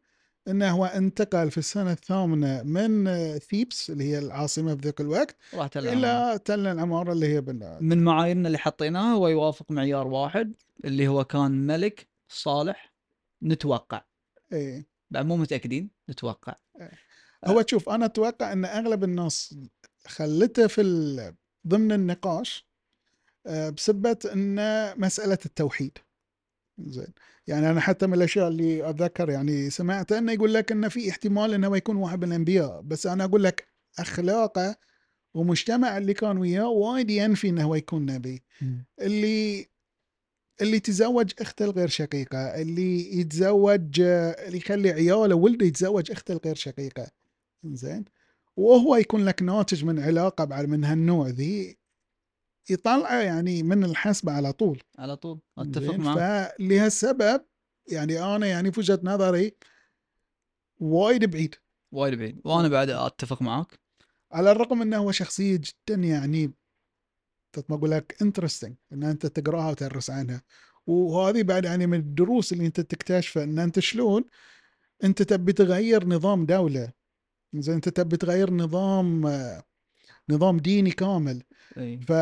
انه 0.49 0.71
هو 0.71 0.85
انتقل 0.85 1.51
في 1.51 1.59
السنة 1.59 1.93
الثامنة 1.93 2.63
من 2.63 3.05
ثيبس 3.39 3.91
اللي 3.91 4.05
هي 4.05 4.19
العاصمة 4.19 4.75
في 4.75 4.81
ذاك 4.81 5.01
الوقت 5.01 5.37
راح 5.55 5.67
تل. 5.67 5.89
إلى 5.89 6.41
تل 6.45 6.67
العمارة 6.67 7.13
اللي 7.13 7.27
هي 7.29 7.41
بن 7.41 7.79
من 7.81 8.05
معاييرنا 8.05 8.47
اللي 8.47 8.59
حطيناها 8.59 9.15
هو 9.15 9.29
يوافق 9.29 9.71
معيار 9.71 10.07
واحد 10.07 10.55
اللي 10.85 11.09
هو 11.09 11.25
كان 11.25 11.51
ملك 11.67 12.09
صالح 12.29 12.95
نتوقع. 13.43 14.03
إيه. 14.53 14.87
بعد 15.11 15.27
مو 15.27 15.37
متأكدين 15.37 15.91
نتوقع. 16.11 16.55
هو 17.47 17.61
تشوف 17.61 17.89
أنا 17.89 18.05
أتوقع 18.05 18.53
إن 18.53 18.65
أغلب 18.65 19.05
الناس 19.05 19.55
خلته 20.07 20.67
في 20.67 21.33
ضمن 21.67 21.93
النقاش 21.93 22.67
آه، 23.47 23.71
بسبه 23.71 24.19
إن 24.33 24.59
مسألة 25.01 25.39
التوحيد. 25.47 25.99
زين. 26.79 27.07
يعني 27.47 27.71
أنا 27.71 27.81
حتى 27.81 28.07
من 28.07 28.15
الأشياء 28.15 28.49
اللي 28.49 28.91
أتذكر 28.91 29.31
يعني 29.31 29.71
سمعت 29.71 30.13
إنه 30.13 30.33
يقول 30.33 30.55
لك 30.55 30.73
انه 30.73 30.89
في 30.89 31.11
احتمال 31.11 31.55
إنه 31.55 31.67
هو 31.69 31.75
يكون 31.75 31.97
واحد 31.97 32.25
من 32.25 32.29
الأنبياء 32.29 32.81
بس 32.81 33.07
أنا 33.07 33.25
أقول 33.25 33.45
لك 33.45 33.67
أخلاقه 33.99 34.77
ومجتمع 35.35 35.99
اللي 35.99 36.15
كان 36.15 36.39
وياه 36.39 36.69
وايد 36.69 37.11
ينفي 37.11 37.49
إنه 37.49 37.65
هو 37.65 37.75
يكون 37.75 38.07
نبي. 38.07 38.43
اللي 39.01 39.67
اللي 40.61 40.81
تزوج 40.81 41.33
أخته 41.41 41.65
الغير 41.65 41.89
شقيقة 41.89 42.39
اللي 42.39 43.19
يتزوج 43.21 44.01
اللي 44.01 44.57
يخلي 44.57 44.91
عياله 44.91 45.35
ولده 45.35 45.67
يتزوج 45.67 46.11
أخته 46.11 46.33
الغير 46.33 46.55
شقيقة. 46.55 47.11
زين؟ 47.73 48.05
وهو 48.57 48.97
يكون 48.97 49.25
لك 49.25 49.43
ناتج 49.43 49.85
من 49.85 50.01
علاقة 50.01 50.45
بعد 50.45 50.69
من 50.69 50.85
هالنوع 50.85 51.29
ذي 51.29 51.79
يطلعه 52.71 53.21
يعني 53.21 53.63
من 53.63 53.85
الحسبة 53.85 54.33
على 54.33 54.53
طول. 54.53 54.83
على 54.99 55.17
طول 55.17 55.41
أتفق؟ 55.59 55.95
معك. 55.95 56.19
فلهالسبب 56.59 57.45
يعني 57.89 58.37
أنا 58.37 58.47
يعني 58.47 58.73
في 58.73 58.81
وجهة 58.81 59.01
نظري 59.03 59.53
وايد 60.81 61.25
بعيد. 61.25 61.55
وايد 61.93 62.15
بعيد. 62.15 62.41
وأنا 62.45 62.69
بعد 62.69 62.91
أتفق 62.91 63.43
معك. 63.43 63.79
على 64.33 64.53
الرغم 64.53 64.83
إنه 64.83 64.97
هو 64.97 65.13
شخصية 65.13 65.57
جدا 65.57 65.95
يعني 65.95 66.53
ما 67.69 67.77
أقول 67.77 67.91
لك 67.91 68.17
انترستنج 68.23 68.75
إن 68.93 69.03
أنت 69.03 69.27
تقراها 69.27 69.71
وتدرس 69.71 70.11
عنها. 70.11 70.43
وهذه 70.87 71.43
بعد 71.43 71.65
يعني 71.65 71.87
من 71.87 71.99
الدروس 71.99 72.53
اللي 72.53 72.67
أنت 72.67 72.81
تكتشفها 72.81 73.45
إن 73.45 73.59
أنت 73.59 73.79
شلون 73.79 74.25
أنت 75.05 75.23
تبي 75.23 75.53
تغير 75.53 76.09
نظام 76.09 76.47
دولة. 76.47 76.93
زين 77.61 77.75
انت 77.75 77.89
تبي 77.89 78.17
تغير 78.17 78.51
نظام 78.51 79.31
نظام 80.31 80.59
ديني 80.59 80.91
كامل. 80.91 81.43
إي. 81.79 82.01
ف 82.01 82.13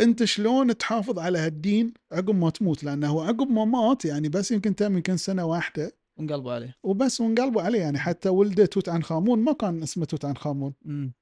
انت 0.00 0.24
شلون 0.24 0.76
تحافظ 0.76 1.18
على 1.18 1.38
هالدين 1.38 1.92
عقب 2.12 2.34
ما 2.34 2.50
تموت؟ 2.50 2.84
لأنه 2.84 3.24
عقب 3.24 3.50
ما 3.50 3.64
مات 3.64 4.04
يعني 4.04 4.28
بس 4.28 4.50
يمكن 4.50 4.74
تم 4.76 4.96
يمكن 4.96 5.16
سنة 5.16 5.44
واحدة. 5.44 5.92
انقلبوا 6.20 6.52
عليه. 6.52 6.74
وبس 6.82 7.20
وانقلبوا 7.20 7.62
عليه 7.62 7.80
يعني 7.80 7.98
حتى 7.98 8.28
ولده 8.28 8.66
توت 8.66 8.88
عنخ 8.88 9.12
امون 9.12 9.38
ما 9.38 9.52
كان 9.52 9.82
اسمه 9.82 10.04
توت 10.04 10.24
عنخ 10.24 10.46
امون 10.46 10.74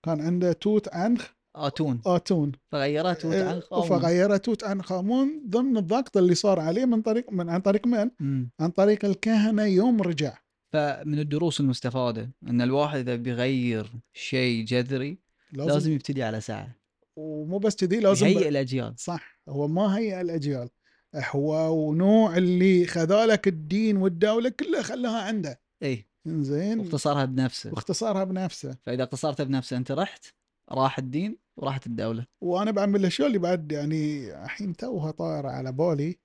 كان 0.03 0.21
عنده 0.21 0.53
توت 0.53 0.89
عنخ 0.95 1.27
آتون. 1.57 2.01
آتون. 2.07 2.53
فغيرها 2.73 3.13
توت 3.13 3.35
عنخ 3.35 3.73
آه، 3.73 3.83
فغيره 3.83 4.37
توت 4.37 4.65
عنخ 4.65 4.93
امون 4.93 5.43
ضمن 5.49 5.77
الضغط 5.77 6.17
اللي 6.17 6.35
صار 6.35 6.61
عليه 6.61 6.85
من 6.85 7.03
طريق 7.03 7.33
من 7.33 7.49
عن 7.49 7.61
طريق 7.61 7.87
من؟ 7.87 8.11
امم 8.21 8.51
عن 8.61 8.71
طريق 8.71 9.05
الكهنة 9.05 9.63
يوم 9.63 10.03
رجع. 10.03 10.39
فمن 10.73 11.19
الدروس 11.19 11.61
المستفادة 11.61 12.31
إن 12.49 12.63
الواحد 12.63 12.99
إذا 12.99 13.17
بيغير 13.17 13.93
شيء 14.13 14.65
جذري 14.65 15.19
لازم, 15.53 15.71
لازم 15.71 15.93
يبتدي 15.93 16.23
على 16.23 16.41
ساعة. 16.41 16.77
ومو 17.17 17.59
بس 17.59 17.77
كذي 17.77 18.01
لازم 18.01 18.27
يهيئ 18.27 18.49
الأجيال. 18.49 18.95
صح 18.99 19.41
هو 19.49 19.69
ما 19.69 19.99
هيئ 19.99 20.21
الأجيال 20.21 20.69
هو 21.15 21.77
ونوع 21.89 22.37
اللي 22.37 22.87
خذالك 22.87 23.49
الدين 23.49 23.97
والدولة 23.97 24.49
كلها 24.49 24.83
خلاها 24.83 25.23
عنده. 25.23 25.61
إي 25.83 26.07
زين 26.27 26.81
واختصارها 26.81 27.25
بنفسه. 27.25 27.71
واختصارها 27.71 28.25
بنفسه. 28.25 28.77
فإذا 28.83 29.05
اختصرتها 29.05 29.45
بنفسه 29.45 29.77
أنت 29.77 29.93
رحت 29.93 30.25
راح 30.71 30.99
الدين 30.99 31.37
وراحت 31.57 31.87
الدولة. 31.87 32.27
وأنا 32.41 32.71
بعد 32.71 32.89
من 32.89 32.97
الاشياء 32.97 33.29
اللي 33.29 33.39
بعد 33.39 33.73
يعني 33.73 34.35
الحين 34.45 34.77
توها 34.77 35.11
طايرة 35.11 35.49
على 35.49 35.73
بالي 35.73 36.19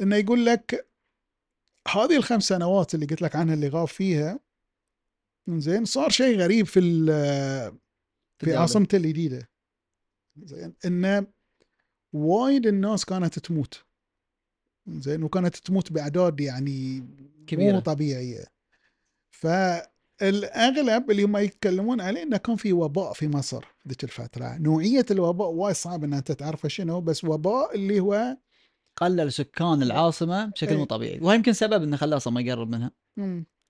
إنه 0.00 0.16
يقول 0.16 0.46
لك 0.46 0.88
هذه 1.92 2.16
الخمس 2.16 2.44
سنوات 2.44 2.94
اللي 2.94 3.06
قلت 3.06 3.22
لك 3.22 3.36
عنها 3.36 3.54
اللي 3.54 3.68
غاب 3.68 3.88
فيها 3.88 4.40
زين 5.48 5.84
صار 5.84 6.10
شيء 6.10 6.38
غريب 6.38 6.66
في 6.66 6.80
في. 8.38 8.56
عاصمته 8.56 8.96
الجديدة 8.96 9.50
زين 10.42 10.74
انه 10.84 11.26
وايد 12.12 12.66
الناس 12.66 13.04
كانت 13.04 13.38
تموت 13.38 13.84
زين 14.88 15.22
وكانت 15.22 15.56
تموت 15.56 15.92
بأعداد 15.92 16.40
يعني 16.40 17.00
مو 17.00 17.44
كبيرة. 17.46 17.78
طبيعية 17.78 18.44
فالأغلب 19.30 21.10
اللي 21.10 21.22
هم 21.22 21.36
يتكلمون 21.36 22.00
عليه 22.00 22.22
إنه 22.22 22.36
كان 22.36 22.56
في 22.56 22.72
وباء 22.72 23.12
في 23.12 23.28
مصر 23.28 23.64
ذيك 23.88 24.04
الفترة 24.04 24.56
نوعية 24.58 25.06
الوباء 25.10 25.48
وايد 25.48 25.76
صعب 25.76 26.04
ان 26.04 26.12
انت 26.12 26.32
تعرفه 26.32 26.68
شنو 26.68 27.00
بس 27.00 27.24
وباء 27.24 27.74
اللي 27.74 28.00
هو 28.00 28.36
قلل 29.00 29.32
سكان 29.32 29.82
العاصمة 29.82 30.46
بشكل 30.46 30.74
مو 30.74 30.80
إيه. 30.80 30.86
طبيعي. 30.88 31.18
وهي 31.22 31.36
يمكن 31.36 31.52
سبب 31.52 31.82
إنه 31.82 31.96
خلاه 31.96 32.16
أصلا 32.16 32.32
ما 32.32 32.40
يقرب 32.40 32.68
منها. 32.70 32.90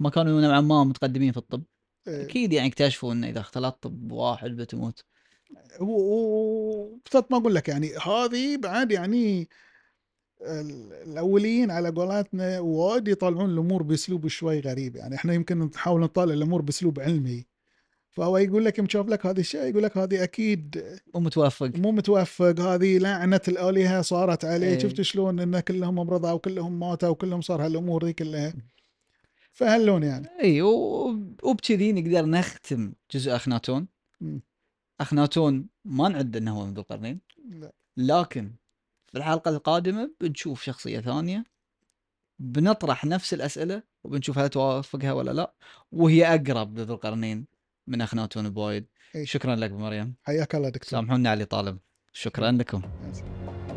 ما 0.01 0.11
كانوا 0.11 0.41
نوعا 0.41 0.61
ما 0.61 0.85
متقدمين 0.85 1.33
في 1.33 1.39
الطب. 1.39 1.63
إيه. 2.09 2.23
أكيد 2.23 2.53
يعني 2.53 2.69
اكتشفوا 2.69 3.13
إنه 3.13 3.29
إذا 3.29 3.41
اختلطت 3.41 3.87
بواحد 3.87 4.51
بتموت. 4.51 5.05
وبالضبط 5.81 7.33
ما 7.33 7.39
أقول 7.39 7.55
لك 7.55 7.69
يعني 7.69 7.91
هذه 7.97 8.57
بعد 8.57 8.93
يعني 8.93 9.49
ال- 10.43 10.93
الأوليين 10.93 11.71
على 11.71 11.89
قولاتنا 11.91 12.61
وايد 12.61 13.09
يطلعون 13.09 13.51
الأمور 13.51 13.83
بأسلوب 13.83 14.29
شوي 14.29 14.61
غريب. 14.61 14.97
يعني 14.97 15.15
إحنا 15.15 15.35
يمكن 15.35 15.59
نحاول 15.59 16.01
نطالع 16.01 16.35
الأمور 16.35 16.63
بأسلوب 16.63 17.01
علمي. 17.01 17.47
فهو 18.19 18.39
يقول 18.39 18.65
لك 18.65 18.79
يوم 18.79 18.89
شاف 18.89 19.09
لك 19.09 19.27
هذا 19.27 19.41
الشيء 19.41 19.63
يقول 19.63 19.83
لك 19.83 19.99
هذه 19.99 20.23
أكيد 20.23 20.85
ومتوفق 21.15 21.71
مو 21.77 21.93
متوفق 21.93 22.61
هذه 22.61 22.99
لعنة 22.99 23.41
الآلهة 23.49 24.03
صارت 24.03 24.45
عليه. 24.45 24.67
إيه. 24.67 24.79
شفت 24.79 25.01
شلون 25.01 25.41
إن 25.41 25.61
كلهم 25.61 25.95
مرضى 25.95 26.33
وكلهم 26.33 26.81
ماتوا 26.81 27.09
وكلهم 27.09 27.41
صار 27.41 27.67
هالأمور 27.67 28.05
ذي 28.05 28.13
كلها؟ 28.13 28.55
فهاللون 29.53 30.03
يعني. 30.03 30.29
إي 30.41 30.63
وبكذي 30.63 31.93
نقدر 31.93 32.27
نختم 32.27 32.93
جزء 33.11 33.37
اخناتون 33.37 33.89
مم. 34.21 34.41
اخناتون 35.01 35.69
ما 35.85 36.09
نعد 36.09 36.37
إنه 36.37 36.59
هو 36.59 36.67
من 36.67 36.75
ذو 36.75 36.83
القرنين. 36.83 37.21
لا. 37.49 37.73
لكن 37.97 38.53
في 39.07 39.19
الحلقة 39.19 39.49
القادمة 39.49 40.11
بنشوف 40.21 40.63
شخصية 40.63 41.01
ثانية 41.01 41.45
بنطرح 42.39 43.05
نفس 43.05 43.35
الأسئلة 43.35 43.83
وبنشوف 44.05 44.39
هل 44.39 44.49
توافقها 44.49 45.13
ولا 45.13 45.31
لا 45.31 45.55
وهي 45.93 46.35
أقرب 46.35 46.79
لذو 46.79 46.95
القرنين. 46.95 47.58
من 47.89 48.01
اخناتون 48.01 48.51
بوايد. 48.51 48.87
شكرا 49.25 49.57
لك 49.57 49.73
مريم. 49.73 50.17
حياك 50.23 50.55
الله 50.55 50.69
دكتور. 50.69 50.91
سامحونا 50.91 51.31
على 51.31 51.45
طالب. 51.45 51.79
شكرا 52.13 52.51
لكم. 52.51 52.83
يا 53.07 53.13
سلام. 53.13 53.68